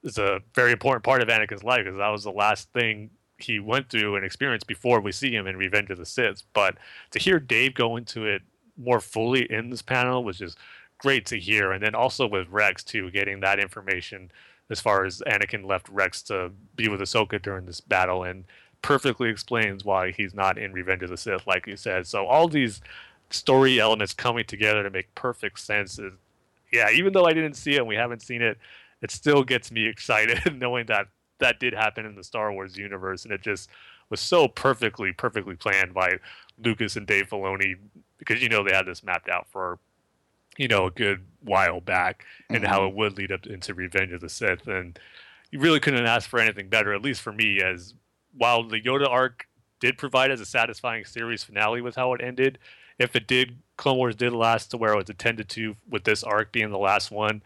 [0.02, 3.58] is a very important part of Anakin's life because that was the last thing he
[3.58, 6.42] went through and experienced before we see him in Revenge of the Sith.
[6.52, 6.76] But
[7.10, 8.42] to hear Dave go into it
[8.76, 10.58] more fully in this panel was just
[10.98, 14.30] great to hear, and then also with Rex too, getting that information
[14.70, 18.44] as far as Anakin left Rex to be with Ahsoka during this battle, and
[18.82, 22.06] perfectly explains why he's not in Revenge of the Sith, like you said.
[22.06, 22.80] So all these
[23.30, 26.12] story elements coming together to make perfect sense is,
[26.72, 26.90] yeah.
[26.90, 28.58] Even though I didn't see it and we haven't seen it,
[29.00, 31.08] it still gets me excited knowing that
[31.38, 33.68] that did happen in the Star Wars universe, and it just
[34.10, 36.18] was so perfectly, perfectly planned by
[36.62, 37.76] Lucas and Dave Filoni
[38.18, 39.78] because you know they had this mapped out for
[40.56, 42.88] you know a good while back and how mm-hmm.
[42.88, 44.98] it would lead up into Revenge of the Sith, and
[45.50, 47.60] you really couldn't ask for anything better, at least for me.
[47.60, 47.94] As
[48.36, 49.46] while the Yoda arc
[49.80, 52.58] did provide as a satisfying series finale with how it ended,
[52.98, 56.04] if it did, Clone Wars did last to where it was a ten to with
[56.04, 57.42] this arc being the last one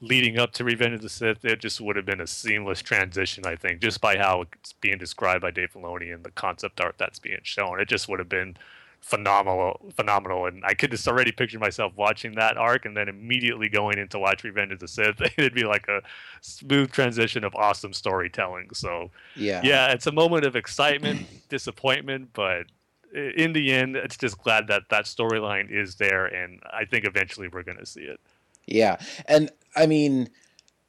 [0.00, 3.44] leading up to Revenge of the Sith, it just would have been a seamless transition,
[3.46, 6.96] I think, just by how it's being described by Dave Filoni and the concept art
[6.98, 7.80] that's being shown.
[7.80, 8.56] It just would have been
[9.00, 13.68] phenomenal, phenomenal, and I could just already picture myself watching that arc and then immediately
[13.68, 15.20] going into watch Revenge of the Sith.
[15.36, 16.02] It'd be like a
[16.40, 18.68] smooth transition of awesome storytelling.
[18.74, 19.60] So Yeah.
[19.64, 22.66] yeah, it's a moment of excitement, disappointment, but
[23.12, 27.48] in the end, it's just glad that that storyline is there, and I think eventually
[27.48, 28.20] we're going to see it.
[28.66, 30.30] Yeah, and I mean,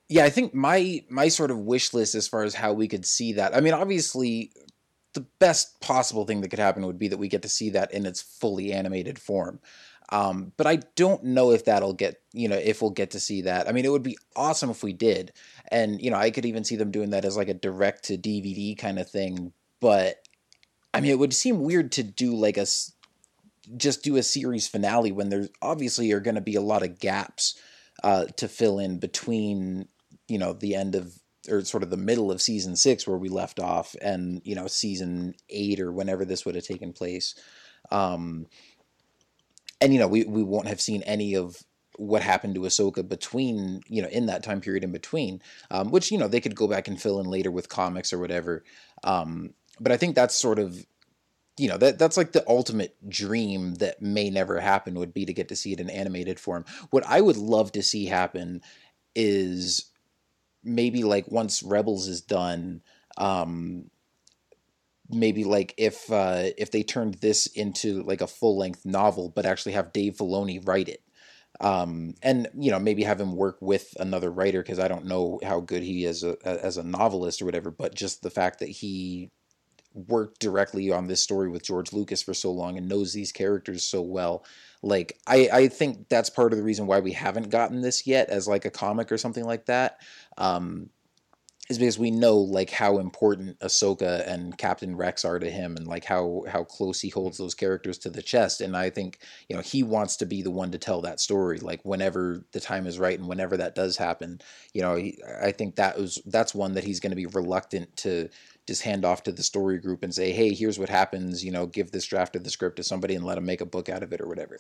[0.07, 3.07] yeah, I think my my sort of wish list as far as how we could
[3.07, 3.55] see that.
[3.55, 4.51] I mean, obviously,
[5.13, 7.93] the best possible thing that could happen would be that we get to see that
[7.93, 9.59] in its fully animated form.
[10.09, 13.41] Um, but I don't know if that'll get, you know, if we'll get to see
[13.43, 13.69] that.
[13.69, 15.31] I mean, it would be awesome if we did.
[15.69, 18.17] And, you know, I could even see them doing that as like a direct to
[18.17, 19.53] DVD kind of thing.
[19.79, 20.27] But
[20.93, 22.65] I mean, it would seem weird to do like a
[23.77, 26.99] just do a series finale when there's obviously are going to be a lot of
[26.99, 27.57] gaps
[28.03, 29.88] uh, to fill in between,
[30.27, 33.30] you know, the end of or sort of the middle of season six where we
[33.30, 37.35] left off and you know season eight or whenever this would have taken place.
[37.91, 38.47] Um
[39.80, 41.57] and you know we we won't have seen any of
[41.97, 45.41] what happened to Ahsoka between you know in that time period in between
[45.72, 48.19] um which you know they could go back and fill in later with comics or
[48.19, 48.63] whatever.
[49.03, 50.85] Um but I think that's sort of
[51.57, 55.34] you know that that's like the ultimate dream that may never happen would be to
[55.34, 56.65] get to see it in animated form.
[56.91, 58.61] What I would love to see happen
[59.15, 59.90] is
[60.63, 62.81] maybe like once Rebels is done,
[63.17, 63.89] um,
[65.09, 69.45] maybe like if uh, if they turned this into like a full length novel, but
[69.45, 71.01] actually have Dave Filoni write it,
[71.59, 75.39] um, and you know maybe have him work with another writer because I don't know
[75.43, 77.71] how good he is a, as a novelist or whatever.
[77.71, 79.31] But just the fact that he
[79.93, 83.83] worked directly on this story with George Lucas for so long and knows these characters
[83.83, 84.45] so well,
[84.81, 88.29] like I I think that's part of the reason why we haven't gotten this yet
[88.29, 89.99] as like a comic or something like that.
[90.37, 90.89] Um,
[91.71, 95.87] is because we know like how important Ahsoka and Captain Rex are to him, and
[95.87, 98.59] like how how close he holds those characters to the chest.
[98.59, 101.59] And I think you know he wants to be the one to tell that story,
[101.59, 104.41] like whenever the time is right and whenever that does happen.
[104.73, 107.95] You know, he, I think that was that's one that he's going to be reluctant
[107.97, 108.29] to
[108.67, 111.43] just hand off to the story group and say, hey, here's what happens.
[111.43, 113.65] You know, give this draft of the script to somebody and let them make a
[113.65, 114.59] book out of it or whatever.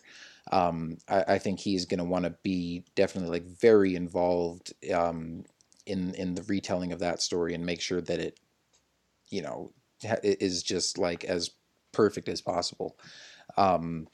[0.51, 5.43] Um, I, I think he's going to want to be definitely like very involved um,
[5.85, 8.39] in in the retelling of that story and make sure that it
[9.29, 9.71] you know
[10.23, 11.51] is just like as
[11.91, 12.97] perfect as possible
[13.57, 14.07] um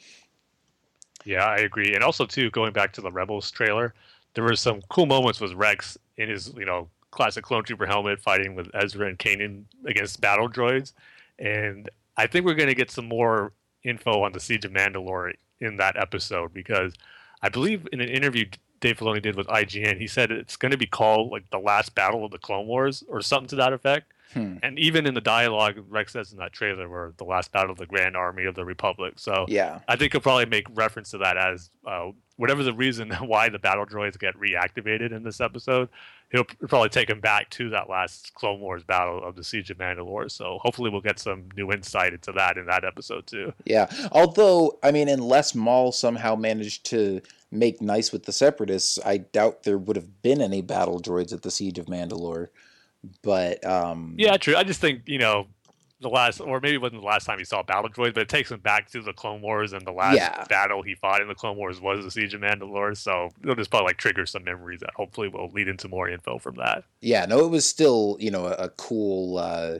[1.25, 3.93] yeah i agree and also too going back to the rebels trailer
[4.33, 6.87] there were some cool moments with rex in his you know
[7.17, 10.93] classic clone trooper helmet fighting with ezra and kanan against battle droids
[11.39, 13.51] and i think we're going to get some more
[13.83, 16.93] info on the siege of mandalore in that episode because
[17.41, 18.45] i believe in an interview
[18.79, 19.99] Dave Filoni did with IGN.
[19.99, 23.03] He said it's going to be called like the last battle of the Clone Wars
[23.07, 24.13] or something to that effect.
[24.33, 24.57] Hmm.
[24.61, 27.77] And even in the dialogue, Rex says in that trailer, "Where the last battle of
[27.77, 31.19] the Grand Army of the Republic." So yeah, I think he'll probably make reference to
[31.19, 35.89] that as uh, whatever the reason why the battle droids get reactivated in this episode.
[36.29, 39.77] He'll probably take him back to that last Clone Wars battle of the Siege of
[39.77, 40.29] Mandalore.
[40.29, 43.53] So hopefully, we'll get some new insight into that in that episode too.
[43.65, 47.21] Yeah, although I mean, unless Maul somehow managed to
[47.51, 51.43] make nice with the separatists, I doubt there would have been any battle droids at
[51.43, 52.49] the siege of Mandalore.
[53.21, 54.55] But um, yeah, true.
[54.55, 55.47] I just think you know
[55.99, 58.29] the last, or maybe it wasn't the last time he saw battle droids, but it
[58.29, 60.45] takes him back to the Clone Wars, and the last yeah.
[60.45, 62.95] battle he fought in the Clone Wars was the Siege of Mandalore.
[62.95, 66.37] So it'll just probably like trigger some memories that hopefully will lead into more info
[66.37, 66.83] from that.
[67.01, 69.37] Yeah, no, it was still you know a, a cool.
[69.37, 69.79] Uh,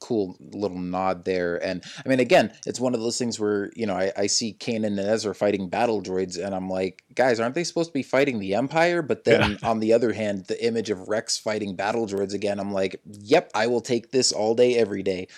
[0.00, 1.62] cool little nod there.
[1.64, 4.56] And I mean, again, it's one of those things where, you know, I, I see
[4.58, 8.02] Kanan and Ezra fighting battle droids, and I'm like, guys, aren't they supposed to be
[8.02, 9.02] fighting the Empire?
[9.02, 9.68] But then yeah.
[9.68, 13.50] on the other hand, the image of Rex fighting battle droids again, I'm like, yep,
[13.54, 15.28] I will take this all day, every day.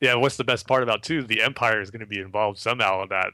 [0.00, 1.22] Yeah, what's the best part about too?
[1.22, 3.32] The Empire is going to be involved somehow in that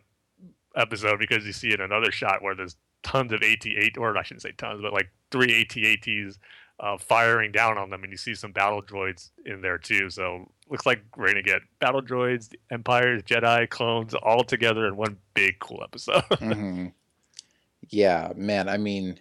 [0.75, 4.43] episode because you see in another shot where there's tons of AT-AT, or I shouldn't
[4.43, 6.39] say tons, but like three AT-ATs
[6.79, 10.11] uh, firing down on them, and you see some battle droids in there too.
[10.11, 15.17] So looks like we're gonna get battle droids, empires, Jedi, clones, all together in one
[15.35, 16.23] big cool episode.
[16.31, 16.89] mm-hmm.
[17.89, 18.69] Yeah, man.
[18.69, 19.21] I mean,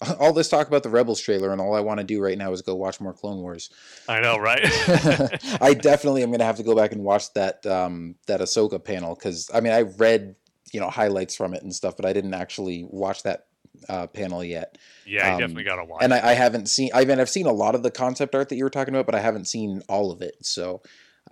[0.20, 2.52] all this talk about the Rebels trailer, and all I want to do right now
[2.52, 3.70] is go watch more Clone Wars.
[4.08, 4.60] I know, right?
[5.60, 9.14] I definitely am gonna have to go back and watch that um, that Ahsoka panel
[9.14, 10.36] because I mean I read
[10.72, 13.47] you know highlights from it and stuff, but I didn't actually watch that
[13.88, 14.78] uh, panel yet.
[15.06, 16.02] Yeah, um, definitely got to watch.
[16.02, 16.90] And I, I, haven't seen.
[16.94, 19.06] I mean, I've seen a lot of the concept art that you were talking about,
[19.06, 20.34] but I haven't seen all of it.
[20.42, 20.82] So,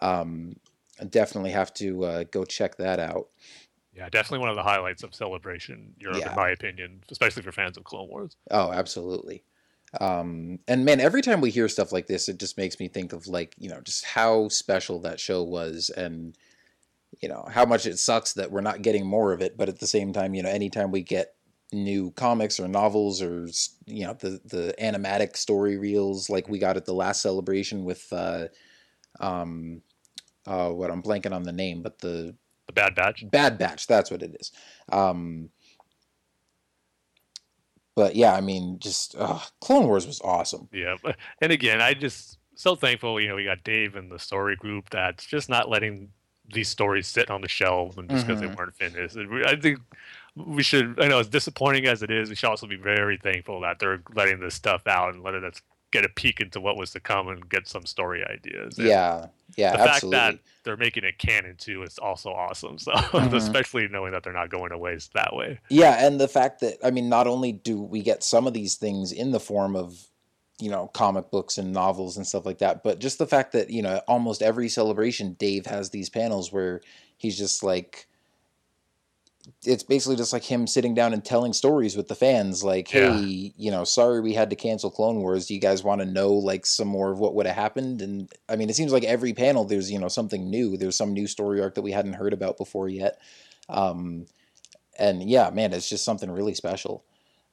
[0.00, 0.56] um,
[1.00, 3.28] I definitely have to uh, go check that out.
[3.94, 6.30] Yeah, definitely one of the highlights of Celebration Europe, yeah.
[6.30, 8.36] in my opinion, especially for fans of Clone Wars.
[8.50, 9.42] Oh, absolutely.
[10.00, 13.12] Um, and man, every time we hear stuff like this, it just makes me think
[13.12, 16.36] of like you know just how special that show was, and
[17.20, 19.56] you know how much it sucks that we're not getting more of it.
[19.56, 21.35] But at the same time, you know, anytime we get
[21.72, 23.48] new comics or novels or
[23.86, 28.06] you know the the animatic story reels like we got at the last celebration with
[28.12, 28.46] uh
[29.20, 29.82] um
[30.46, 32.34] uh what I'm blanking on the name but the
[32.66, 33.28] the Bad Batch?
[33.30, 34.52] Bad Batch that's what it is.
[34.90, 35.50] Um
[37.96, 40.68] but yeah I mean just uh, Clone Wars was awesome.
[40.72, 40.96] Yeah
[41.40, 44.88] and again I just so thankful you know we got Dave and the story group
[44.90, 46.10] that's just not letting
[46.52, 48.50] these stories sit on the shelf and just because mm-hmm.
[48.50, 49.16] they weren't finished.
[49.46, 49.80] I think
[50.36, 53.60] we should I know as disappointing as it is, we should also be very thankful
[53.62, 56.90] that they're letting this stuff out and letting us get a peek into what was
[56.90, 58.78] to come and get some story ideas.
[58.78, 59.26] And yeah,
[59.56, 60.18] yeah, the absolutely.
[60.18, 62.78] fact that they're making it canon too is also awesome.
[62.78, 63.34] So mm-hmm.
[63.34, 65.58] especially knowing that they're not going to waste that way.
[65.70, 68.76] Yeah, and the fact that I mean, not only do we get some of these
[68.76, 70.06] things in the form of
[70.58, 73.70] you know comic books and novels and stuff like that, but just the fact that
[73.70, 76.82] you know almost every celebration, Dave has these panels where
[77.16, 78.06] he's just like
[79.64, 83.08] it's basically just like him sitting down and telling stories with the fans like hey
[83.08, 83.50] yeah.
[83.56, 85.46] you know sorry we had to cancel clone wars.
[85.46, 88.02] Do you guys want to know like some more of what would have happened?
[88.02, 90.76] And i mean it seems like every panel there's you know something new.
[90.76, 93.20] There's some new story arc that we hadn't heard about before yet.
[93.68, 94.26] Um,
[94.98, 97.04] and yeah man it's just something really special.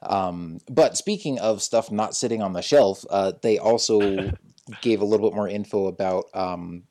[0.02, 4.32] Um, but speaking of stuff not sitting on the shelf uh, they also
[4.82, 6.84] gave a little bit more info about um,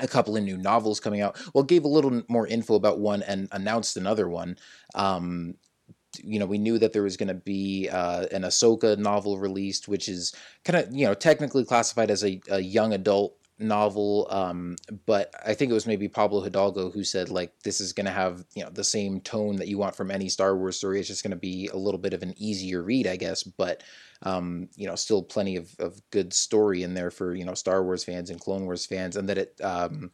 [0.00, 1.38] a couple of new novels coming out.
[1.54, 4.56] Well, gave a little more info about one and announced another one.
[4.94, 5.54] Um,
[6.22, 9.88] you know, we knew that there was going to be uh, an Ahsoka novel released,
[9.88, 14.26] which is kind of, you know, technically classified as a, a young adult novel.
[14.30, 14.76] Um,
[15.06, 18.12] but I think it was maybe Pablo Hidalgo who said, like, this is going to
[18.12, 20.98] have, you know, the same tone that you want from any Star Wars story.
[20.98, 23.42] It's just going to be a little bit of an easier read, I guess.
[23.42, 23.82] But,
[24.22, 27.82] um, you know, still plenty of, of good story in there for, you know, Star
[27.82, 29.16] Wars fans and Clone Wars fans.
[29.16, 30.10] And that it, um,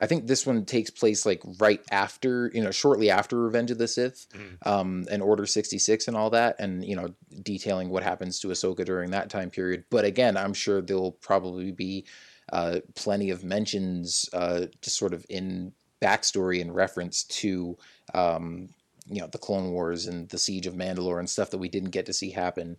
[0.00, 3.78] I think this one takes place like right after, you know, shortly after Revenge of
[3.78, 4.26] the Sith,
[4.64, 7.08] um, and Order sixty six and all that, and you know,
[7.42, 9.86] detailing what happens to Ahsoka during that time period.
[9.90, 12.06] But again, I'm sure there'll probably be
[12.52, 17.76] uh, plenty of mentions, uh, just sort of in backstory and reference to,
[18.14, 18.68] um,
[19.06, 21.90] you know, the Clone Wars and the Siege of Mandalore and stuff that we didn't
[21.90, 22.76] get to see happen.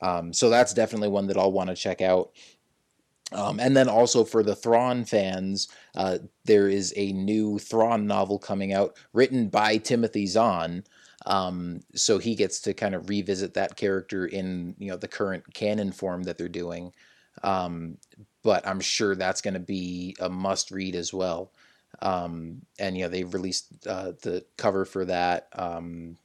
[0.00, 2.30] Um, so that's definitely one that I'll want to check out.
[3.32, 8.38] Um, and then also for the Thrawn fans, uh, there is a new Thrawn novel
[8.38, 10.84] coming out written by Timothy Zahn.
[11.26, 15.52] Um, so he gets to kind of revisit that character in you know the current
[15.54, 16.92] canon form that they're doing.
[17.42, 17.98] Um,
[18.42, 21.52] but I'm sure that's going to be a must read as well.
[22.02, 25.48] Um, and you know they've released uh, the cover for that.
[25.52, 26.16] Um,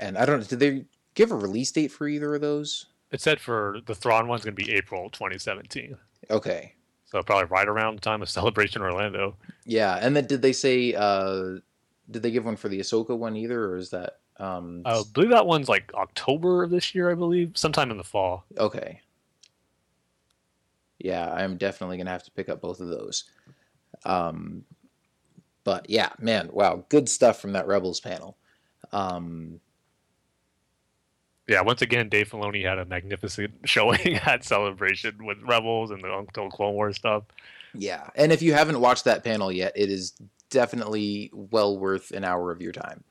[0.00, 0.84] and I don't know, did they
[1.14, 2.86] give a release date for either of those?
[3.12, 5.96] It said for the Thrawn one's going to be April 2017.
[6.30, 6.74] Okay,
[7.06, 9.36] So probably right around the time of Celebration Orlando.
[9.64, 11.58] Yeah, and then did they say uh
[12.10, 15.30] did they give one for the Ahsoka one either, or is that um I believe
[15.30, 18.44] that one's like October of this year, I believe, sometime in the fall.
[18.58, 19.00] okay?
[21.00, 23.24] Yeah, I'm definitely gonna have to pick up both of those.
[24.04, 24.64] Um,
[25.64, 28.36] but yeah, man, wow, good stuff from that Rebels panel.
[28.92, 29.60] Um,
[31.48, 36.12] Yeah, once again, Dave Filoni had a magnificent showing at Celebration with Rebels and the
[36.12, 37.24] Uncle Clone Wars stuff.
[37.72, 40.12] yeah, and if you haven't watched that panel yet, it is
[40.50, 43.04] definitely well worth an hour of your time.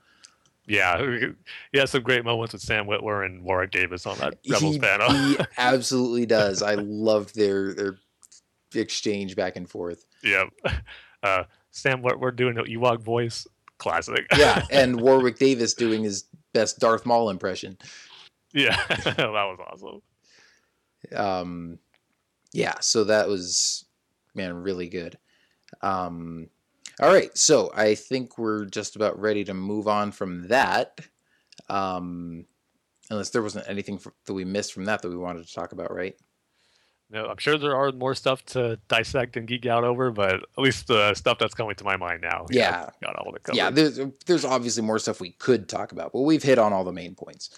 [0.69, 1.03] Yeah,
[1.71, 4.79] he had some great moments with Sam Witwer and Warwick Davis on that Rebels he,
[4.79, 5.11] panel.
[5.11, 6.61] he absolutely does.
[6.61, 7.97] I loved their their
[8.75, 10.05] exchange back and forth.
[10.23, 10.45] yeah,
[11.23, 13.47] uh, Sam Witwer doing the Ewok voice,
[13.79, 14.27] classic.
[14.37, 17.77] Yeah, and Warwick Davis doing his best Darth Maul impression.
[18.53, 20.01] yeah, that was awesome.
[21.15, 21.79] Um,
[22.53, 23.85] yeah, so that was
[24.35, 25.17] man really good.
[25.81, 26.49] Um,
[26.99, 30.99] all right, so I think we're just about ready to move on from that.
[31.69, 32.45] Um,
[33.09, 35.71] unless there wasn't anything f that we missed from that that we wanted to talk
[35.71, 36.15] about, right?
[37.11, 40.57] No, I'm sure there are more stuff to dissect and geek out over, but at
[40.57, 42.45] least the stuff that's coming to my mind now.
[42.51, 42.89] Yeah.
[43.01, 43.53] got all the.
[43.53, 46.83] Yeah, there's there's obviously more stuff we could talk about, but we've hit on all
[46.83, 47.57] the main points.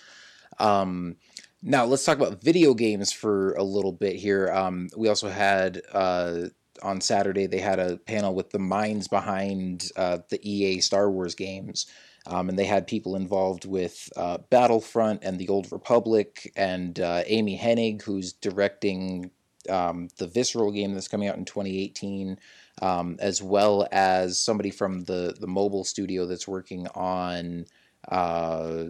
[0.58, 1.18] Um,
[1.62, 4.50] now let's talk about video games for a little bit here.
[4.52, 6.44] Um, we also had uh,
[6.82, 11.36] on Saturday they had a panel with the minds behind uh, the EA Star Wars
[11.36, 11.88] games.
[12.28, 17.24] Um, and they had people involved with uh, Battlefront and the Old Republic, and uh,
[17.26, 19.32] Amy Hennig, who's directing
[19.70, 22.38] um, the Visceral game that's coming out in 2018,
[22.82, 27.66] um, as well as somebody from the the mobile studio that's working on
[28.10, 28.86] uh,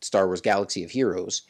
[0.00, 1.42] Star Wars Galaxy of Heroes.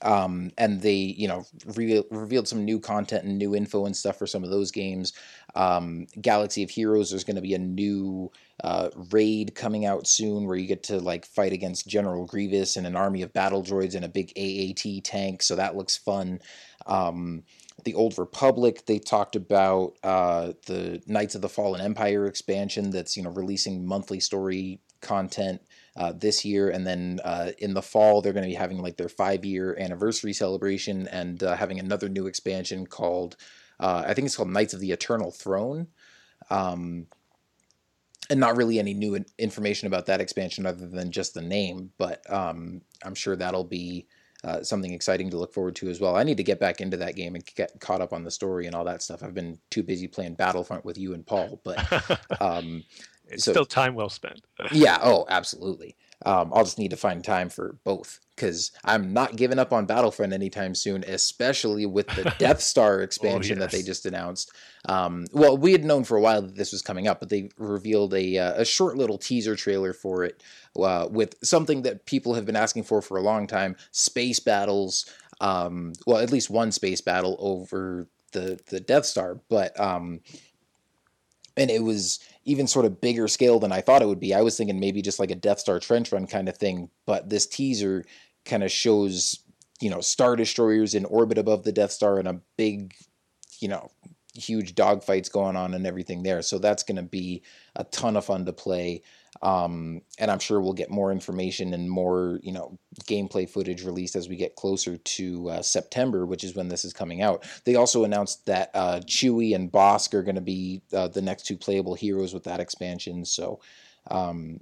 [0.00, 1.44] Um, and they, you know,
[1.76, 5.12] re- revealed some new content and new info and stuff for some of those games.
[5.54, 8.30] Um, Galaxy of Heroes, there's going to be a new
[8.64, 12.86] uh, raid coming out soon where you get to like fight against General Grievous and
[12.86, 15.42] an army of battle droids and a big AAT tank.
[15.42, 16.40] So that looks fun.
[16.86, 17.44] Um,
[17.84, 23.16] the Old Republic, they talked about uh, the Knights of the Fallen Empire expansion that's
[23.16, 25.60] you know releasing monthly story content
[25.96, 28.96] uh, this year, and then uh, in the fall they're going to be having like
[28.96, 33.36] their five year anniversary celebration and uh, having another new expansion called
[33.82, 35.88] uh, I think it's called Knights of the Eternal Throne.
[36.50, 37.06] Um,
[38.30, 42.22] and not really any new information about that expansion other than just the name, but
[42.32, 44.06] um, I'm sure that'll be
[44.44, 46.16] uh, something exciting to look forward to as well.
[46.16, 48.66] I need to get back into that game and get caught up on the story
[48.66, 49.22] and all that stuff.
[49.22, 52.84] I've been too busy playing Battlefront with you and Paul, but um,
[53.32, 54.40] it's so- still time well spent.
[54.72, 55.96] yeah, oh, absolutely.
[56.24, 59.86] Um, I'll just need to find time for both because I'm not giving up on
[59.86, 64.52] Battlefront anytime soon, especially with the Death Star expansion that they just announced.
[64.86, 67.50] Um, well, we had known for a while that this was coming up, but they
[67.56, 70.42] revealed a uh, a short little teaser trailer for it
[70.76, 75.06] uh, with something that people have been asking for for a long time: space battles.
[75.40, 80.20] Um, well, at least one space battle over the the Death Star, but um,
[81.56, 84.34] and it was even sort of bigger scale than I thought it would be.
[84.34, 87.28] I was thinking maybe just like a Death Star trench run kind of thing, but
[87.28, 88.04] this teaser
[88.44, 89.38] kind of shows,
[89.80, 92.94] you know, star destroyers in orbit above the Death Star and a big,
[93.60, 93.90] you know,
[94.34, 96.42] huge dogfights going on and everything there.
[96.42, 97.42] So that's going to be
[97.76, 99.02] a ton of fun to play.
[99.40, 104.14] Um, and I'm sure we'll get more information and more, you know, gameplay footage released
[104.14, 107.44] as we get closer to uh, September, which is when this is coming out.
[107.64, 111.46] They also announced that uh, Chewie and Bossk are going to be uh, the next
[111.46, 113.24] two playable heroes with that expansion.
[113.24, 113.60] So,
[114.10, 114.60] um,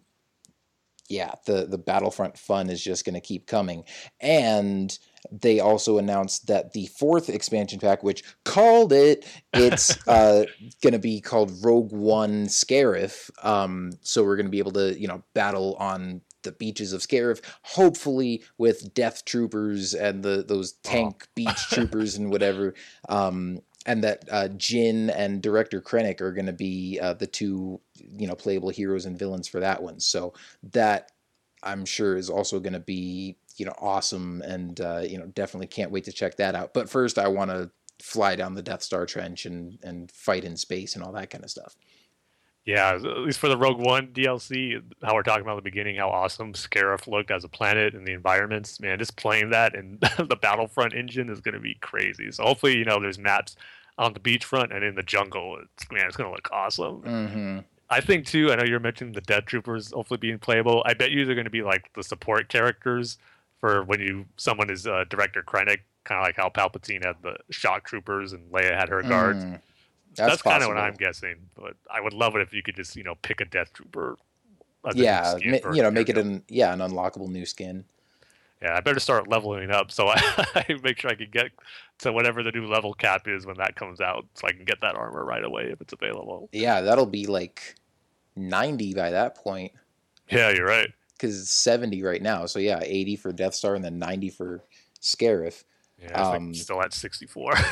[1.08, 3.84] yeah, the the Battlefront fun is just going to keep coming.
[4.20, 4.96] And
[5.30, 10.44] they also announced that the fourth expansion pack, which called it, it's uh,
[10.82, 13.30] going to be called Rogue One Scarif.
[13.44, 17.02] Um, so we're going to be able to, you know, battle on the beaches of
[17.02, 21.30] Scarif, hopefully with Death Troopers and the those tank oh.
[21.34, 22.74] beach troopers and whatever.
[23.08, 27.80] Um, and that uh, Jyn and Director Krennic are going to be uh, the two,
[27.94, 30.00] you know, playable heroes and villains for that one.
[30.00, 30.34] So
[30.72, 31.12] that
[31.62, 35.66] I'm sure is also going to be, you know, awesome, and uh, you know, definitely
[35.66, 36.72] can't wait to check that out.
[36.72, 37.70] But first, I want to
[38.02, 41.44] fly down the Death Star trench and and fight in space and all that kind
[41.44, 41.76] of stuff.
[42.64, 45.96] Yeah, at least for the Rogue One DLC, how we're talking about at the beginning,
[45.96, 48.80] how awesome Scarif looked as a planet and the environments.
[48.80, 52.30] Man, just playing that and the Battlefront engine is going to be crazy.
[52.32, 53.56] So hopefully, you know, there's maps
[53.98, 55.58] on the beachfront and in the jungle.
[55.62, 57.02] It's, man, it's going to look awesome.
[57.02, 57.58] Mm-hmm.
[57.90, 58.52] I think too.
[58.52, 60.82] I know you're mentioning the Death Troopers hopefully being playable.
[60.86, 63.18] I bet you they're going to be like the support characters
[63.60, 67.36] for when you someone is uh, Director Krennic, kind of like how Palpatine had the
[67.50, 69.44] Shock Troopers and Leia had her guards.
[69.44, 69.60] Mm.
[70.16, 71.36] That's, That's kind of what I'm guessing.
[71.54, 74.16] But I would love it if you could just you know pick a Death Trooper.
[74.94, 77.84] Yeah, ma- you know, make it an yeah an unlockable new skin.
[78.62, 81.50] Yeah, I better start leveling up so I, I make sure I can get
[82.00, 84.80] to whatever the new level cap is when that comes out, so I can get
[84.80, 86.48] that armor right away if it's available.
[86.52, 87.76] Yeah, that'll be like
[88.36, 89.72] ninety by that point.
[90.30, 90.90] Yeah, you're right.
[91.20, 94.64] Because it's seventy right now, so yeah, eighty for Death Star and then ninety for
[95.02, 95.64] Scarif.
[96.00, 97.52] Yeah, um, like still at sixty four.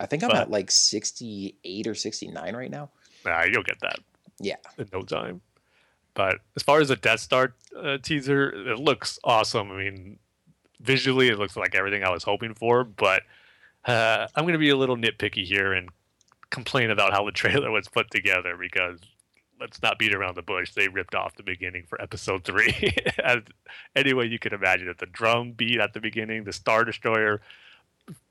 [0.00, 2.90] I think I'm but, at like 68 or 69 right now.
[3.24, 4.00] Nah, you'll get that.
[4.40, 4.56] Yeah.
[4.76, 5.40] In no time.
[6.14, 9.70] But as far as the Death Star uh, teaser, it looks awesome.
[9.70, 10.18] I mean,
[10.80, 12.84] visually, it looks like everything I was hoping for.
[12.84, 13.22] But
[13.84, 15.88] uh, I'm going to be a little nitpicky here and
[16.50, 18.98] complain about how the trailer was put together because
[19.60, 20.72] let's not beat around the bush.
[20.72, 22.94] They ripped off the beginning for episode three.
[23.96, 24.98] Any way you could imagine it.
[24.98, 27.40] The drum beat at the beginning, the Star Destroyer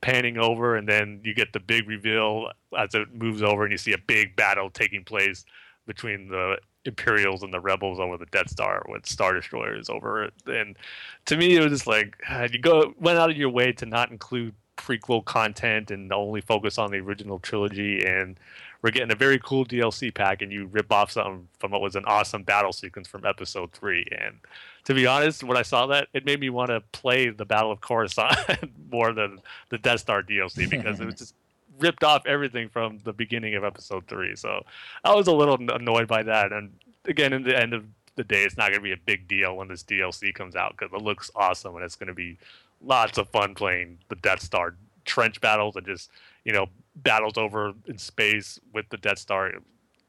[0.01, 3.77] panning over, and then you get the big reveal as it moves over, and you
[3.77, 5.45] see a big battle taking place
[5.85, 10.33] between the Imperials and the Rebels over the Death Star with Star Destroyers over it.
[10.45, 10.77] And
[11.25, 13.85] to me, it was just like uh, you go went out of your way to
[13.85, 18.39] not include prequel content and only focus on the original trilogy and
[18.83, 21.95] we're getting a very cool DLC pack and you rip off something from what was
[21.95, 24.05] an awesome battle sequence from episode three.
[24.11, 24.35] And
[24.83, 27.71] to be honest, when I saw that, it made me want to play the Battle
[27.71, 28.37] of Coruscant
[28.91, 29.39] more than
[29.69, 31.33] the Death Star DLC because it was just
[31.79, 34.35] ripped off everything from the beginning of episode three.
[34.35, 34.65] So
[35.05, 36.51] I was a little annoyed by that.
[36.51, 36.73] And
[37.05, 37.85] again, in the end of
[38.15, 40.75] the day, it's not going to be a big deal when this DLC comes out
[40.77, 42.37] because it looks awesome and it's going to be
[42.85, 46.09] lots of fun playing the Death Star trench battles and just
[46.45, 49.51] you know battles over in space with the Death Star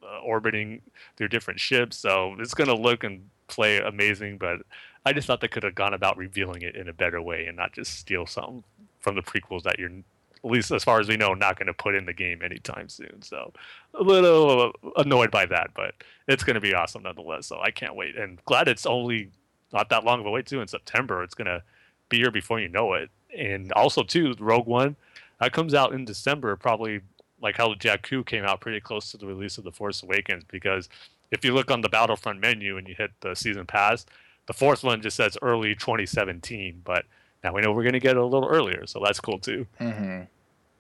[0.02, 0.82] uh, orbiting
[1.16, 1.97] through different ships.
[1.97, 4.61] So it's going to look and play amazing, but
[5.06, 7.56] I just thought they could have gone about revealing it in a better way and
[7.56, 8.65] not just steal something
[9.01, 9.90] from the prequels that you're
[10.44, 12.89] at least as far as we know, not going to put in the game anytime
[12.89, 13.23] soon.
[13.23, 13.52] So
[13.94, 15.94] a little annoyed by that, but
[16.28, 17.47] it's going to be awesome nonetheless.
[17.47, 19.31] So I can't wait, and glad it's only
[19.73, 20.61] not that long of a wait too.
[20.61, 21.62] In September, it's going to
[22.11, 23.11] be here before you know it.
[23.36, 24.97] And also too, Rogue One
[25.40, 27.01] that comes out in December, probably
[27.40, 30.44] like how Jakku came out pretty close to the release of The Force Awakens.
[30.51, 30.89] Because
[31.31, 34.06] if you look on the Battlefront menu and you hit the season pass,
[34.47, 37.05] the fourth one just says early 2017, but
[37.43, 39.66] now we know we're going to get it a little earlier, so that's cool too.
[39.81, 40.23] Mm-hmm.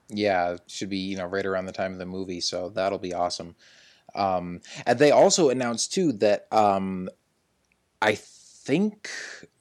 [0.08, 3.14] Yeah, should be you know right around the time of the movie, so that'll be
[3.14, 3.54] awesome.
[4.14, 7.08] Um, and they also announced too that um,
[8.00, 8.18] I
[8.64, 9.10] think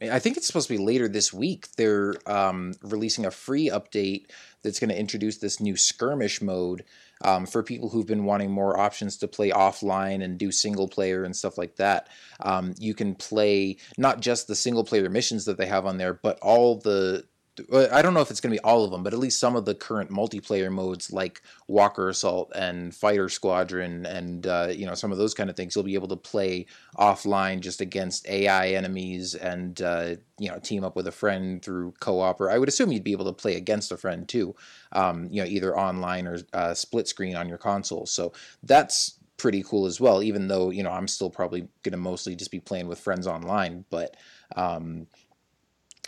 [0.02, 1.68] I think it's supposed to be later this week.
[1.76, 4.28] They're um, releasing a free update
[4.64, 6.86] that's going to introduce this new skirmish mode
[7.24, 11.24] um, for people who've been wanting more options to play offline and do single player
[11.24, 12.08] and stuff like that.
[12.40, 16.14] Um, you can play not just the single player missions that they have on there,
[16.14, 17.26] but all the
[17.72, 19.56] I don't know if it's going to be all of them, but at least some
[19.56, 24.96] of the current multiplayer modes like Walker Assault and Fighter Squadron and uh, you know
[24.96, 26.66] some of those kind of things you'll be able to play
[26.98, 31.94] offline just against AI enemies and uh, you know team up with a friend through
[32.00, 34.56] co-op or I would assume you'd be able to play against a friend too,
[34.92, 38.08] um, you know either online or uh, split screen on your console.
[38.08, 40.24] So that's pretty cool as well.
[40.24, 43.28] Even though you know I'm still probably going to mostly just be playing with friends
[43.28, 44.18] online, but
[44.56, 45.08] um,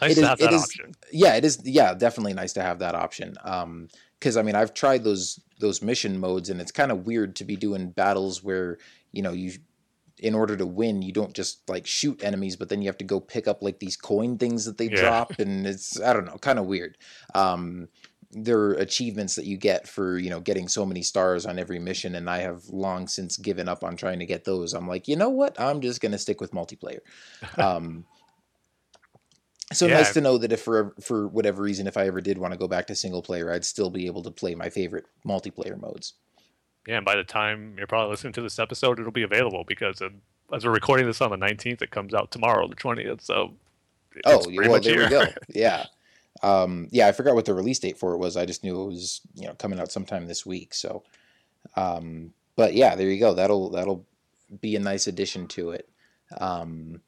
[0.02, 0.96] Nice It to is- have it that is- option.
[1.12, 3.88] yeah it is yeah definitely nice to have that option um
[4.20, 7.46] because i mean i've tried those those mission modes and it's kind of weird to
[7.46, 8.78] be doing battles where
[9.14, 9.54] you know you
[10.20, 13.06] in order to win you don't just like shoot enemies but then you have to
[13.06, 15.02] go pick up like these coin things that they Yeah.
[15.02, 16.98] drop and it's i don't know kind of weird
[17.34, 17.88] um
[18.38, 21.80] there are achievements that you get for you know getting so many stars on every
[21.80, 25.08] mission and i have long since given up on trying to get those i'm like
[25.08, 27.00] you know what i'm just going to stick with multiplayer
[27.58, 28.04] um
[29.74, 29.96] so Yeah.
[29.96, 32.58] nice to know that if for for whatever reason if i ever did want to
[32.58, 36.14] go back to single player i'd still be able to play my favorite multiplayer modes.
[36.88, 40.04] Yeah, and by the time you're probably listening to this episode, it'll be available because
[40.04, 40.10] uh,
[40.54, 43.22] as we're recording this on the 19th, it comes out tomorrow, the 20th.
[43.22, 43.54] So,
[44.24, 45.26] oh well there we go.
[45.50, 45.86] Yeah.
[46.44, 48.38] Um yeah i forgot what the release date for it was.
[48.38, 51.02] I just knew it was you know coming out sometime this week so
[51.76, 53.34] um but yeah there you go.
[53.34, 54.06] That'll that'll
[54.62, 55.90] be a nice addition to it.
[56.38, 57.02] Um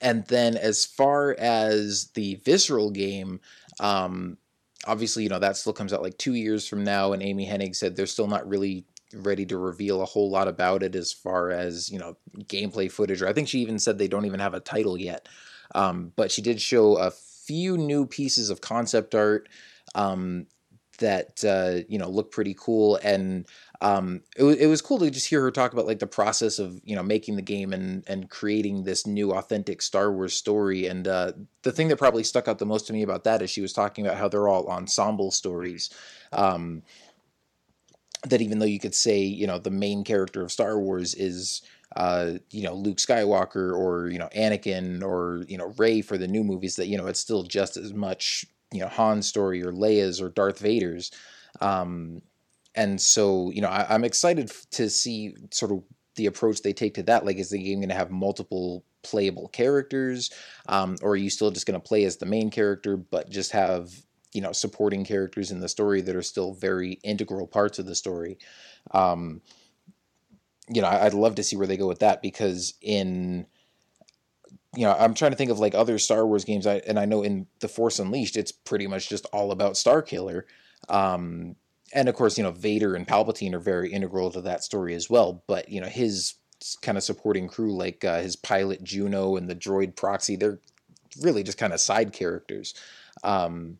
[0.00, 3.40] and then as far as the visceral game
[3.80, 4.36] um
[4.86, 7.76] obviously you know that still comes out like two years from now and amy hennig
[7.76, 11.50] said they're still not really ready to reveal a whole lot about it as far
[11.50, 14.54] as you know gameplay footage or i think she even said they don't even have
[14.54, 15.28] a title yet.
[15.74, 19.48] Um, but she did show a few new pieces of concept art
[19.94, 20.46] um,
[20.98, 22.98] that uh, you know look pretty cool.
[23.02, 23.46] And
[23.82, 26.58] um, it, wa- it was cool to just hear her talk about like the process
[26.58, 30.86] of you know making the game and and creating this new authentic Star Wars story
[30.86, 31.32] and uh,
[31.62, 33.72] the thing that probably stuck out the most to me about that is she was
[33.72, 35.90] talking about how they're all ensemble stories
[36.32, 36.82] um,
[38.28, 41.62] that even though you could say you know the main character of Star Wars is
[41.96, 46.28] uh, you know Luke Skywalker or you know Anakin or you know Rey for the
[46.28, 49.72] new movies that you know it's still just as much you know Han's story or
[49.72, 51.10] Leia's or Darth Vader's.
[51.60, 52.22] Um,
[52.74, 55.82] and so you know I, I'm excited to see sort of
[56.16, 59.48] the approach they take to that like is the game going to have multiple playable
[59.48, 60.30] characters?
[60.68, 63.52] Um, or are you still just going to play as the main character but just
[63.52, 63.90] have
[64.32, 67.94] you know supporting characters in the story that are still very integral parts of the
[67.94, 68.38] story?
[68.92, 69.40] Um,
[70.72, 73.46] you know i'd love to see where they go with that because in
[74.76, 77.04] you know i'm trying to think of like other star wars games I, and i
[77.04, 80.44] know in the force unleashed it's pretty much just all about Starkiller
[80.88, 81.56] um,
[81.92, 85.10] and of course you know vader and palpatine are very integral to that story as
[85.10, 86.34] well but you know his
[86.82, 90.60] kind of supporting crew like uh, his pilot juno and the droid proxy they're
[91.20, 92.74] really just kind of side characters.
[93.24, 93.78] Um,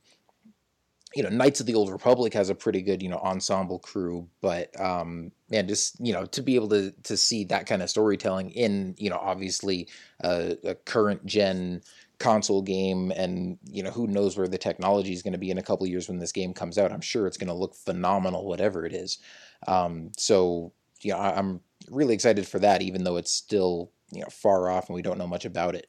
[1.14, 4.28] you know, Knights of the Old Republic has a pretty good, you know, ensemble crew,
[4.40, 7.90] but um man, just you know, to be able to to see that kind of
[7.90, 9.88] storytelling in, you know, obviously
[10.22, 11.82] uh, a current gen
[12.20, 15.58] console game and you know who knows where the technology is going to be in
[15.58, 16.92] a couple years when this game comes out.
[16.92, 19.18] I'm sure it's going to look phenomenal whatever it is.
[19.66, 20.72] Um, so
[21.02, 21.60] you know I, i'm
[21.90, 25.18] really excited for that even though it's still you know far off and we don't
[25.18, 25.88] know much about it.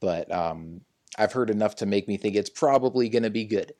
[0.00, 0.80] But um,
[1.18, 3.72] i've heard enough to make me think it's probably going to be good.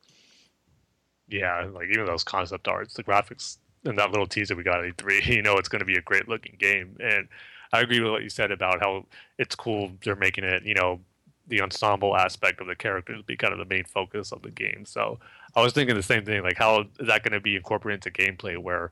[1.29, 4.97] Yeah, like even those concept arts, the graphics, and that little teaser we got at
[4.97, 6.97] E3, you know, it's going to be a great looking game.
[7.01, 7.29] And
[7.73, 9.07] I agree with what you said about how
[9.39, 11.01] it's cool they're making it, you know,
[11.49, 14.85] the ensemble aspect of the characters be kind of the main focus of the game.
[14.85, 15.19] So
[15.55, 18.23] I was thinking the same thing, like how is that going to be incorporated into
[18.23, 18.91] gameplay where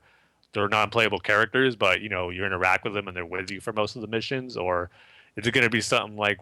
[0.53, 3.73] they're non-playable characters, but you know you interact with them and they're with you for
[3.73, 4.89] most of the missions, or
[5.35, 6.39] is it going to be something like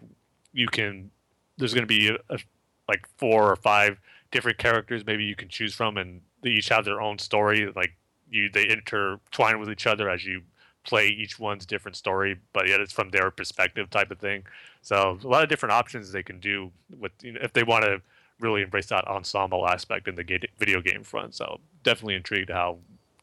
[0.52, 1.10] you can?
[1.58, 2.38] There's going to be a, a,
[2.88, 3.98] like four or five
[4.30, 7.72] different characters maybe you can choose from, and they each have their own story.
[7.74, 7.96] Like
[8.30, 10.42] you, they intertwine with each other as you
[10.84, 14.44] play each one's different story, but yet it's from their perspective type of thing.
[14.84, 16.70] So a lot of different options they can do
[17.00, 18.02] with you know, if they want to
[18.38, 21.34] really embrace that ensemble aspect in the video game front.
[21.34, 22.76] So definitely intrigued how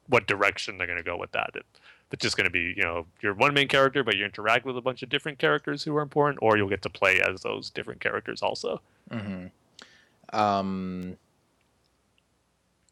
[0.07, 1.51] what direction they're going to go with that.
[1.53, 1.63] If
[2.11, 4.75] it's just going to be you know you're one main character, but you interact with
[4.75, 7.69] a bunch of different characters who are important, or you'll get to play as those
[7.69, 8.81] different characters also.
[9.11, 9.47] Mm-hmm.
[10.37, 11.17] Um,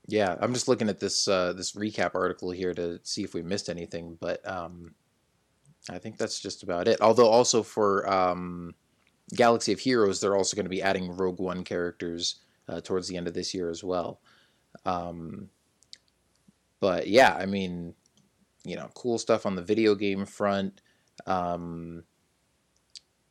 [0.05, 3.41] yeah, I'm just looking at this uh, this recap article here to see if we
[3.41, 4.93] missed anything, but um,
[5.89, 7.01] I think that's just about it.
[7.01, 8.73] Although also for um,
[9.35, 12.35] Galaxy of Heroes, they're also going to be adding Rogue One characters
[12.67, 14.21] uh, towards the end of this year as well.
[14.85, 15.49] Um,
[16.79, 17.95] but yeah, I mean,
[18.63, 20.81] you know, cool stuff on the video game front.
[21.25, 22.03] Um,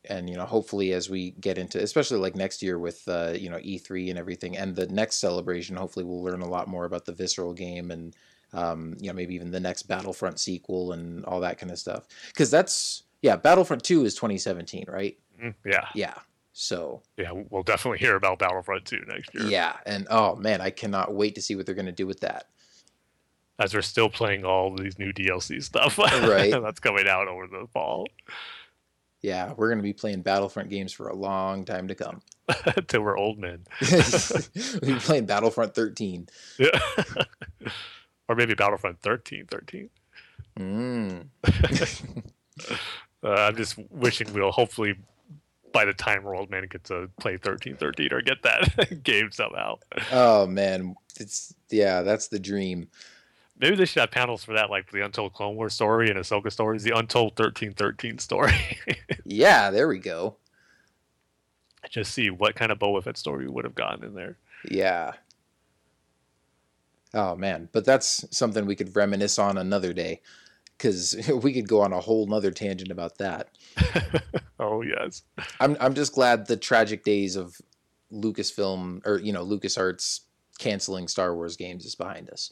[0.05, 3.49] and you know hopefully as we get into especially like next year with uh, you
[3.49, 7.05] know E3 and everything and the next celebration hopefully we'll learn a lot more about
[7.05, 8.15] the visceral game and
[8.53, 12.07] um, you know maybe even the next Battlefront sequel and all that kind of stuff
[12.29, 16.15] because that's yeah Battlefront 2 is 2017 right Mm, Yeah, yeah
[16.51, 19.45] so yeah, we'll definitely hear about Battlefront 2 next year.
[19.45, 22.19] yeah and oh man I cannot wait to see what they're going to do with
[22.21, 22.47] that
[23.59, 25.97] as we're still playing all these new DLC stuff.
[25.99, 26.51] Right.
[26.51, 28.07] that's coming out over the fall.
[29.21, 32.21] yeah we're going to be playing Battlefront games for a long time to come
[32.65, 33.65] until we're old men.
[33.91, 36.27] we'll be playing Battlefront 13.
[36.57, 36.69] Yeah.
[38.29, 39.89] Or maybe Battlefront 13, 13.
[40.57, 41.25] Mm.
[43.21, 44.95] Uh, I'm just wishing we'll hopefully
[45.73, 49.77] by the time World Man gets to play 13, 13 or get that game somehow.
[50.11, 52.87] Oh man, it's yeah, that's the dream.
[53.59, 56.49] Maybe they should have panels for that, like the Untold Clone Wars story and Ahsoka
[56.49, 58.53] stories, the Untold 1313 story.
[59.25, 60.37] Yeah, there we go.
[61.89, 64.37] just see what kind of Boba Fett story we would have gotten in there.
[64.71, 65.11] Yeah.
[67.13, 70.21] Oh man, but that's something we could reminisce on another day,
[70.77, 73.49] because we could go on a whole nother tangent about that.
[74.59, 75.23] oh yes,
[75.59, 77.59] I'm I'm just glad the tragic days of
[78.11, 80.21] Lucasfilm or you know LucasArts
[80.59, 82.51] canceling Star Wars games is behind us.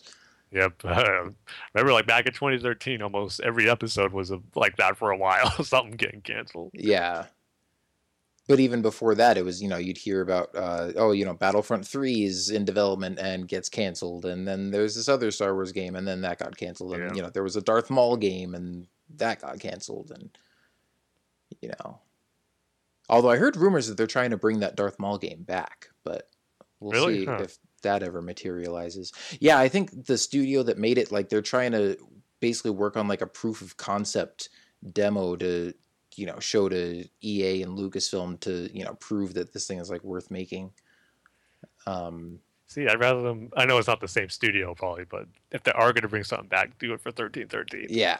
[0.51, 0.81] yep.
[0.83, 5.51] remember, like back in 2013, almost every episode was a, like that for a while.
[5.63, 6.71] Something getting canceled.
[6.73, 7.25] Yeah.
[8.47, 11.33] But even before that, it was you know you'd hear about uh, oh you know
[11.33, 15.71] Battlefront Three is in development and gets canceled, and then there's this other Star Wars
[15.73, 17.13] game, and then that got canceled, and Yeah.
[17.15, 18.87] you know there was a Darth Maul game, and
[19.17, 20.37] that got canceled, and
[21.61, 21.99] you know.
[23.09, 26.29] Although I heard rumors that they're trying to bring that Darth Maul game back, but
[26.79, 27.19] we'll Really?
[27.21, 27.39] see Huh.
[27.43, 29.13] if that ever materializes.
[29.39, 31.97] Yeah, I think the studio that made it, like they're trying to
[32.39, 34.49] basically work on like a proof of concept
[34.91, 35.73] demo to
[36.17, 39.89] you know show to EA and Lucasfilm to you know prove that this thing is
[39.89, 40.71] like worth making.
[41.85, 42.39] Um,
[42.69, 43.49] See, I'd rather them.
[43.55, 46.25] I know it's not the same studio, probably, but if they are going to bring
[46.25, 47.87] something back, do it for 1313.
[47.89, 48.19] yeah.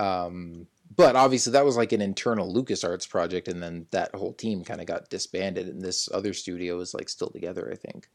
[0.00, 0.66] Um,
[0.96, 4.80] but obviously that was like an internal LucasArts project, and then that whole team kind
[4.80, 8.08] of got disbanded, and this other studio is like still together, I think.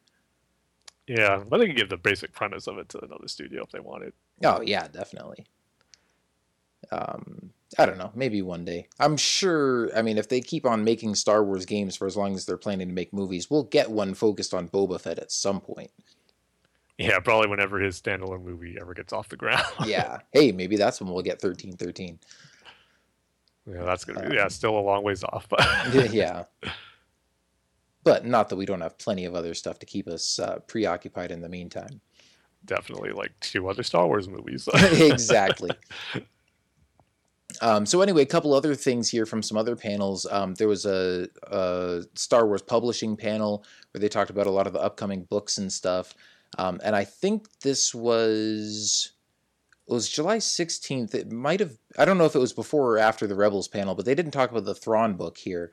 [1.07, 3.79] Yeah, but they can give the basic premise of it to another studio if they
[3.79, 4.13] wanted.
[4.43, 5.45] Oh yeah, definitely.
[6.91, 8.11] Um, I don't know.
[8.15, 8.87] Maybe one day.
[8.99, 9.95] I'm sure.
[9.97, 12.57] I mean, if they keep on making Star Wars games for as long as they're
[12.57, 15.91] planning to make movies, we'll get one focused on Boba Fett at some point.
[16.97, 19.63] Yeah, probably whenever his standalone movie ever gets off the ground.
[19.85, 20.19] Yeah.
[20.31, 22.19] hey, maybe that's when we'll get thirteen thirteen.
[23.65, 25.47] yeah, that's gonna be yeah, still a long ways off.
[25.49, 25.65] But
[26.13, 26.43] yeah.
[28.03, 31.31] But not that we don't have plenty of other stuff to keep us uh, preoccupied
[31.31, 32.01] in the meantime.
[32.65, 34.67] definitely like two other Star Wars movies.
[34.73, 35.71] exactly.
[37.61, 40.25] Um, so anyway, a couple other things here from some other panels.
[40.31, 44.67] Um, there was a, a Star Wars publishing panel where they talked about a lot
[44.67, 46.13] of the upcoming books and stuff.
[46.57, 49.11] Um, and I think this was
[49.87, 51.13] it was July sixteenth.
[51.15, 51.77] It might have.
[51.97, 54.31] I don't know if it was before or after the Rebels panel, but they didn't
[54.31, 55.71] talk about the Thrawn book here.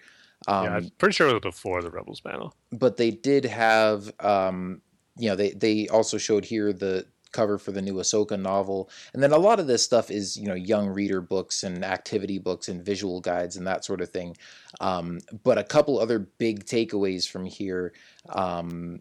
[0.49, 2.55] Um, yeah, I'm pretty sure it was before the Rebels panel.
[2.73, 4.81] but they did have um
[5.19, 9.23] you know they they also showed here the cover for the new Ahsoka novel and
[9.23, 12.69] then a lot of this stuff is you know young reader books and activity books
[12.69, 14.37] and visual guides and that sort of thing
[14.81, 17.93] um but a couple other big takeaways from here
[18.31, 19.01] um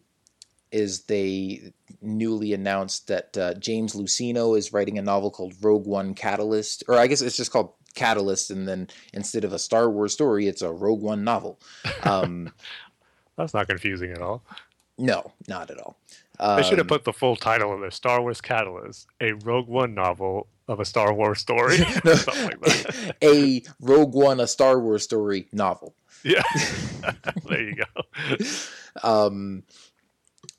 [0.72, 6.14] is they newly announced that uh, James Luceno is writing a novel called Rogue One
[6.14, 10.14] Catalyst, or I guess it's just called Catalyst, and then instead of a Star Wars
[10.14, 11.60] story, it's a Rogue One novel.
[12.04, 12.52] Um,
[13.36, 14.44] That's not confusing at all.
[14.98, 15.98] no, not at all.
[16.40, 19.68] They should have Um, put the full title of the Star Wars Catalyst, a Rogue
[19.68, 21.78] One novel of a Star Wars story.
[22.06, 23.16] Something like that.
[23.24, 25.96] a Rogue One, a Star Wars story novel.
[26.24, 26.44] Yeah.
[27.48, 28.38] there you go.
[29.04, 29.64] Um,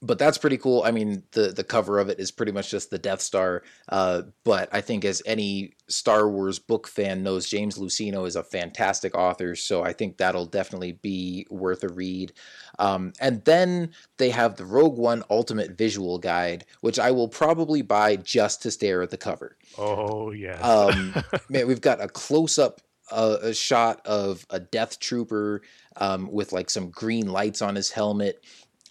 [0.02, 0.82] but that's pretty cool.
[0.82, 3.62] I mean, the the cover of it is pretty much just the Death Star.
[3.88, 8.42] Uh, but I think as any Star Wars book fan knows, James Luceno is a
[8.42, 9.54] fantastic author.
[9.54, 12.32] So I think that'll definitely be worth a read.
[12.80, 17.82] Um, and then they have the Rogue One Ultimate Visual Guide, which I will probably
[17.82, 19.58] buy just to stare at the cover.
[19.76, 20.58] Oh yeah.
[20.60, 21.14] Um,
[21.50, 22.80] man, we've got a close up
[23.12, 25.60] uh, a shot of a Death Trooper
[25.96, 28.44] um, with like some green lights on his helmet,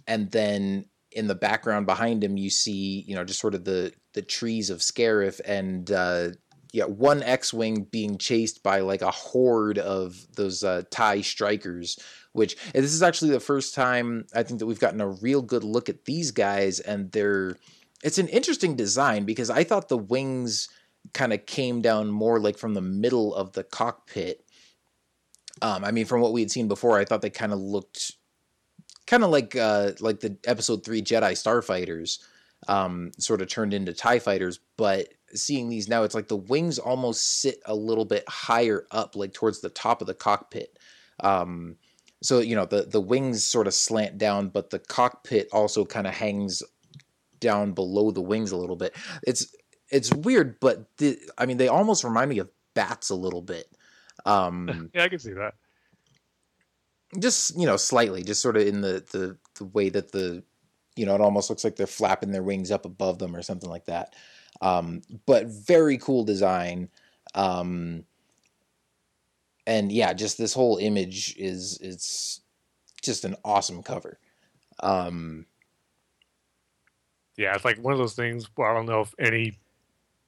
[0.07, 3.91] and then in the background behind him, you see you know just sort of the
[4.13, 5.91] the trees of Scarif and.
[5.91, 6.29] Uh,
[6.71, 11.97] yeah, one X-wing being chased by like a horde of those uh, Tie strikers.
[12.33, 15.63] Which this is actually the first time I think that we've gotten a real good
[15.63, 17.57] look at these guys, and they're.
[18.03, 20.69] It's an interesting design because I thought the wings
[21.13, 24.45] kind of came down more like from the middle of the cockpit.
[25.61, 28.13] Um, I mean, from what we had seen before, I thought they kind of looked
[29.07, 32.19] kind of like uh, like the episode three Jedi starfighters,
[32.67, 34.59] um, sort of turned into Tie fighters.
[34.77, 39.15] But seeing these now, it's like the wings almost sit a little bit higher up,
[39.15, 40.77] like towards the top of the cockpit.
[41.21, 41.77] Um,
[42.21, 46.07] so you know the the wings sort of slant down, but the cockpit also kind
[46.07, 46.63] of hangs
[47.39, 48.95] down below the wings a little bit.
[49.23, 49.55] It's
[49.89, 53.67] it's weird, but the, I mean, they almost remind me of bats a little bit.
[54.25, 55.53] Um, yeah, I can see that.
[57.19, 60.43] just you know slightly, just sort of in the the the way that the
[60.95, 63.69] you know it almost looks like they're flapping their wings up above them or something
[63.69, 64.15] like that.
[64.61, 66.89] Um, but very cool design.
[67.33, 68.03] Um,
[69.69, 72.41] and yeah, just this whole image is it's
[73.03, 74.17] just an awesome cover.
[74.81, 75.45] Um,
[77.37, 79.57] Yeah, it's like one of those things where I don't know if any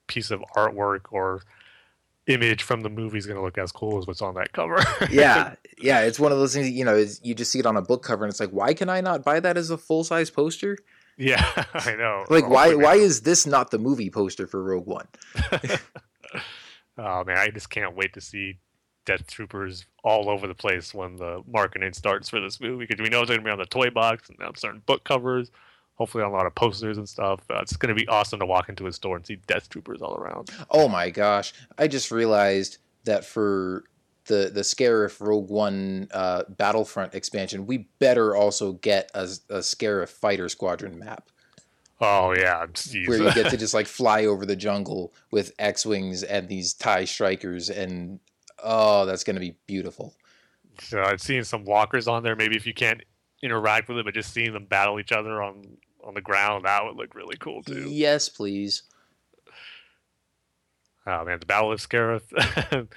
[0.08, 1.42] piece of artwork or
[2.28, 4.78] image from the movie is going to look as cool as what's on that cover.
[5.10, 6.70] yeah, yeah, it's one of those things.
[6.70, 8.74] You know, is you just see it on a book cover, and it's like, why
[8.76, 10.78] can I not buy that as a full size poster?
[11.18, 11.44] yeah,
[11.74, 12.26] I know.
[12.30, 15.08] Like, why why is this not the movie poster for Rogue One?
[16.98, 18.60] Oh man, I just can't wait to see
[19.06, 23.10] Death Troopers all over the place when the marketing starts for this movie because we
[23.10, 25.52] know it's going to be on the toy box and on certain book covers,
[25.96, 27.42] hopefully on a lot of posters and stuff.
[27.50, 30.02] Uh, it's going to be awesome to walk into a store and see Death Troopers
[30.02, 30.50] all around.
[30.70, 31.54] Oh my gosh!
[31.78, 33.86] I just realized that for
[34.26, 40.10] the the Scarif Rogue One uh, Battlefront expansion, we better also get a, a Scarif
[40.10, 41.30] Fighter Squadron map
[42.02, 43.08] Oh yeah, jeez.
[43.08, 46.74] where you get to just like fly over the jungle with X wings and these
[46.74, 48.20] Tie strikers, and
[48.64, 50.16] oh, that's going to be beautiful.
[50.82, 52.36] So I've seen some walkers on there.
[52.36, 53.02] Maybe if you can't
[53.44, 56.84] interact with them, but just seeing them battle each other on on the ground, that
[56.84, 57.86] would look really cool too.
[57.90, 58.84] Yes, please.
[61.06, 62.22] Oh man, the Battle of Scarif.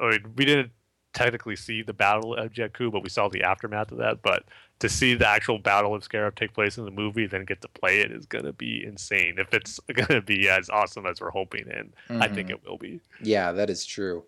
[0.00, 0.70] I mean, we didn't
[1.12, 4.22] technically see the Battle of Jakku, but we saw the aftermath of that.
[4.22, 4.44] But
[4.80, 7.68] to see the actual Battle of Scarif take place in the movie, then get to
[7.68, 9.36] play it is gonna be insane.
[9.38, 11.92] If it's gonna be as awesome as we're hoping, and
[12.22, 12.52] I think Mhm.
[12.52, 13.00] it will be.
[13.22, 14.24] Yeah, that is true.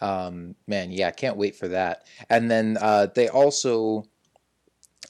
[0.00, 2.06] Um, man, yeah, can't wait for that.
[2.28, 4.04] And then uh, they also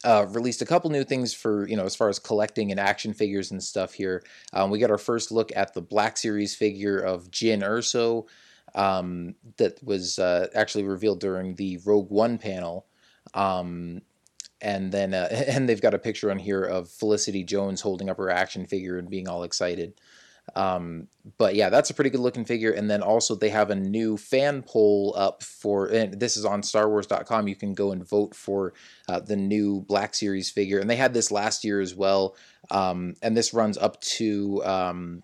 [0.04, 3.14] uh, released a couple new things for you know as far as collecting and action
[3.14, 4.22] figures and stuff here.
[4.52, 8.26] Um, we got our first look at the Black Series figure of Jyn Erso
[8.74, 12.86] um, that was uh, actually revealed during the Rogue One panel.
[13.32, 14.02] Um,
[14.60, 18.18] and then uh, and they've got a picture on here of Felicity Jones holding up
[18.18, 19.94] her action figure and being all excited.
[20.56, 21.08] Um,
[21.38, 22.70] but yeah, that's a pretty good looking figure.
[22.70, 26.62] And then also they have a new fan poll up for, and this is on
[26.62, 27.48] StarWars.com.
[27.48, 28.74] You can go and vote for
[29.08, 32.36] uh, the new Black Series figure, and they had this last year as well.
[32.70, 35.22] Um, and this runs up to um,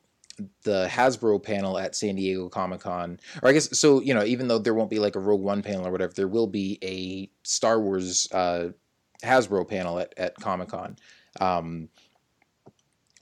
[0.63, 4.01] the Hasbro panel at San Diego Comic Con, or I guess so.
[4.01, 6.29] You know, even though there won't be like a Rogue One panel or whatever, there
[6.29, 8.71] will be a Star Wars uh,
[9.23, 10.97] Hasbro panel at at Comic Con.
[11.41, 11.89] Um,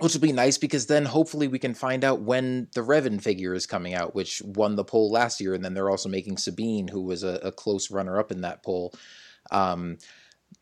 [0.00, 3.54] which will be nice because then hopefully we can find out when the Revan figure
[3.54, 6.88] is coming out, which won the poll last year, and then they're also making Sabine,
[6.88, 8.94] who was a, a close runner-up in that poll.
[9.50, 9.98] Um,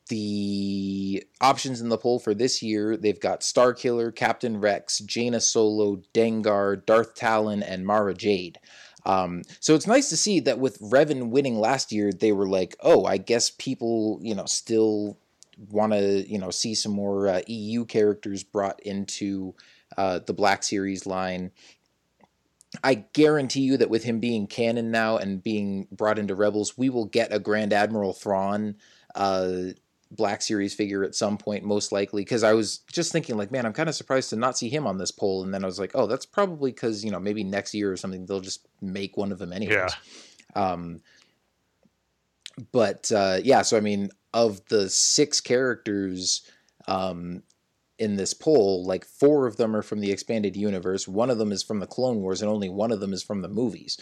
[0.09, 6.03] the options in the poll for this year, they've got Starkiller, Captain Rex, Jaina Solo,
[6.15, 8.59] Dengar, Darth Talon, and Mara Jade.
[9.05, 12.77] Um, so it's nice to see that with Revan winning last year, they were like,
[12.81, 15.19] oh, I guess people, you know, still
[15.57, 19.55] want to, you know, see some more uh, EU characters brought into
[19.97, 21.51] uh, the Black Series line.
[22.85, 26.91] I guarantee you that with him being canon now and being brought into Rebels, we
[26.91, 28.77] will get a Grand Admiral Thrawn
[29.15, 29.73] uh,
[30.11, 32.23] Black Series figure at some point, most likely.
[32.23, 34.87] Because I was just thinking, like, man, I'm kind of surprised to not see him
[34.87, 35.43] on this poll.
[35.43, 37.97] And then I was like, oh, that's probably because you know maybe next year or
[37.97, 39.77] something they'll just make one of them anyways.
[39.77, 39.89] Yeah.
[40.55, 41.01] Um,
[42.73, 46.43] but uh, yeah, so I mean, of the six characters
[46.89, 47.43] um,
[47.99, 51.53] in this poll, like four of them are from the expanded universe, one of them
[51.53, 53.99] is from the Clone Wars, and only one of them is from the movies.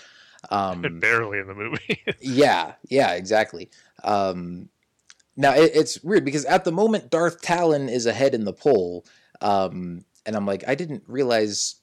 [0.51, 2.03] Um, Barely in the movie.
[2.21, 3.71] yeah, yeah, exactly.
[4.03, 4.69] Um,
[5.37, 9.05] now it, it's weird because at the moment Darth Talon is ahead in the poll,
[9.41, 11.77] um, and I'm like, I didn't realize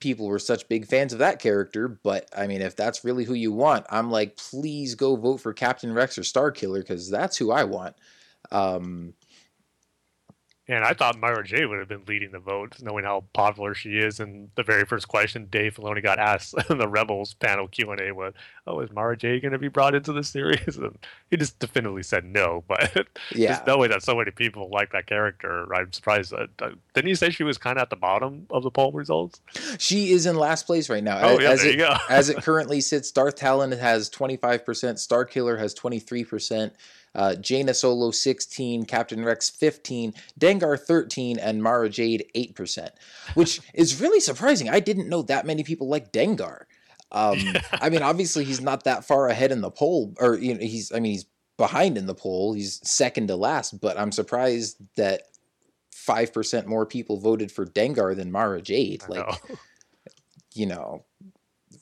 [0.00, 1.88] people were such big fans of that character.
[1.88, 5.52] But I mean, if that's really who you want, I'm like, please go vote for
[5.52, 7.96] Captain Rex or Starkiller because that's who I want.
[8.50, 9.14] Um,
[10.70, 13.96] And I thought Mara Jade would have been leading the vote, knowing how popular she
[13.96, 14.20] is.
[14.20, 18.00] And the very first question Dave Filoni got asked in the Rebels panel Q and
[18.00, 18.34] A was,
[18.66, 20.98] "Oh, is Mara Jade going to be brought into the series?" And
[21.30, 22.64] he just definitively said no.
[22.68, 26.32] But yeah, just knowing that so many people like that character, I'm surprised.
[26.32, 28.92] That, uh, didn't you say she was kind of at the bottom of the poll
[28.92, 29.40] results?
[29.78, 31.18] she is in last place right now.
[31.22, 31.96] Oh yeah, as there it, you go.
[32.10, 36.72] as it currently sits, Darth Talon has 25%, Starkiller has 23%,
[37.14, 42.90] uh, Jaina Solo 16, Captain Rex 15, Dengar 13, and Mara Jade 8%,
[43.34, 44.68] which is really surprising.
[44.68, 46.64] I didn't know that many people like Dengar.
[47.10, 47.38] Um,
[47.72, 50.92] I mean, obviously he's not that far ahead in the poll, or you know, he's.
[50.92, 51.26] I mean, he's
[51.56, 52.52] behind in the poll.
[52.52, 55.22] He's second to last, but I'm surprised that
[55.90, 59.04] five percent more people voted for Dengar than Mara Jade.
[59.08, 59.56] Like, know.
[60.54, 61.04] you know,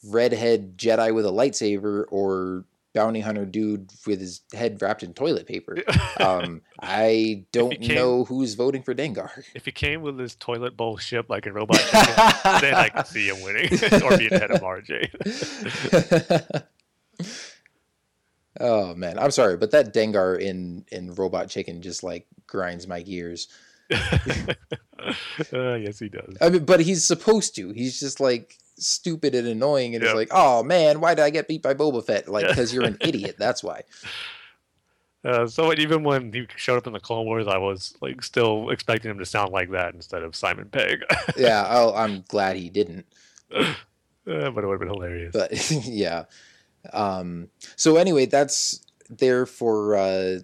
[0.05, 2.65] redhead Jedi with a lightsaber or
[2.97, 5.77] bounty hunter dude with his head wrapped in toilet paper.
[6.19, 9.45] Um, I don't came- know who's voting for Dengar.
[9.55, 13.07] If he came with his toilet bowl ship like a robot, chicken, then I could
[13.07, 13.69] see him winning
[14.03, 16.65] or being ahead of RJ.
[18.61, 23.03] oh man, I'm sorry, but that Dengar in in Robot Chicken just like grinds my
[23.03, 23.49] gears.
[23.93, 24.55] uh,
[25.53, 26.35] yes, he does.
[26.41, 27.73] I mean, but he's supposed to.
[27.73, 30.11] He's just like stupid and annoying, and Yep.
[30.11, 32.29] it's like, oh man, why did I get beat by Boba Fett?
[32.29, 33.37] Like, because you're an idiot.
[33.39, 33.83] That's why.
[35.25, 38.71] Uh, so even when he showed up in the Clone Wars, I was like still
[38.71, 41.01] expecting him to sound like that instead of Simon Pegg.
[41.37, 43.07] Yeah, oh, I'm glad he didn't.
[44.29, 45.31] Uh, but it would have been hilarious.
[45.33, 46.25] But yeah.
[46.93, 50.39] Um, so anyway, that's there for uh,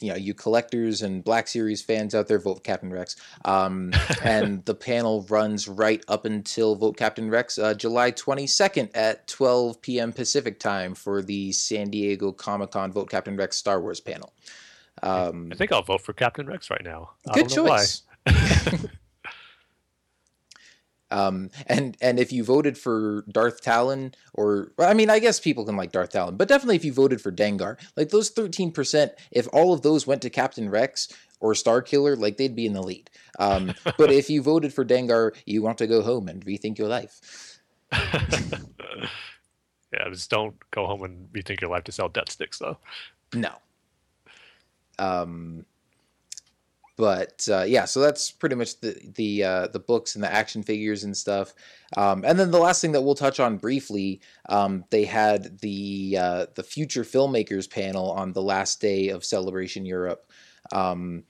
[0.00, 2.38] you know you collectors and Black Series fans out there.
[2.38, 3.16] Vote Captain Rex.
[3.44, 3.92] Um,
[4.22, 9.80] and the panel runs right up until Vote Captain Rex, uh, July 22nd at 12
[9.82, 10.12] p.m.
[10.12, 14.32] Pacific time for the San Diego Comic Con Vote Captain Rex Star Wars panel.
[15.02, 17.10] Um, I think I'll vote for Captain Rex right now.
[17.28, 17.78] I good don't know why.
[17.78, 18.02] choice.
[21.10, 25.40] um, and and if you voted for Darth Talon, or well, I mean, I guess
[25.40, 28.72] people can like Darth Talon, but definitely if you voted for Dengar, like those thirteen
[28.72, 31.08] percent, if all of those went to Captain Rex
[31.40, 33.10] or Star Killer, like they'd be in the lead.
[33.38, 36.88] Um, but if you voted for Dengar, you want to go home and rethink your
[36.88, 37.60] life.
[39.92, 42.78] Yeah, just don't go home and rethink your life to sell death sticks, though.
[43.34, 43.52] No.
[44.98, 45.64] Um,
[46.98, 50.64] but uh, yeah, so that's pretty much the the uh, the books and the action
[50.64, 51.54] figures and stuff.
[51.96, 56.18] Um, and then the last thing that we'll touch on briefly, um, they had the
[56.20, 60.28] uh, the future filmmakers panel on the last day of Celebration Europe,
[60.72, 61.22] um,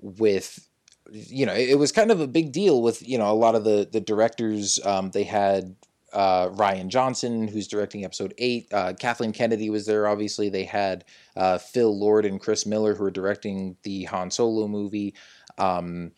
[0.00, 0.66] with
[1.10, 3.54] you know it, it was kind of a big deal with you know a lot
[3.54, 4.80] of the the directors.
[4.82, 5.76] Um, they had
[6.12, 8.68] uh, Rian Johnson, who's directing episode eight.
[8.72, 10.48] Uh, Kathleen Kennedy was there, obviously.
[10.48, 11.04] They had
[11.36, 15.14] uh, Phil Lord and Chris Miller, who are directing the Han Solo movie.
[15.58, 16.12] Um,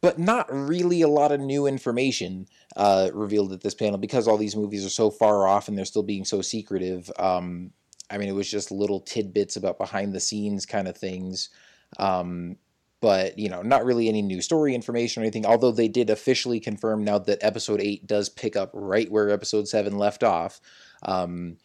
[0.00, 2.46] but not really a lot of new information
[2.76, 5.84] uh, revealed at this panel because all these movies are so far off and they're
[5.84, 7.10] still being so secretive.
[7.18, 7.72] Um,
[8.10, 11.50] I mean, it was just little tidbits about behind the scenes kind of things.
[11.98, 12.56] Um,
[13.00, 15.46] but you know, not really any new story information or anything.
[15.46, 19.68] Although they did officially confirm now that episode eight does pick up right where episode
[19.68, 20.60] seven left off,
[21.02, 21.56] um,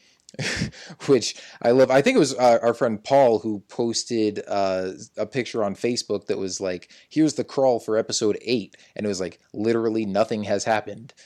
[1.05, 1.91] which I love.
[1.91, 6.27] I think it was uh, our friend Paul who posted uh, a picture on Facebook
[6.27, 10.43] that was like, "Here's the crawl for episode eight," and it was like literally nothing
[10.43, 11.13] has happened.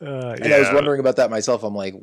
[0.00, 1.64] Uh, And I was wondering about that myself.
[1.64, 1.94] I'm like,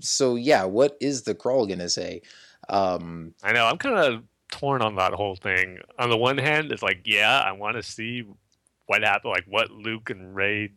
[0.00, 2.22] so yeah, what is the crawl gonna say?
[2.68, 3.66] Um, I know.
[3.66, 4.22] I'm kind of
[4.54, 5.78] torn on that whole thing.
[5.98, 8.24] On the one hand, it's like, yeah, I want to see
[8.86, 10.70] what happened, like what Luke and Rey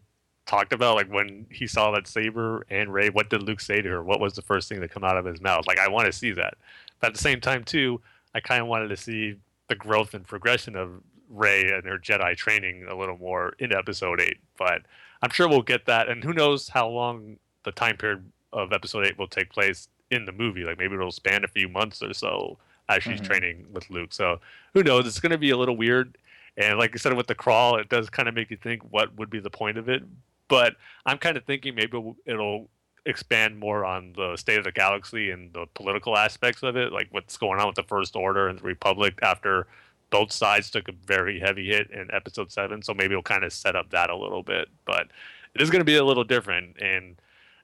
[0.47, 3.09] talked about, like when he saw that saber and Rey.
[3.09, 4.03] What did Luke say to her?
[4.03, 5.67] What was the first thing that come out of his mouth?
[5.67, 6.55] Like, I want to see that.
[6.99, 8.01] But at the same time, too,
[8.33, 9.35] I kind of wanted to see
[9.67, 10.89] the growth and progression of
[11.29, 14.37] Rey and her Jedi training a little more in Episode Eight.
[14.57, 14.81] But
[15.21, 18.23] I'm sure we'll get that, and who knows how long the time period
[18.53, 20.63] of Episode Eight will take place in the movie.
[20.63, 22.57] Like maybe it'll span a few months or so
[22.89, 23.25] as she's Mhm.
[23.25, 24.13] training with Luke.
[24.13, 24.39] So
[24.73, 25.07] who knows?
[25.07, 26.17] It's going to be a little weird.
[26.55, 29.13] And like I said with the crawl, it does kind of make you think what
[29.15, 30.03] would be the point of it.
[30.47, 32.69] But I'm kind of thinking maybe it'll- it'll
[33.05, 37.07] expand more on the state of the galaxy and the political aspects of it, like
[37.11, 39.67] what's going on with the First Order and the Republic after
[40.09, 42.81] both sides took a very heavy hit in Episode Seven.
[42.81, 44.69] So maybe it'll kind of set up that a little bit.
[44.85, 45.09] But
[45.53, 47.17] it is going to be a little different and.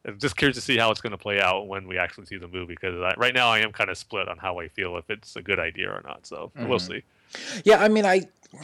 [0.06, 2.38] I'm just curious to see how it's going to play out when we actually see
[2.38, 4.98] the movie because I, right now I am kind of split on how I feel
[4.98, 6.26] if it's a good idea or not.
[6.28, 6.88] So we'll Mhm.
[6.88, 7.04] see.
[7.64, 8.24] Yeah, I mean, I,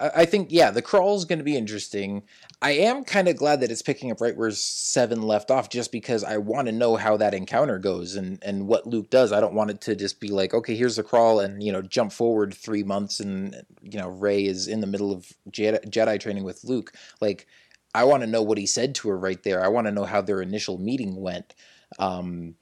[0.00, 2.22] I I think yeah, the crawl is going to be interesting.
[2.62, 5.90] I am kind of glad that it's picking up right where seven left off, just
[5.92, 9.32] because I want to know how that encounter goes and and what Luke does.
[9.32, 11.82] I don't want it to just be like, okay, here's the crawl, and you know,
[11.82, 16.18] jump forward three months, and you know, Rey is in the middle of Jedi, Jedi
[16.20, 16.92] training with Luke.
[17.20, 17.46] Like,
[17.94, 19.62] I want to know what he said to her right there.
[19.62, 21.54] I want to know how their initial meeting went.
[21.98, 22.54] Um,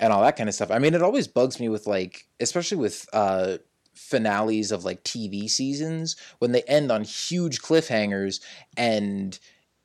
[0.00, 0.70] and all that kind of stuff.
[0.70, 3.58] I mean, it always bugs me with like, especially with uh,
[3.98, 8.40] finales of like TV seasons when they end on huge cliffhangers
[8.76, 9.38] and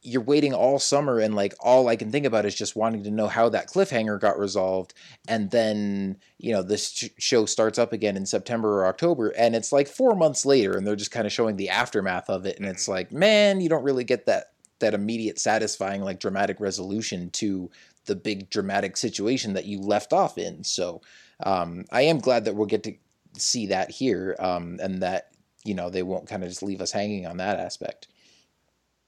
[0.04, 3.12] you're waiting all summer and like all I can think about is just wanting to
[3.12, 4.94] know how that cliffhanger got resolved
[5.28, 9.56] and then you know this sh- show starts up again in September or October and
[9.56, 12.58] it's like 4 months later and they're just kind of showing the aftermath of it
[12.58, 14.53] and it's like man you don't really get that
[14.84, 17.70] that immediate satisfying like dramatic resolution to
[18.06, 21.02] the big dramatic situation that you left off in so
[21.44, 22.94] um, I am glad that we'll get to
[23.38, 25.32] see that here um, and that
[25.66, 28.08] you know they won't kind of just leave us hanging on that aspect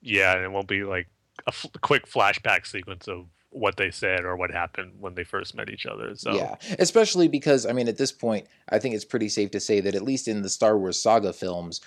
[0.01, 1.07] Yeah, and it won't be like
[1.45, 5.55] a f- quick flashback sequence of what they said or what happened when they first
[5.55, 6.13] met each other.
[6.15, 9.59] So Yeah, especially because I mean, at this point, I think it's pretty safe to
[9.59, 11.81] say that at least in the Star Wars saga films,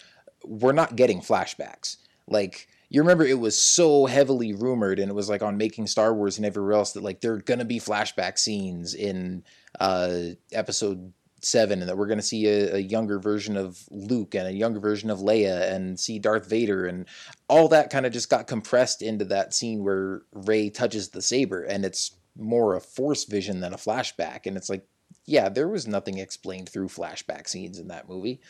[0.44, 1.97] we're not getting flashbacks.
[2.27, 6.15] Like you remember, it was so heavily rumored, and it was like on Making Star
[6.15, 9.44] Wars and everywhere else that like there are gonna be flashback scenes in
[9.78, 10.20] uh,
[10.52, 14.52] Episode Seven, and that we're gonna see a, a younger version of Luke and a
[14.52, 17.06] younger version of Leia, and see Darth Vader, and
[17.48, 21.62] all that kind of just got compressed into that scene where Rey touches the saber,
[21.62, 24.47] and it's more a force vision than a flashback.
[24.47, 24.86] And it's like,
[25.27, 28.40] yeah, there was nothing explained through flashback scenes in that movie.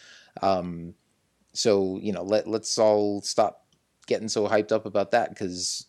[0.43, 0.95] Um,
[1.55, 3.65] so you know, let let's all stop
[4.09, 5.87] getting so hyped up about that because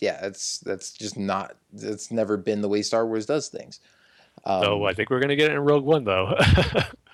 [0.00, 1.56] yeah, that's that's just not.
[1.74, 3.80] It's never been the way Star Wars does things.
[4.44, 6.36] Um, so I think we're gonna get it in Rogue One though,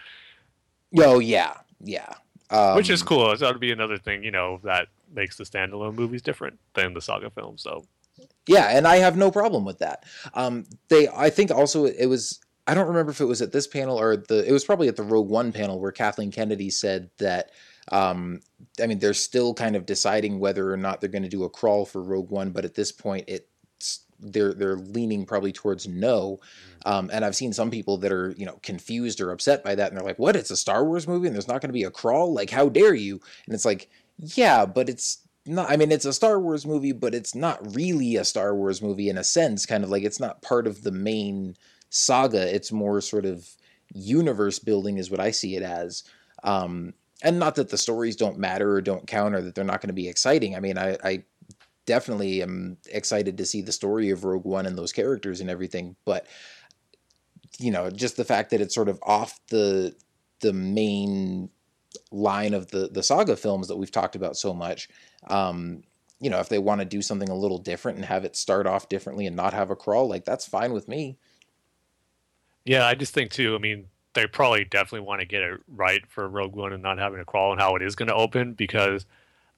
[0.98, 2.12] oh yeah, yeah.
[2.51, 3.36] Um, which is cool.
[3.36, 7.01] That would be another thing you know that makes the standalone movies different than the
[7.01, 7.62] saga films.
[7.62, 7.86] So
[8.47, 10.05] Yeah, and I have no problem with that.
[10.35, 12.40] Um, they, I think also it was.
[12.66, 14.47] I don't remember if it was at this panel or the.
[14.47, 17.51] It was probably at the Rogue One panel where Kathleen Kennedy said that.
[17.90, 18.40] Um,
[18.81, 21.51] I mean, they're still kind of deciding whether or not they're going to do a
[21.51, 26.40] crawl for Rogue One, but at this point, it's they're they're leaning probably towards no.
[26.86, 29.89] Um, and I've seen some people that are you know confused or upset by that,
[29.89, 30.36] and they're like, "What?
[30.36, 32.32] It's a Star Wars movie, and there's not going to be a crawl?
[32.32, 33.89] Like, how dare you?" And it's like,
[34.19, 35.70] yeah, but it's not.
[35.70, 39.09] I mean, it's a Star Wars movie, but it's not really a Star Wars movie
[39.09, 39.66] in a sense.
[39.66, 41.56] Kind of like it's not part of the main
[41.90, 42.55] saga.
[42.55, 43.48] It's more sort of
[43.94, 46.05] universe building, is what I see it as.
[46.44, 49.81] Um, and not that the stories don't matter or don't count or that they're not
[49.81, 50.55] going to be exciting.
[50.55, 51.24] I mean, I, I
[51.86, 55.97] definitely am excited to see the story of Rogue One and those characters and everything,
[56.05, 56.27] but
[57.59, 59.95] you know, just the fact that it's sort of off the
[60.40, 61.51] the main
[62.12, 64.89] line of the the saga films that we've talked about so much.
[65.27, 65.82] Um,
[66.20, 68.66] you know, if they want to do something a little different and have it start
[68.66, 71.16] off differently and not have a crawl, like that's fine with me.
[72.65, 73.55] yeah, I just think too.
[73.55, 73.86] I mean,
[74.19, 77.24] they probably definitely want to get it right for Rogue One and not having a
[77.24, 79.07] crawl and how it is going to open because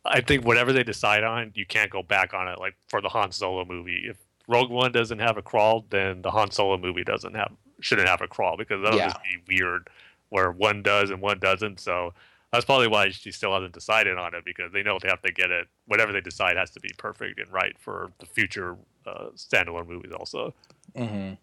[0.04, 2.58] I think whatever they decide on, you can't go back on it.
[2.58, 4.16] Like for the Han Solo movie, if
[4.48, 8.20] Rogue One doesn't have a crawl, then the Han Solo movie doesn't have shouldn't have
[8.20, 9.08] a crawl because that'll Yeah.
[9.08, 9.88] just be weird
[10.28, 11.80] where one does and one doesn't.
[11.80, 12.12] So
[12.52, 15.32] that's probably why she still hasn't decided on it because they know they have to
[15.32, 15.66] get it.
[15.86, 18.76] Whatever they decide has to be perfect and right for the future
[19.06, 20.12] uh, standalone movies.
[20.12, 20.52] Also,
[20.96, 21.34] Mm-hmm.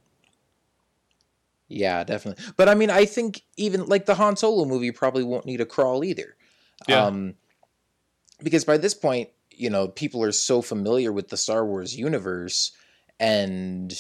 [1.68, 2.44] Yeah, definitely.
[2.56, 5.66] But I mean, I think even like the Han Solo movie probably won't need a
[5.66, 6.36] crawl either.
[6.88, 7.06] Yeah.
[7.06, 7.36] Um,
[8.42, 12.72] because by this point, you know, people are so familiar with the Star Wars universe
[13.20, 13.94] and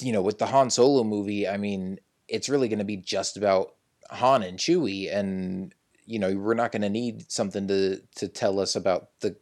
[0.00, 3.36] you know, with the Han Solo movie, I mean, it's really going to be just
[3.36, 3.74] about
[4.10, 5.72] Han and Chewie and
[6.04, 9.36] you know, we're not going to need something to to tell us about the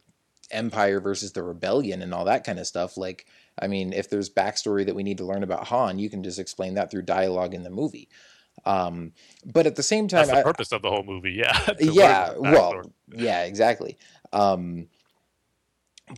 [0.51, 2.97] Empire versus the Rebellion and all that kind of stuff.
[2.97, 3.25] Like,
[3.59, 6.39] I mean, if there's backstory that we need to learn about Han, you can just
[6.39, 8.09] explain that through dialogue in the movie.
[8.65, 9.13] Um,
[9.45, 11.31] but at the same time, that's the I- purpose of the whole movie.
[11.31, 11.57] Yeah.
[11.79, 12.81] yeah, well,
[13.15, 13.97] yeah, exactly.
[14.33, 14.87] Um,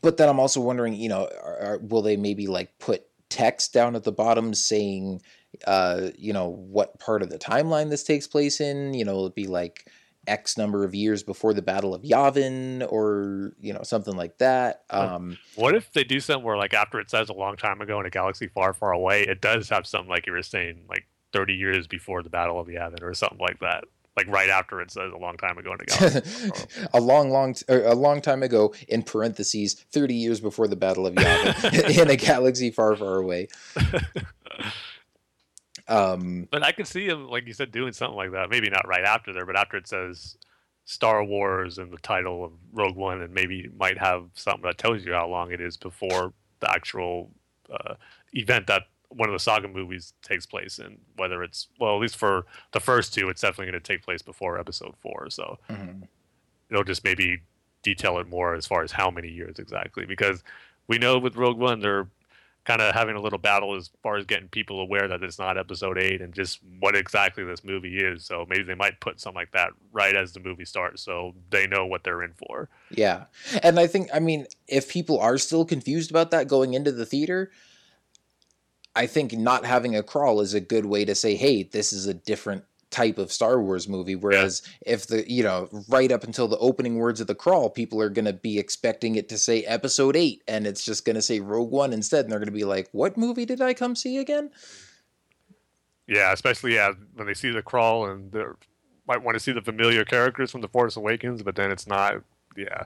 [0.01, 3.73] but then I'm also wondering, you know, are, are, will they maybe like put text
[3.73, 5.21] down at the bottom saying,
[5.65, 8.93] uh, you know, what part of the timeline this takes place in?
[8.93, 9.89] You know, will it be like
[10.27, 14.83] X number of years before the Battle of Yavin, or you know, something like that.
[14.89, 17.99] Um, What if they do something where, like, after it says a long time ago
[17.99, 21.07] in a galaxy far, far away, it does have something like you were saying, like
[21.33, 23.85] 30 years before the Battle of Yavin or something like that?
[24.17, 26.19] Like right after it says a long time ago in a galaxy.
[26.19, 26.87] far, far away.
[26.93, 31.07] a long, long, t- a long time ago, in parentheses, thirty years before the Battle
[31.07, 33.47] of Yavin, in a galaxy far, far away.
[35.89, 38.49] Um, but I could see him, like you said, doing something like that.
[38.49, 40.37] Maybe not right after there, but after it says
[40.85, 45.03] Star Wars and the title of Rogue One, and maybe might have something that tells
[45.03, 47.31] you how long it is before the actual
[47.71, 47.95] uh,
[48.33, 50.97] event that one of the saga movies takes place in.
[51.17, 54.21] Whether it's well, at least for the first two, it's definitely going to take place
[54.21, 55.29] before Episode Four.
[55.29, 56.07] So mhm.
[56.69, 57.41] it'll just maybe
[57.81, 60.43] detail it more as far as how many years exactly because
[60.87, 62.07] we know with Rogue One they're
[62.69, 65.57] kind of having a little battle as far as getting people aware that it's not
[65.57, 69.35] episode 8 and just what exactly this movie is so maybe they might put something
[69.35, 73.25] like that right as the movie starts so they know what they're in for Yeah.
[73.63, 77.05] And I think, I mean, if people are still confused about that going into the
[77.05, 77.51] theater,
[78.95, 82.07] I think not having a crawl is a good way to say, hey, this is
[82.07, 84.15] a different type of Star Wars movie.
[84.15, 88.01] Whereas if the, you know, right up until the opening words of the crawl, people
[88.01, 91.21] are going to be expecting it to say episode eight and it's just going to
[91.21, 92.25] say Rogue One instead.
[92.25, 94.51] And they're going to be like, what movie did I come see again?
[96.07, 98.43] yeah especially yeah when they see the crawl and they
[99.07, 102.15] might want to see the familiar characters from the force awakens but then it's not
[102.57, 102.85] yeah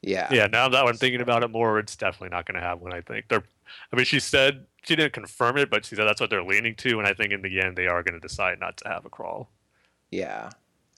[0.00, 0.28] Yeah.
[0.32, 2.92] Yeah, now that I'm thinking about it more, it's definitely not going to have one.
[2.92, 3.44] I think they're.
[3.92, 6.74] I mean, she said she didn't confirm it, but she said that's what they're leaning
[6.76, 9.04] to, and I think in the end they are going to decide not to have
[9.04, 9.48] a crawl.
[10.10, 10.50] Yeah.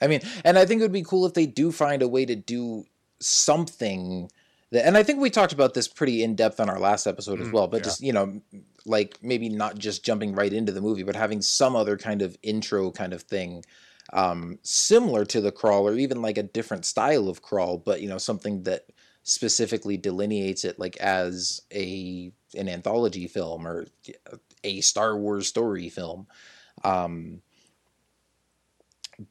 [0.03, 2.27] I mean, and I think it would be cool if they do find a way
[2.27, 2.85] to do
[3.21, 4.31] something
[4.71, 7.41] that, and I think we talked about this pretty in depth on our last episode
[7.41, 7.85] as Mm, well, but yeah.
[7.85, 8.41] just, you know,
[8.85, 12.37] like maybe not just jumping right into the movie, but having some other kind of
[12.43, 13.65] intro kind of thing,
[14.13, 18.09] um, similar to the crawl or even like a different style of crawl, but, you
[18.09, 18.87] know, something that
[19.23, 23.87] specifically delineates it like as a, an anthology film or
[24.63, 26.27] a Star Wars story film.
[26.83, 27.43] Um,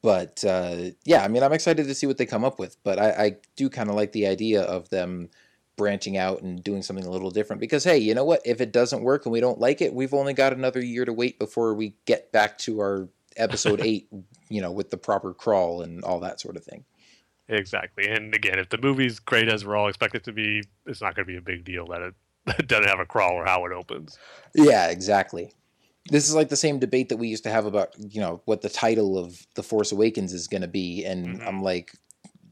[0.02, 2.76] but uh, yeah, I mean, I'm excited to see what they come up with.
[2.82, 5.28] But I, I do kind of like the idea of them
[5.76, 8.40] branching out and doing something a little different because, hey, you know what?
[8.44, 11.12] If it doesn't work and we don't like it, we've only got another year to
[11.12, 14.08] wait before we get back to our episode eight,
[14.48, 16.84] you know, with the proper crawl and all that sort of thing.
[17.46, 21.14] Exactly, and again, if the movie's great as we're all expected to be, it's not
[21.14, 22.14] going to be a big deal that it,
[22.46, 24.18] it doesn't have a crawl or how it opens.
[24.54, 25.52] Yeah, exactly.
[26.10, 28.60] This is like the same debate that we used to have about, you know, what
[28.62, 31.04] the title of The Force Awakens is going to be.
[31.04, 31.46] And Mhm.
[31.46, 31.94] I'm like,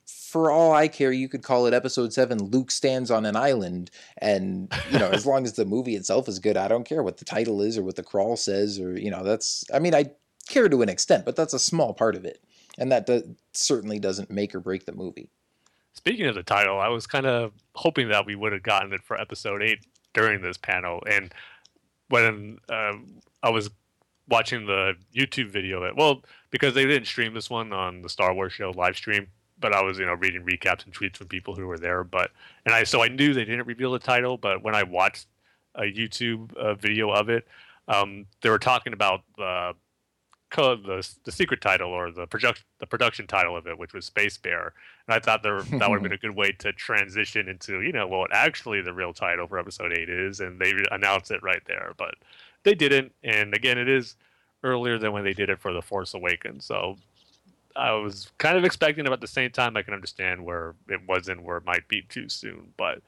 [0.07, 3.91] for all I care, you could call it episode seven Luke stands on an island.
[4.19, 7.19] And, you know, as long as the movie itself is good, I don't care what
[7.19, 10.07] the title is or what the crawl says or, you know, that's, I mean, I
[10.49, 12.43] care to an extent, but that's a small part of it.
[12.79, 15.29] And that do- certainly doesn't make or break the movie.
[15.95, 19.03] Speaking of the title, I was kind of hoping that we would have gotten it
[19.03, 19.81] for episode eight
[20.15, 21.03] during this panel.
[21.09, 21.33] And
[22.09, 22.95] when uh,
[23.43, 23.71] I was
[24.29, 28.35] watching the YouTube video, it well, because they didn't stream this one on the Star
[28.35, 29.29] Wars show live stream,
[29.59, 32.05] but I was you know reading recaps and tweets from people who were there.
[32.05, 32.31] But
[32.67, 35.27] and I so I knew they didn't reveal the title, but when I watched
[35.75, 37.47] a YouTube uh, video of it,
[37.89, 39.75] um, they were talking about the
[40.57, 44.37] the the secret title or the production the production title of it, which was Space
[44.37, 44.73] Bear.
[45.07, 47.93] And I thought there, that would have been a good way to transition into you
[47.93, 51.63] know what actually the real title for episode eight is, and they announced it right
[51.67, 51.93] there.
[51.97, 52.15] But
[52.65, 54.17] they didn't, and again, it is
[54.63, 56.65] earlier than when they did it for the Force Awakens.
[56.65, 56.97] So
[57.75, 59.77] I was kind of expecting about the same time.
[59.77, 62.73] I can understand where it wasn't, where it might be too soon.
[62.77, 63.01] But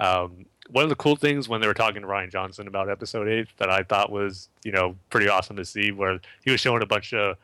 [0.00, 3.28] um, one of the cool things when they were talking to Rian Johnson about Episode
[3.28, 6.82] Eight that I thought was, you know, pretty awesome to see, where he was showing
[6.82, 7.36] a bunch of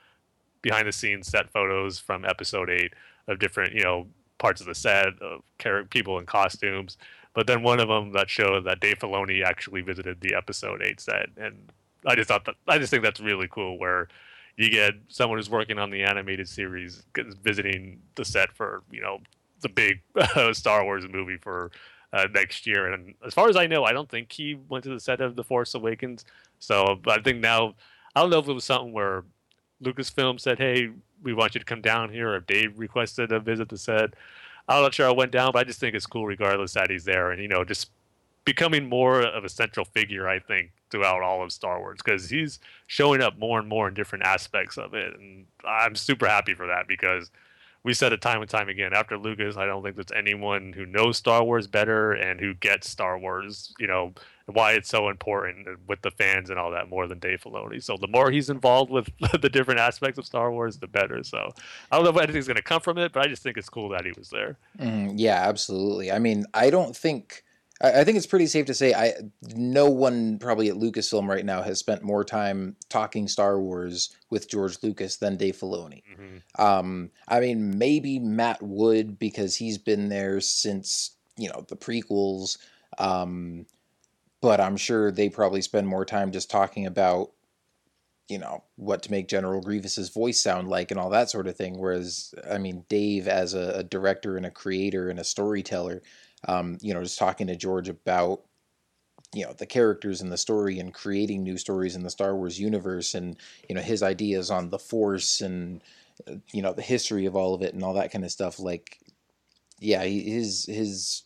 [0.60, 2.92] behind the scenes set photos from Episode Eight
[3.28, 4.06] of different, you know,
[4.38, 5.42] parts of the set of
[5.90, 6.98] people in costumes.
[7.34, 11.00] But then one of them that showed that Dave Filoni actually visited the Episode Eight
[11.00, 11.70] set, and
[12.06, 14.08] I just thought that I just think that's really cool where
[14.56, 17.04] you get someone who's working on the animated series
[17.42, 19.20] visiting the set for you know
[19.60, 20.02] the big
[20.52, 21.70] Star Wars movie for
[22.12, 22.93] uh, next year.
[22.93, 25.36] And as far as I know, I don't think he went to the set of
[25.36, 26.24] The Force Awakens.
[26.59, 27.74] So I think now
[28.14, 29.24] I don't know if it was something where
[29.82, 30.90] Lucasfilm said, "Hey,
[31.22, 34.14] we want you to come down here," or if Dave requested a visit the set.
[34.68, 37.05] I'm not sure I went down, but I just think it's cool regardless that he's
[37.05, 37.90] there, and you know just
[38.44, 42.59] becoming more of a central figure, I think, throughout all of Star Wars because he's
[42.86, 46.66] showing up more and more in different aspects of it, and I'm super happy for
[46.66, 47.30] that because
[47.84, 48.92] we said it time and time again.
[48.94, 52.88] After Lucas, I don't think there's anyone who knows Star Wars better and who gets
[52.88, 54.12] Star Wars, you know,
[54.46, 57.82] why it's so important with the fans and all that more than Dave Filoni.
[57.82, 59.09] So the more he's involved with
[59.40, 61.24] the different aspects of Star Wars, the better.
[61.24, 61.52] So
[61.90, 63.68] I don't know if anything's going to come from it, but I just think it's
[63.68, 64.59] cool that he was there.
[64.78, 66.12] Mm, yeah, absolutely.
[66.12, 67.44] I mean, I don't think.
[67.82, 69.14] I I think it's pretty safe to say I
[69.54, 74.48] no one probably at Lucasfilm right now has spent more time talking Star Wars with
[74.48, 76.02] George Lucas than Dave Filoni.
[76.59, 82.59] Um, I mean, maybe Matt Wood because he's been there since you know the prequels.
[82.98, 83.66] Um,
[84.40, 87.30] but I'm sure they probably spend more time just talking about
[88.28, 91.56] you know what to make General Grievous's voice sound like and all that sort of
[91.56, 91.78] thing.
[91.78, 96.02] Whereas, I mean, Dave as a, a director and a creator and a storyteller,
[96.48, 98.43] um, you know, just talking to George about
[99.35, 102.60] you know the characters in the story and creating new stories in the Star Wars
[102.60, 103.36] universe and
[103.69, 105.82] you know his ideas on the Force and
[106.28, 108.59] uh, you know the history of all of it and all that kind of stuff.
[108.60, 108.98] Like,
[109.81, 111.23] yeah, his his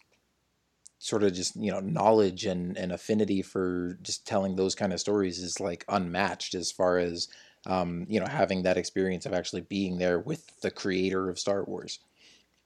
[0.99, 5.01] sort of just you know knowledge and, and affinity for just telling those kind of
[5.01, 7.29] stories is like unmatched as far as
[7.67, 11.65] um, you know having that experience of actually being there with the creator of Star
[11.65, 12.01] Wars.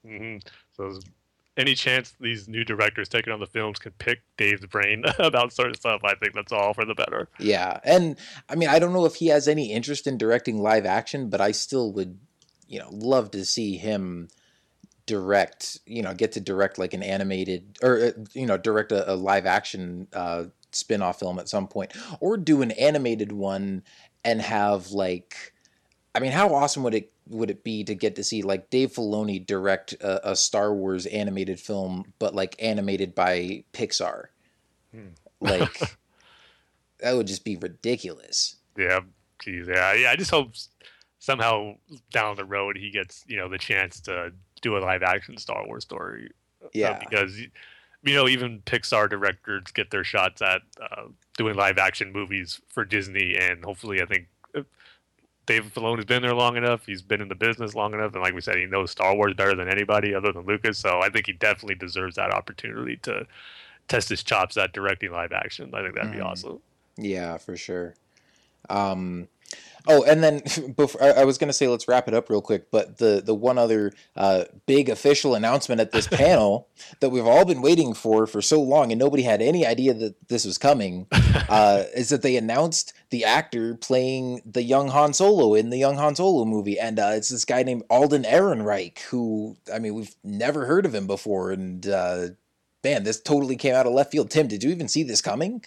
[0.04, 0.38] hmm
[0.70, 1.04] So,
[1.56, 5.74] any chance these new directors taking on the films can pick Dave's brain about certain
[5.74, 7.28] stuff, I think that's all for the better.
[7.38, 8.16] Yeah, and
[8.48, 11.40] I mean I don't know if he has any interest in directing live action, but
[11.40, 12.18] I still would
[12.70, 14.28] you know love to see him
[15.06, 19.12] direct you know get to direct like an animated or uh, you know direct a,
[19.12, 23.82] a live action uh spin-off film at some point or do an animated one
[24.24, 25.52] and have like
[26.14, 28.92] i mean how awesome would it would it be to get to see like Dave
[28.92, 34.24] Filoni direct a, a Star Wars animated film, but like animated by Pixar?
[35.40, 35.78] Like
[37.00, 38.56] that would just be ridiculous.
[38.76, 39.00] Yeah,
[39.42, 40.10] geez, yeah, yeah.
[40.10, 40.52] I just hope
[41.18, 41.74] somehow
[42.10, 44.32] down the road he gets you know the chance to
[44.62, 46.30] do a live action Star Wars story.
[46.64, 46.98] uh, Yeah.
[46.98, 51.04] because you know even Pixar directors get their shots at uh,
[51.36, 54.26] doing live action movies for Disney, and hopefully, I think.
[55.50, 56.86] Dave Filoni's been there long enough.
[56.86, 59.34] He's been in the business long enough, and like we said, he knows Star Wars
[59.34, 60.78] better than anybody other than Lucas.
[60.78, 63.26] So I think he definitely deserves that opportunity to
[63.88, 65.74] test his chops at directing live action.
[65.74, 66.26] I think that'd be Mhm.
[66.26, 66.60] awesome.
[66.96, 67.94] Yeah, for sure.
[68.68, 69.26] Um,
[69.86, 70.42] oh, and then
[70.76, 73.34] before I, was going to say let's wrap it up real quick, but the the
[73.34, 76.68] one other uh, big official announcement at this panel
[77.00, 80.28] that we've all been waiting for for so long, and nobody had any idea that
[80.28, 81.06] this was coming,
[81.48, 85.96] uh, is that they announced the actor playing the young Han Solo in the young
[85.96, 90.14] Han Solo movie, and uh, it's this guy named Alden Ehrenreich, who I mean we've
[90.24, 92.28] never heard of him before, and uh,
[92.82, 94.30] man, this totally came out of left field.
[94.30, 95.62] Tim, did you even see this coming?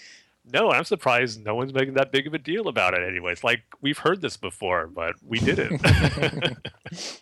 [0.51, 3.01] No, I'm surprised no one's making that big of a deal about it.
[3.07, 5.81] Anyways, like we've heard this before, but we didn't.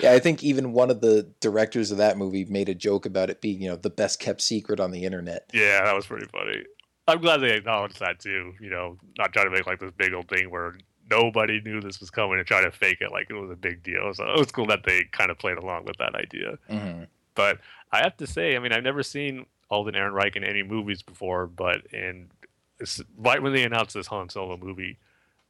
[0.00, 3.30] Yeah, I think even one of the directors of that movie made a joke about
[3.30, 5.48] it being, you know, the best kept secret on the internet.
[5.54, 6.64] yeah, that was pretty funny.
[7.06, 8.52] I'm glad they acknowledged that too.
[8.60, 10.74] You know, not trying to make like this big old thing where
[11.08, 13.84] nobody knew this was coming and try to fake it like it was a big
[13.84, 14.12] deal.
[14.12, 16.58] So it was cool that they kind of played along with that idea.
[16.68, 17.04] hmm
[17.36, 17.58] But
[17.92, 21.46] I have to say, I mean, I've never seen Alden Ehrenreich in any movies before,
[21.46, 22.39] but in it's-
[23.18, 24.98] right when they announced this Han Solo movie,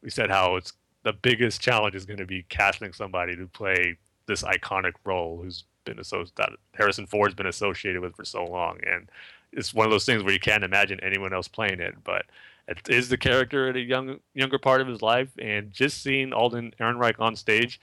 [0.02, 3.96] we said how it's the biggest challenge is going to be casting somebody to play
[4.26, 8.78] this iconic role who's been associated that Harrison Ford's been associated with for so long,
[8.86, 9.08] and
[9.52, 12.26] it's one of those things where you can't imagine anyone else playing it, but.
[12.68, 16.32] It is the character at a young, younger part of his life, and just seeing
[16.32, 17.80] Alden Ehrenreich on stage,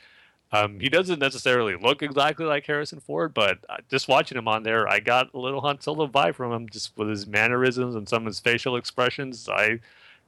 [0.52, 4.64] um, he doesn't necessarily look exactly like Harrison Ford, but uh, just watching him on
[4.64, 8.08] there, I got a little Han Solo vibe from him, just with his mannerisms and
[8.08, 9.50] some of his facial expressions.
[9.50, 9.80] I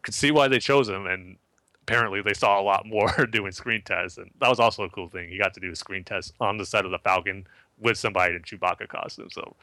[0.01, 1.37] could see why they chose him, and
[1.83, 5.07] apparently they saw a lot more doing screen tests, and that was also a cool
[5.07, 5.29] thing.
[5.29, 7.47] He got to do a screen test on the set of the Falcon
[7.79, 9.29] with somebody in Chewbacca costume.
[9.29, 9.55] So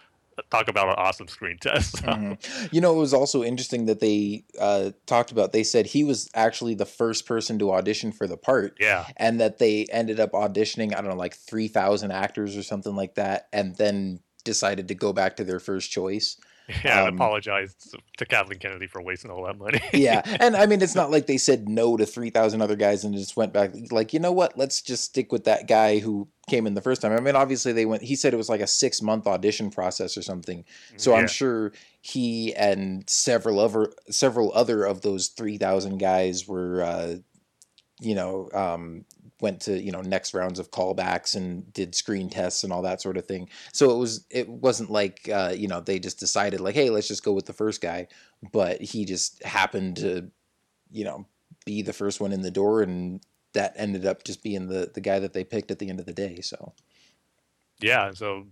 [0.51, 1.97] talk about an awesome screen test.
[2.03, 2.73] Mhm.
[2.73, 6.31] You know, it was also interesting that they uh, talked about, they said he was
[6.35, 8.77] actually the first person to audition for the part.
[8.81, 12.95] yeah, And that they ended up auditioning, I don't know, like 3,000 actors or something
[12.95, 16.39] like that, and then decided to go back to their first choice.
[16.85, 17.03] yeah.
[17.03, 19.81] Um, and apologized to Kathleen Kennedy for wasting all that money.
[19.93, 23.15] yeah and i mean it's not like they said no to 3000 other guys and
[23.15, 26.67] just went back like you know what let's just stick with that guy who came
[26.67, 28.67] in the first time i mean obviously they went he said it was like a
[28.67, 30.65] six month audition process or something
[30.97, 31.19] so Yeah.
[31.21, 37.15] i'm sure he and several other several other of those 3000 guys were uh
[38.01, 39.05] you know um
[39.41, 43.03] went to you know next rounds of callbacks and did screen tests and all that
[43.03, 46.61] sort of thing so it was it wasn't like uh you know they just decided
[46.61, 48.07] like hey let's just go with the first guy
[48.53, 50.31] but he just happened to
[50.91, 51.27] you know
[51.67, 53.21] be the first one in the door and
[53.53, 56.07] that ended up just being the the guy that they picked at the end of
[56.07, 56.73] the day so
[57.81, 58.47] yeah, so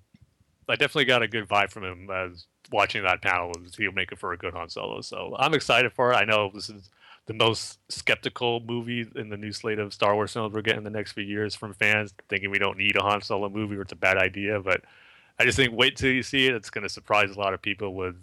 [0.69, 3.53] I definitely got a good vibe from him as watching that panel.
[3.77, 5.01] He'll make it for a good Han Solo.
[5.01, 6.17] So I'm excited for it.
[6.17, 6.91] I know this is
[7.27, 10.91] the most skeptical movie in the new slate of Star Wars films we're getting the
[10.91, 13.93] next few years from fans, thinking we don't need a Han Solo movie or it's
[13.93, 14.61] a bad idea.
[14.61, 14.83] But
[15.39, 16.55] I just think wait till you see it.
[16.55, 18.17] It's going to surprise a lot of people with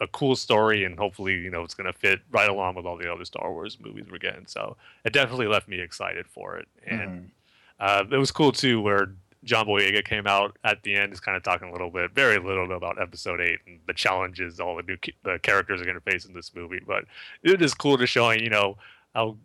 [0.00, 2.96] a cool story, and hopefully, you know, it's going to fit right along with all
[2.96, 4.46] the other Star Wars movies we're getting.
[4.46, 6.68] So it definitely left me excited for it.
[6.86, 7.30] And
[7.78, 9.12] uh, it was cool too, where
[9.44, 12.38] John Boyega came out at the end, is kind of talking a little bit, very
[12.38, 16.02] little about Episode Eight and the challenges all the new the characters are going to
[16.02, 16.80] face in this movie.
[16.86, 17.04] But
[17.42, 18.76] it is cool to showing, you know,
[19.14, 19.36] how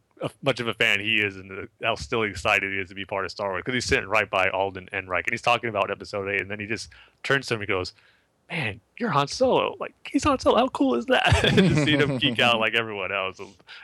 [0.42, 3.26] much of a fan he is and how still excited he is to be part
[3.26, 6.30] of Star Wars because he's sitting right by Alden Ehrenreich and he's talking about Episode
[6.30, 6.90] Eight, and then he just
[7.24, 7.94] turns to him and goes.
[8.52, 9.76] Man, you're Han Solo.
[9.80, 10.58] Like he's Han Solo.
[10.58, 11.24] How cool is that?
[11.56, 13.40] to see him geek out like everyone else.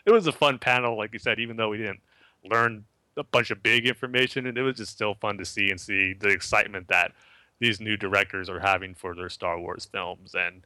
[0.05, 1.39] It was a fun panel, like you said.
[1.39, 1.99] Even though we didn't
[2.45, 2.85] learn
[3.17, 6.13] a bunch of big information, and it was just still fun to see and see
[6.13, 7.11] the excitement that
[7.59, 10.33] these new directors are having for their Star Wars films.
[10.33, 10.61] And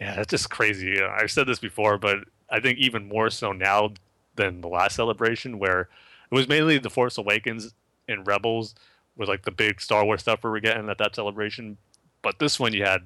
[0.00, 1.02] yeah, that's just crazy.
[1.02, 2.18] I've said this before, but
[2.48, 3.92] I think even more so now
[4.36, 5.88] than the last celebration, where
[6.30, 7.74] it was mainly The Force Awakens
[8.08, 8.74] and Rebels
[9.16, 11.76] was like the big Star Wars stuff we were getting at that celebration.
[12.22, 13.02] But this one, you had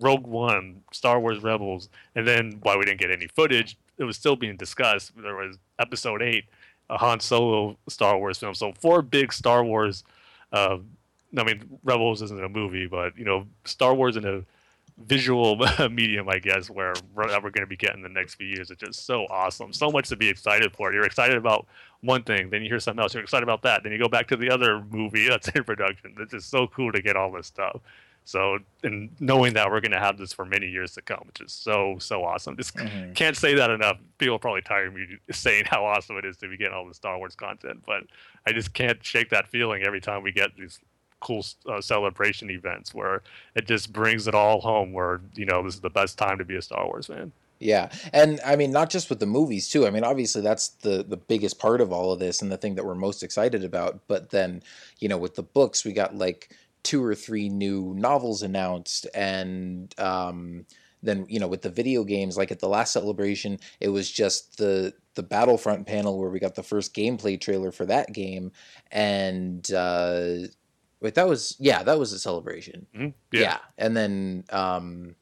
[0.00, 4.16] Rogue One, Star Wars Rebels, and then why we didn't get any footage, it was
[4.16, 5.12] still being discussed.
[5.16, 6.44] There was Episode Eight,
[6.90, 8.54] a Han Solo Star Wars film.
[8.54, 10.04] So four big Star Wars.
[10.52, 10.78] Uh,
[11.36, 14.42] I mean, Rebels isn't a movie, but you know, Star Wars in a
[15.04, 15.56] visual
[15.90, 18.70] medium, I guess, where we're, we're going to be getting the next few years.
[18.70, 19.72] It's just so awesome.
[19.72, 20.92] So much to be excited for.
[20.92, 21.66] You're excited about
[22.00, 23.14] one thing, then you hear something else.
[23.14, 23.82] You're excited about that.
[23.82, 26.14] Then you go back to the other movie that's in production.
[26.18, 27.80] It's just so cool to get all this stuff.
[28.26, 31.40] So, and knowing that we're going to have this for many years to come, which
[31.40, 32.56] is so, so awesome.
[32.56, 33.14] Just Mhm.
[33.14, 33.98] can't say that enough.
[34.18, 36.86] People are probably tired of me saying how awesome it is to be getting all
[36.88, 38.02] the Star Wars content, but
[38.44, 40.80] I just can't shake that feeling every time we get these
[41.20, 43.22] cool uh, celebration events where
[43.54, 46.44] it just brings it all home where, you know, this is the best time to
[46.44, 47.30] be a Star Wars fan.
[47.58, 49.86] Yeah, and I mean not just with the movies too.
[49.86, 52.74] I mean obviously that's the the biggest part of all of this and the thing
[52.74, 54.00] that we're most excited about.
[54.08, 54.62] But then
[54.98, 56.50] you know with the books we got like
[56.86, 60.64] two or three new novels announced, and um,
[61.02, 64.56] then you know with the video games like at the last celebration it was just
[64.58, 68.52] the the Battlefront panel where we got the first gameplay trailer for that game,
[68.92, 70.46] and uh,
[71.00, 72.86] wait that was yeah that was a celebration.
[72.94, 73.14] Mhm.
[73.32, 73.58] Yeah.
[73.76, 75.16] And then um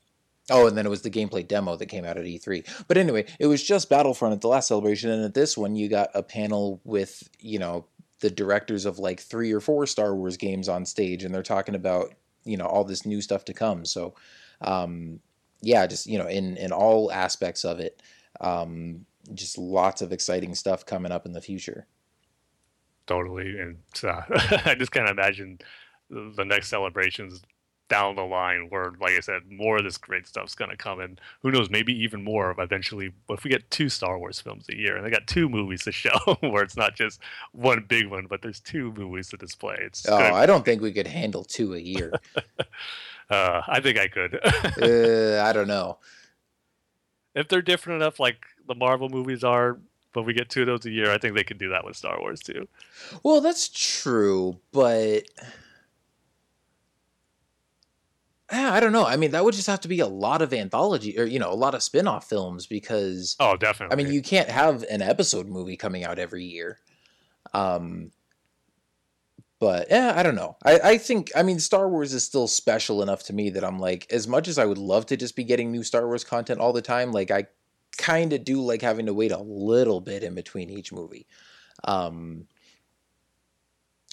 [0.50, 2.84] oh and then it was the gameplay demo that came out at E3.
[2.86, 5.88] But anyway, it was just Battlefront at the last celebration and at this one you
[5.88, 7.86] got a panel with, you know,
[8.24, 11.74] the directors of like 3 or 4 Star Wars games on stage and they're talking
[11.74, 12.14] about,
[12.44, 13.84] you know, all this new stuff to come.
[13.84, 14.14] So
[14.62, 15.20] um
[15.60, 18.00] yeah, just, you know, in in all aspects of it
[18.40, 21.86] um just lots of exciting stuff coming up in the future.
[23.06, 23.58] Totally.
[23.58, 24.22] And uh,
[24.64, 25.58] I just can't imagine
[26.08, 27.42] the next celebrations
[27.88, 31.00] down the line where, like I said, more of this great stuff's going to come.
[31.00, 34.76] And who knows, maybe even more eventually if we get two Star Wars films a
[34.76, 37.20] year and they got two movies to show where it's not just
[37.52, 39.76] one big one, but there's two movies to display.
[39.80, 42.12] It's Oh, I don't think we could handle two a year.
[43.30, 44.40] uh, I think I could.
[44.44, 45.98] uh, I don't know.
[47.34, 49.78] if they're different enough, like the Marvel movies are,
[50.12, 51.96] but we get two of those a year, I think they could do that with
[51.96, 52.66] Star Wars too.
[53.22, 55.24] Well, that's true, but
[58.50, 59.06] I don't know.
[59.06, 61.50] I mean, that would just have to be a lot of anthology or you know,
[61.50, 63.94] a lot of spin-off films because Oh, definitely.
[63.94, 66.78] I mean, you can't have an episode movie coming out every year.
[67.52, 68.12] Um
[69.60, 70.56] but yeah, I don't know.
[70.64, 73.78] I, I think I mean Star Wars is still special enough to me that I'm
[73.78, 76.60] like, as much as I would love to just be getting new Star Wars content
[76.60, 77.46] all the time, like I
[77.96, 81.26] kind of do like having to wait a little bit in between each movie.
[81.84, 82.46] Um,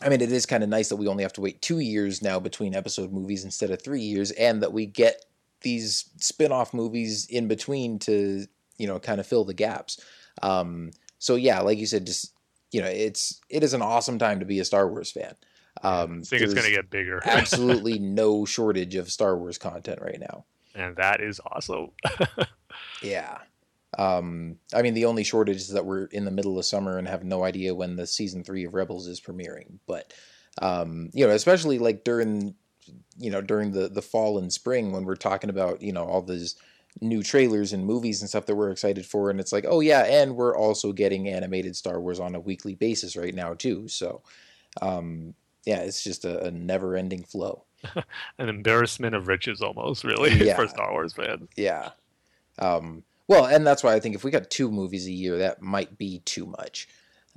[0.02, 2.22] I mean, it is kind of nice that we only have to wait two years
[2.22, 5.26] now between episode movies instead of three years, and that we get
[5.62, 8.46] these spin-off movies in between to
[8.78, 10.04] you know kind of fill the gaps.
[10.42, 12.34] Um, so yeah, like you said, just
[12.72, 15.36] you know, it's it is an awesome time to be a Star Wars fan.
[15.84, 17.22] Um, I think it's going to get bigger.
[17.26, 20.46] absolutely no shortage of Star Wars content right now.
[20.76, 21.92] and that is awesome.
[23.02, 23.40] Yeah.
[23.98, 27.08] Um, I mean, the only shortage is that we're in the middle of summer and
[27.08, 29.80] have no idea when the season three of Rebels is premiering.
[29.86, 30.14] But
[30.62, 32.56] um, you know, especially like during
[33.18, 36.22] you know during the the fall and spring when we're talking about you know all
[36.22, 36.56] these
[37.00, 40.04] new trailers and movies and stuff that we're excited for, and it's like, oh yeah,
[40.04, 43.88] and we're also getting animated Star Wars on a weekly basis right now too.
[43.88, 44.22] So
[44.82, 45.34] um,
[45.66, 47.66] yeah, it's just a, a never ending flow.
[48.38, 50.56] An embarrassment of riches, almost, really, Yeah.
[50.58, 51.48] for Star Wars fans.
[51.56, 51.90] Yeah.
[52.60, 55.62] Um, well, and that's why I think if we got two movies a year, that
[55.62, 56.90] might be too much.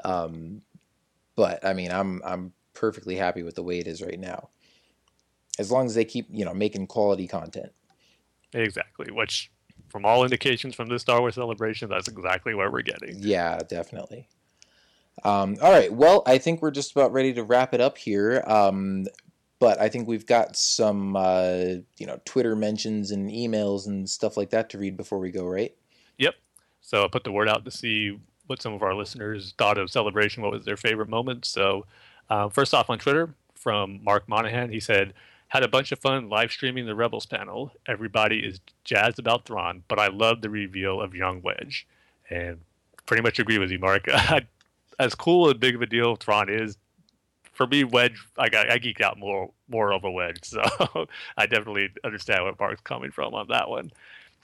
[0.04, 0.62] Um,
[1.36, 4.48] but I mean, I'm I'm perfectly happy with the way it is right now,
[5.56, 7.70] as long as they keep you know making quality content.
[8.52, 9.12] Exactly.
[9.12, 9.52] Which,
[9.88, 13.14] from all indications from this Star Wars celebration, that's exactly what we're getting.
[13.20, 14.26] Yeah, definitely.
[15.22, 15.92] Um, all right.
[15.92, 18.42] Well, I think we're just about ready to wrap it up here.
[18.48, 19.06] Um,
[19.60, 24.36] but I think we've got some, uh, you know, Twitter mentions and emails and stuff
[24.36, 25.72] like that to read before we go, right?
[26.18, 26.34] Yep.
[26.80, 29.90] So I put the word out to see what some of our listeners thought of
[29.90, 31.44] Celebration, what was their favorite moment.
[31.44, 31.86] So,
[32.28, 35.14] uh, first off on Twitter, from Mark Monahan, he said,
[35.48, 37.72] had a bunch of fun live streaming the Rebels panel.
[37.86, 41.86] Everybody is jazzed about Thrawn, but I love the reveal of Young Wedge.
[42.28, 42.60] And
[43.06, 44.06] pretty much agree with you, Mark.
[44.98, 46.76] as cool and big of a deal Thrawn is,
[47.52, 50.40] for me, Wedge, I got I geek out more more of a Wedge.
[50.44, 53.92] So I definitely understand where Mark's coming from on that one.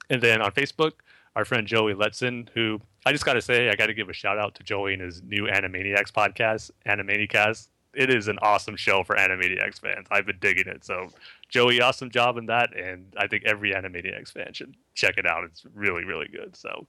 [0.08, 0.92] And then on Facebook,
[1.36, 4.12] our friend Joey Letson, who I just got to say, I got to give a
[4.12, 7.68] shout out to Joey and his new Animaniacs podcast, Animaniacast.
[7.94, 10.06] It is an awesome show for Animaniacs fans.
[10.10, 10.84] I've been digging it.
[10.84, 11.08] So,
[11.48, 12.76] Joey, awesome job in that.
[12.76, 15.44] And I think every Animaniacs fan should check it out.
[15.44, 16.54] It's really, really good.
[16.54, 16.86] So,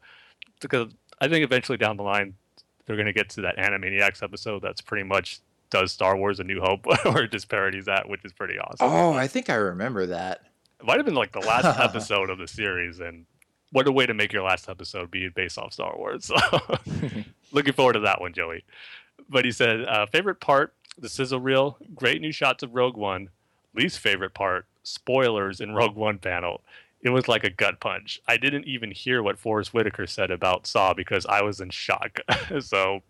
[0.59, 2.35] because I think eventually down the line,
[2.85, 5.39] they're going to get to that Animaniacs episode that's pretty much
[5.71, 8.87] does Star Wars A New Hope, or just parodies that, which is pretty awesome.
[8.87, 10.41] Oh, I think I remember that.
[10.79, 13.25] It might have been like the last episode of the series, and
[13.71, 16.25] what a way to make your last episode be based off Star Wars.
[16.25, 16.35] So,
[17.51, 18.63] looking forward to that one, Joey.
[19.29, 23.29] But he said, uh, favorite part, the sizzle reel, great new shots of Rogue One.
[23.73, 26.61] Least favorite part, spoilers in Rogue One panel,
[27.03, 28.21] it was like a gut punch.
[28.27, 32.19] I didn't even hear what Forest Whitaker said about Saw because I was in shock.
[32.59, 33.01] so,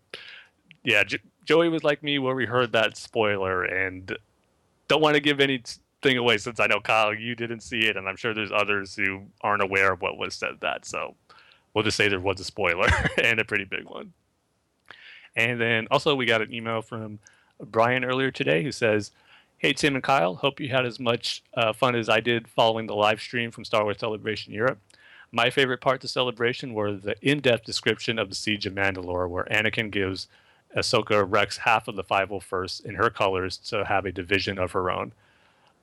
[0.82, 4.16] yeah, J- Joey was like me where we heard that spoiler and
[4.88, 5.40] don't want to give
[6.04, 8.94] anything away since I know Kyle, you didn't see it, and I'm sure there's others
[8.94, 10.84] who aren't aware of what was said that.
[10.84, 11.14] So,
[11.74, 12.88] we'll just say there was a spoiler
[13.22, 14.12] and a pretty big one.
[15.34, 17.18] And then also we got an email from
[17.60, 19.12] Brian earlier today who says,
[19.58, 22.86] Hey, Tim and Kyle, hope you had as much uh, fun as I did following
[22.86, 24.80] the live stream from Star Wars Celebration Europe.
[25.30, 28.74] My favorite part of the Celebration were the in depth description of the Siege of
[28.74, 30.26] Mandalore, where Anakin gives
[30.76, 34.90] Ahsoka Rex half of the 501st in her colors to have a division of her
[34.90, 35.12] own.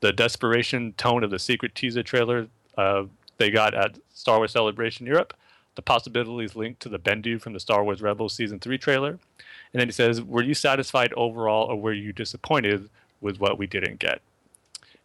[0.02, 2.48] The desperation tone of the secret teaser trailer
[2.78, 3.04] uh,
[3.38, 5.34] they got at Star Wars Celebration Europe,
[5.76, 9.12] the possibilities linked to the Bendu from the Star Wars Rebels Season 3 trailer.
[9.12, 12.90] And then he says, Were you satisfied overall, or were you disappointed
[13.22, 14.22] with what we didn't get.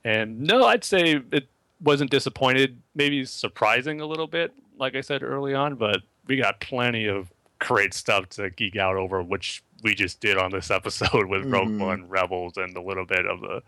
[0.05, 1.49] And no, I'd say it
[1.83, 6.61] wasn't disappointed, maybe surprising a little bit, like I said early on, but we got
[6.61, 11.27] plenty of great stuff to geek out over, which we just did on this episode
[11.27, 11.79] with Rogue Mhm.
[11.79, 13.63] One, Rebels, and a little bit of the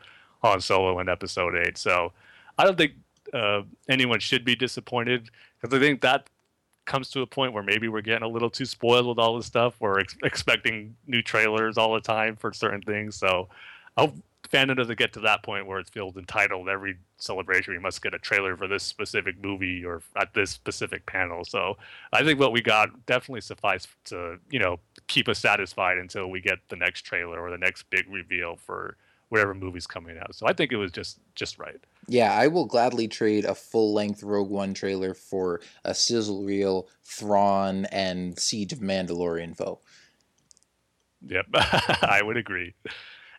[0.46, 1.76] Han Solo in Episode 8.
[1.76, 2.12] So
[2.58, 2.92] I don't think
[3.32, 6.28] uh, anyone should be disappointed because I think that
[6.84, 9.46] comes to a point where maybe we're getting a little too spoiled with all this
[9.46, 9.74] stuff.
[9.80, 13.16] We're ex- expecting new trailers all the time for certain things.
[13.16, 13.48] So
[13.96, 14.14] I hope
[14.48, 18.14] fandom doesn't get to that point where it feels entitled every celebration we must get
[18.14, 21.44] a trailer for this specific movie or at this specific panel.
[21.44, 21.76] So
[22.12, 24.78] I think what we got definitely suffice to you know
[25.08, 28.96] keep us satisfied until we get the next trailer or the next big reveal for
[29.28, 30.34] whatever movie's coming out.
[30.34, 31.80] So I think it was just just right.
[32.08, 36.88] Yeah, I will gladly trade a full length Rogue One trailer for a sizzle reel,
[37.04, 39.80] Thrawn, and Siege of Mandalore info.
[41.26, 42.74] Yep, I would agree.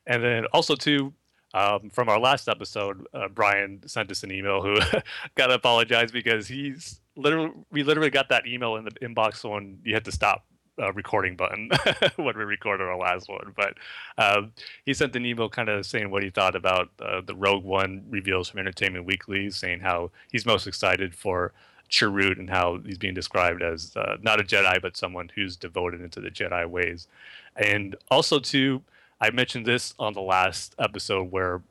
[0.06, 1.14] And then also too,
[1.54, 4.78] um, from our last episode, uh, Brian sent us an email who
[5.36, 9.80] got to apologize because he's literally we literally got that email in the inbox when
[9.84, 10.46] you had to stop
[10.80, 11.70] uh, recording button
[12.16, 13.54] when we recorded our last one.
[13.56, 13.76] But
[14.18, 14.52] um,
[14.86, 18.04] he sent an email kind of saying what he thought about uh, the Rogue One
[18.10, 21.54] reveals from Entertainment Weekly, saying how he's most excited for
[21.90, 26.02] Chirrut and how he's being described as uh, not a Jedi but someone who's devoted
[26.02, 27.08] into the Jedi ways.
[27.56, 28.84] And also too,
[29.20, 31.62] I mentioned this on the last episode where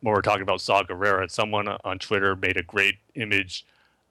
[0.00, 3.64] when we're talking about Saw Gerrera, someone on Twitter made a great image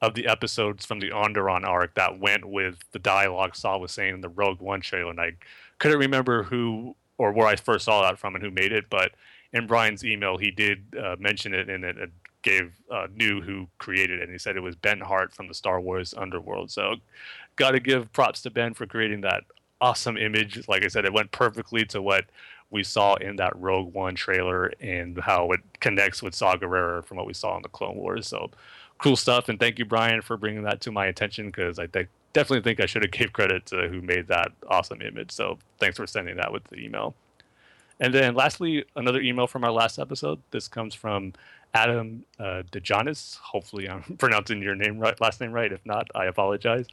[0.06, 4.16] of the episodes from the Onderon arc that went with the dialogue Saw was saying
[4.16, 5.10] in the Rogue One trailer.
[5.10, 5.34] And I
[5.80, 9.12] couldn't remember who or where I first saw that from and who made it, but
[9.54, 12.10] in Brian's email, he did uh, mention it and it,
[12.42, 14.24] gave uh, knew who created it.
[14.24, 16.70] And he said it was Ben Hart from the Star Wars Underworld.
[16.70, 16.98] So,
[17.56, 19.46] got to give props to Ben for creating that
[19.82, 20.68] awesome image.
[20.68, 22.26] Like I said, it went perfectly to what
[22.70, 27.18] we saw in that Rogue One trailer and how it connects with Saw Gerrera from
[27.18, 28.28] what we saw in the Clone Wars.
[28.28, 28.52] So
[29.06, 29.50] cool stuff.
[29.50, 31.86] And thank you, Brian, for bringing that to my attention because I
[32.34, 35.32] definitely think I should have gave credit to who made that awesome image.
[35.32, 37.14] So thanks for sending that with the email.
[38.00, 40.42] And then lastly, another email from our last episode.
[40.50, 41.34] This comes from
[41.76, 43.38] Adam uh, DeJonis.
[43.38, 45.72] Hopefully, I'm pronouncing your name right, last name right.
[45.72, 46.88] If not, I apologize.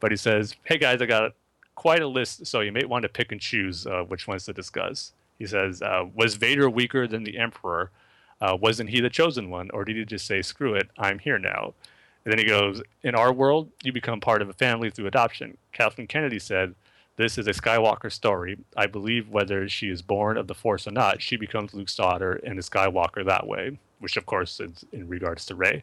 [0.00, 1.34] But he says, "Hey guys, I got
[1.74, 4.52] quite a list, so you may want to pick and choose uh, which ones to
[4.52, 7.92] discuss." He says, uh, "Was Vader weaker than the Emperor?
[8.40, 11.38] Uh, wasn't he the chosen one, or did he just say, screw it, I'm here
[11.38, 11.74] now?"
[12.24, 15.56] And then he goes, "In our world, you become part of a family through adoption."
[15.72, 16.74] Kathleen Kennedy said.
[17.20, 18.56] This is a Skywalker story.
[18.78, 22.40] I believe whether she is born of the Force or not, she becomes Luke's daughter
[22.44, 25.82] and a Skywalker that way, which of course is in regards to Rey.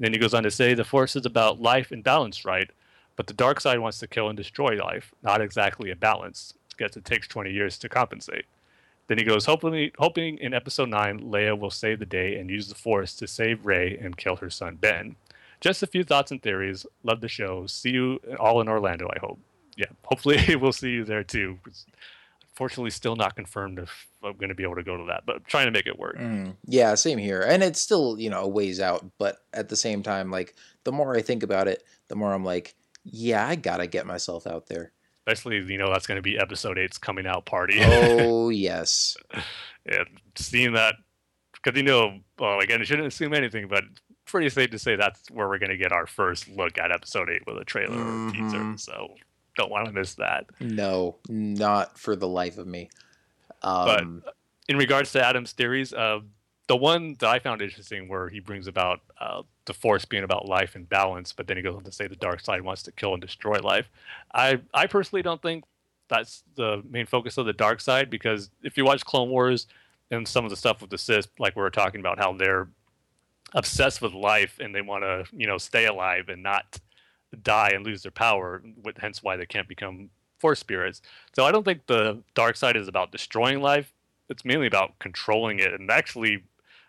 [0.00, 2.68] Then he goes on to say the Force is about life and balance, right?
[3.14, 6.54] But the dark side wants to kill and destroy life, not exactly a balance.
[6.76, 8.46] Guess it takes 20 years to compensate.
[9.08, 12.68] Then he goes, hopefully, hoping in episode 9, Leia will save the day and use
[12.68, 15.16] the Force to save Rey and kill her son Ben.
[15.60, 16.84] Just a few thoughts and theories.
[17.04, 17.66] Love the show.
[17.66, 19.38] See you all in Orlando, I hope.
[19.76, 21.58] Yeah, hopefully we'll see you there too.
[21.66, 21.86] It's
[22.56, 25.46] Fortunately, still not confirmed if I'm going to be able to go to that, but
[25.46, 26.16] trying to make it work.
[26.16, 27.42] Mm, yeah, same here.
[27.42, 30.54] And it's still, you know, a ways out, but at the same time, like
[30.84, 34.46] the more I think about it, the more I'm like, yeah, I gotta get myself
[34.46, 34.92] out there.
[35.26, 37.78] Especially, you know, that's going to be episode eight's coming out party.
[37.82, 39.16] Oh yes.
[39.86, 40.06] and
[40.36, 40.94] seeing that
[41.52, 43.82] because you know well again i shouldn't assume anything but
[44.24, 47.28] pretty safe to say that's where we're going to get our first look at episode
[47.30, 48.78] 8 with a trailer or teaser Mhm.
[48.78, 49.14] so
[49.56, 52.88] don't want to miss that No, not for the life of me.
[53.62, 54.22] Um,
[54.68, 56.20] in regards to adam's theories uh,
[56.68, 60.46] the one that i found interesting where he brings about uh, the force being about
[60.46, 62.92] life and balance but then he goes on to say the dark side wants to
[62.92, 63.90] kill and destroy life
[64.34, 65.64] i i personally don't think
[66.08, 69.66] that's the main focus of the dark side because if you watch clone wars
[70.10, 72.68] and some of the stuff with the Sith, like we were talking about how they're
[73.54, 76.78] obsessed with life and they want to you know stay alive and not
[77.42, 78.62] die and lose their power.
[78.84, 81.02] with- Hence why they can't become force spirits.
[81.34, 83.92] So I don't think the dark side is about destroying life.
[84.28, 86.44] It's mainly about controlling it and actually.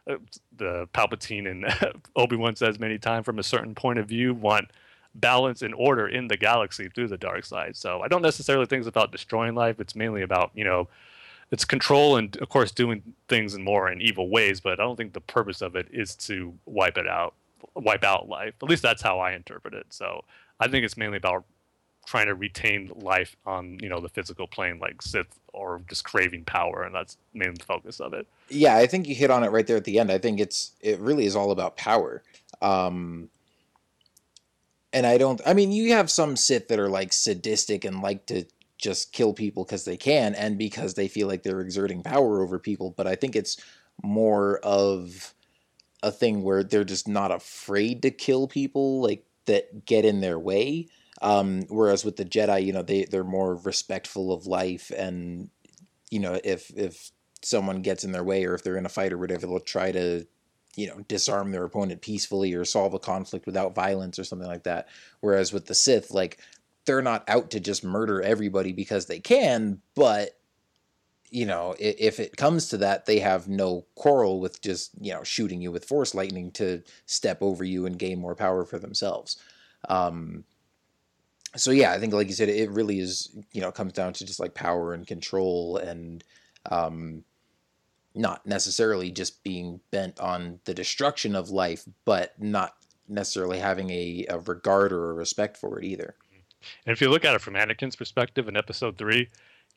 [0.08, 0.16] Uh,
[0.56, 4.70] the Palpatine and Obi Wan says many times from a certain point of view want
[5.16, 7.76] balance and order in the galaxy through the dark side.
[7.76, 9.80] So I don't necessarily think it's about destroying life.
[9.80, 10.88] It's mainly about you know,
[11.52, 14.60] it's control and of course doing things in more in evil ways.
[14.60, 17.34] But I don't think the purpose of it is to wipe it out,
[17.76, 18.54] wipe out life.
[18.62, 19.88] At least that's how I interpret it.
[19.90, 20.24] So
[20.60, 21.46] I think it's mainly about
[22.08, 26.46] trying to retain life on you know the physical plane like Sith or just craving
[26.46, 28.26] power, and that's the focus of it.
[28.50, 30.12] Yeah, I think you hit on it right there at the end.
[30.12, 32.24] I think it's it really is all about power.
[32.62, 33.30] Um
[34.94, 38.26] and I don't I mean you have some Sith that are like sadistic and like
[38.28, 38.46] to
[38.78, 42.58] just kill people because they can and because they feel like they're exerting power over
[42.58, 43.58] people, but I think it's
[44.02, 45.34] more of
[46.04, 50.38] a thing where they're just not afraid to kill people like that get in their
[50.38, 50.88] way.
[51.22, 55.50] Um, whereas with the Jedi, you know, they they're more respectful of life, and
[56.12, 59.14] you know, if if someone gets in their way or if they're in a fight
[59.14, 60.26] or whatever, they'll try to,
[60.76, 64.64] you know, disarm their opponent peacefully or solve a conflict without violence or something like
[64.64, 64.88] that.
[65.22, 66.40] Whereas with the Sith, like
[66.86, 70.32] they're not out to just murder everybody because they can, but
[71.30, 75.24] you know, if it comes to that, they have no quarrel with just you know
[75.24, 79.38] shooting you with force lightning to step over you and gain more power for themselves.
[79.90, 80.46] Um,
[81.58, 84.26] so yeah, I think like you said, it really is you know comes down to
[84.26, 86.24] just like power and control and
[86.72, 87.24] um,
[88.16, 92.76] not necessarily just being bent on the destruction of life, but not
[93.08, 96.16] necessarily having a, a regard or a respect for it either.
[96.86, 99.30] And if you look at it from Anakin's perspective in Episode Three,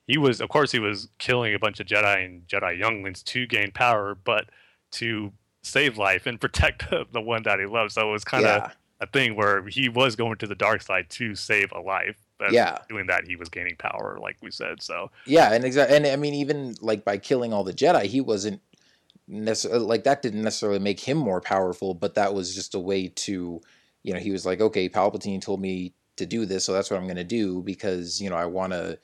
[0.07, 3.47] he was, of course, he was killing a bunch of Jedi and Jedi younglings to
[3.47, 4.47] gain power, but
[4.93, 7.93] to save life and protect the one that he loved.
[7.93, 8.71] So it was kind of Yeah.
[9.01, 12.19] A thing where he was going to the dark side to save a life.
[12.39, 12.79] But Yeah.
[12.89, 14.83] doing that, he was gaining power, like we said.
[14.83, 18.21] So Yeah, and exactly, and I mean, even like by killing all the Jedi, he
[18.21, 18.61] wasn't
[19.27, 20.23] necessarily like that.
[20.23, 23.61] Didn't necessarily make him more powerful, but that was just a way to,
[24.03, 26.99] you know, he was like, okay, Palpatine told me to do this, so that's what
[26.99, 28.99] I'm going to do because you know I want to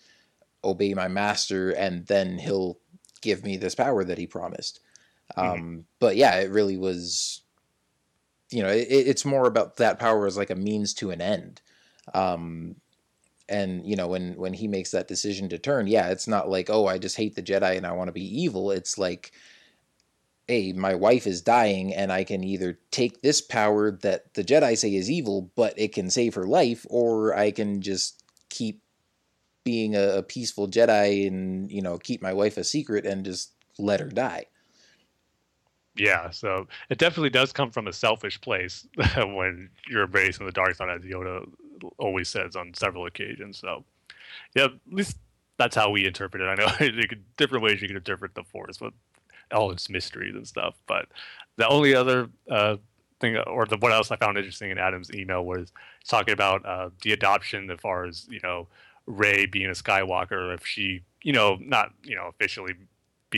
[0.63, 2.79] obey my master, and then he'll
[3.23, 4.81] give me this power that he promised.
[5.37, 7.43] Um, But yeah, it really was.
[8.51, 11.61] You know, it, it's more about that power as like a means to an end.
[12.15, 12.77] Um,
[13.49, 16.69] and you know when when he makes that decision to turn yeah it's not like
[16.69, 19.33] oh i just hate the jedi and i want to be evil it's like
[20.49, 24.77] hey my wife is dying and i can either take this power that the jedi
[24.77, 28.83] say is evil but it can save her life or i can just keep
[29.65, 33.53] being a, a peaceful jedi and you know keep my wife a secret and just
[33.79, 34.47] let her die
[35.97, 40.75] yeah, so it definitely does come from a selfish place when you're embracing the dark
[40.75, 41.49] side, as Yoda
[41.99, 43.59] always says on several occasions.
[43.59, 43.85] So,
[44.55, 45.19] yeah, at least
[45.59, 46.47] that's how we interpret it.
[46.47, 46.69] I know
[47.09, 48.93] could, different ways you can interpret the Force, but
[49.53, 50.75] all its mysteries and stuff.
[50.87, 51.07] But
[51.57, 52.77] the only other uh,
[53.21, 55.73] thing, or the what else I found interesting in Adam's email was
[56.07, 58.69] talking about uh, the adoption, as far as you know,
[59.07, 62.75] Rey being a Skywalker, if she, you know, not you know officially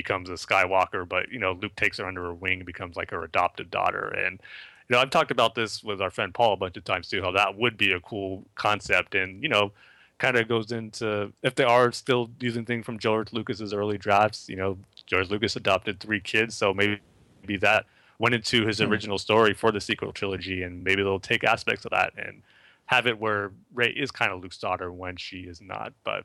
[0.02, 3.10] becomes a Skywalker, but you know Luke takes her under her wing and becomes like
[3.10, 4.08] her adopted daughter.
[4.24, 4.40] And
[4.88, 7.22] you know I've talked about this with our friend Paul a bunch of times too,
[7.22, 9.14] how that would be a cool concept.
[9.14, 9.72] And you know,
[10.18, 14.48] kind of goes into if they are still using things from George Lucas's early drafts.
[14.48, 17.00] You know, George Lucas adopted three kids, so maybe
[17.42, 17.86] maybe that
[18.18, 18.90] went into his Hmm.
[18.90, 22.42] original story for the sequel trilogy, and maybe they'll take aspects of that and
[22.86, 25.92] have it where Rey is kind of Luke's daughter when she is not.
[26.04, 26.24] But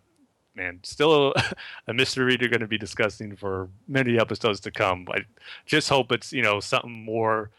[0.56, 1.34] man, still
[1.88, 5.08] a mystery they're going to be discussing for many episodes to come.
[5.12, 5.26] I
[5.66, 7.52] just hope it's you know something more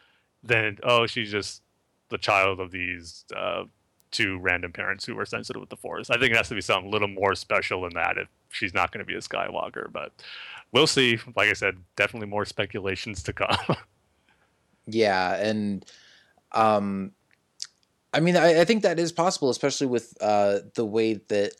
[0.42, 1.62] than oh she's just
[2.10, 3.64] the child of these uh,
[4.10, 6.10] two random parents who are sensitive with the Force.
[6.10, 8.74] I think it has to be something a little more special than that if she's
[8.74, 9.90] not going to be a Skywalker.
[9.90, 10.12] But
[10.72, 11.18] we'll see.
[11.34, 13.76] Like I said, definitely more speculations to come.
[14.86, 15.82] Yeah, and
[16.52, 17.12] um,
[18.12, 21.52] I mean, I, I think that is possible, especially with uh, the way that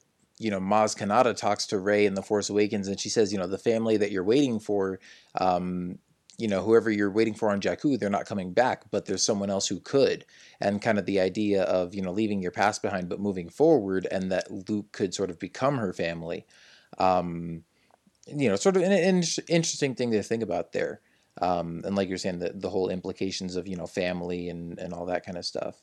[0.44, 3.38] you know Maz Kanata talks to Rey in The Force Awakens, and she says, you
[3.38, 5.00] know, the family that you're waiting for,
[5.40, 5.98] um,
[6.36, 9.48] you know, whoever you're waiting for on Jakku, they're not coming back, but there's someone
[9.48, 10.26] else who could,
[10.60, 14.06] and kind of the idea of you know leaving your past behind but moving forward,
[14.10, 16.44] and that Luke could sort of become her family.
[16.98, 17.64] Um,
[18.26, 21.00] you know, sort of an, an interesting thing to think about there
[21.42, 24.94] um, and like you're saying the, the whole implications of you know family and and
[24.94, 25.82] all that kind of stuff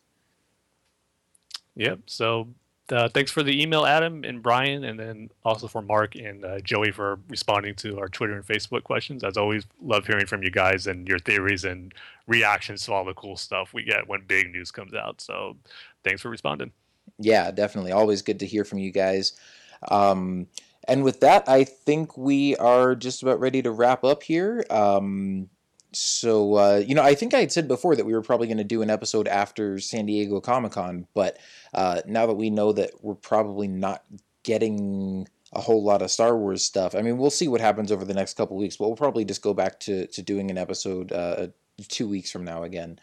[1.76, 2.02] Yep.
[2.08, 2.50] So
[2.92, 6.60] uh, thanks for the email, Adam and Brian, and then also for Mark and uh,
[6.60, 9.24] Joey for responding to our Twitter and Facebook questions.
[9.24, 11.94] As always, love hearing from you guys and your theories and
[12.28, 15.22] reactions to all the cool stuff we get when big news comes out.
[15.22, 15.58] So,
[16.04, 16.72] thanks for responding.
[17.18, 17.92] Yeah, definitely.
[17.92, 19.34] Always good to hear from you guys.
[19.90, 20.48] Um,
[20.88, 24.66] and with that, I think we are just about ready to wrap up here.
[24.70, 25.50] Um,
[25.94, 28.58] so uh, you know, I think I had said before that we were probably going
[28.58, 31.38] to do an episode after San Diego Comic Con, but
[31.74, 34.04] uh, now that we know that we're probably not
[34.44, 38.06] getting a whole lot of Star Wars stuff, I mean, we'll see what happens over
[38.06, 38.78] the next couple weeks.
[38.78, 41.48] But we'll probably just go back to to doing an episode uh,
[41.88, 43.00] two weeks from now again.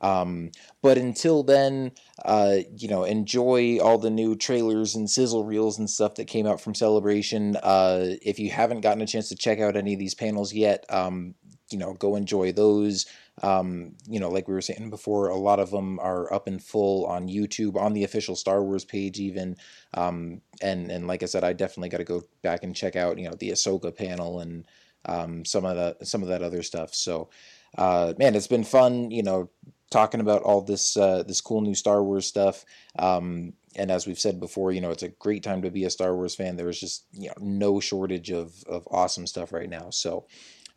[0.00, 0.50] Um,
[0.82, 1.92] but until then,
[2.24, 6.46] uh, you know, enjoy all the new trailers and sizzle reels and stuff that came
[6.46, 7.56] out from Celebration.
[7.56, 10.84] Uh, if you haven't gotten a chance to check out any of these panels yet,
[10.88, 11.34] um,
[11.70, 13.06] you know, go enjoy those.
[13.42, 16.58] Um, you know, like we were saying before, a lot of them are up in
[16.58, 19.56] full on YouTube, on the official Star Wars page, even.
[19.94, 23.18] Um, and and like I said, I definitely got to go back and check out,
[23.18, 24.66] you know, the Ahsoka panel and
[25.04, 26.94] um, some of the some of that other stuff.
[26.94, 27.30] So,
[27.76, 29.50] uh, man, it's been fun, you know,
[29.90, 32.64] talking about all this uh, this cool new Star Wars stuff.
[32.98, 35.90] Um, and as we've said before, you know, it's a great time to be a
[35.90, 36.56] Star Wars fan.
[36.56, 39.90] There is just you know no shortage of of awesome stuff right now.
[39.90, 40.26] So.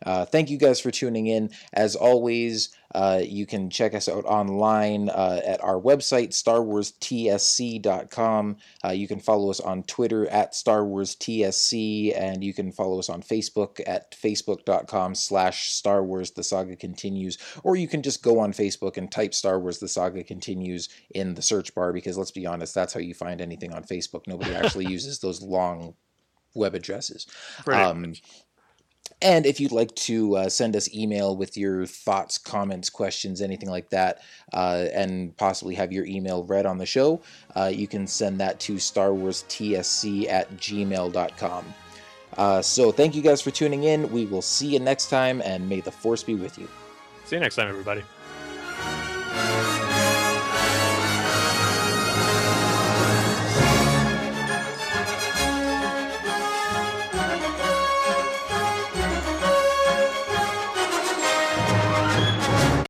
[0.06, 1.50] Uh, thank you guys for tuning in.
[1.74, 8.58] As always, uh, you can check us out online uh, at our website, starwarstsc.com.
[8.84, 13.22] Uh, you can follow us on Twitter at starwarstsc, and you can follow us on
[13.22, 18.52] Facebook at facebook.com slash Star Wars The Saga Continues, or you can just go on
[18.52, 22.46] Facebook and type Star Wars The Saga Continues in the search bar, because let's be
[22.46, 24.28] honest, that's how you find anything on Facebook.
[24.28, 25.96] Nobody actually uses those long
[26.54, 27.26] web addresses.
[27.68, 28.14] Um,
[29.22, 33.70] and if you'd like to uh, send us email with your thoughts, comments, questions, anything
[33.70, 34.22] like that,
[34.54, 37.22] uh, and possibly have your email read on the show,
[37.56, 41.74] uh, you can send that to starwarstsc at gmail.com.
[42.38, 44.12] Uh, so thank you guys for tuning in.
[44.12, 46.68] We will see you next time, and may the force be with you.
[47.26, 48.04] See you next time, everybody.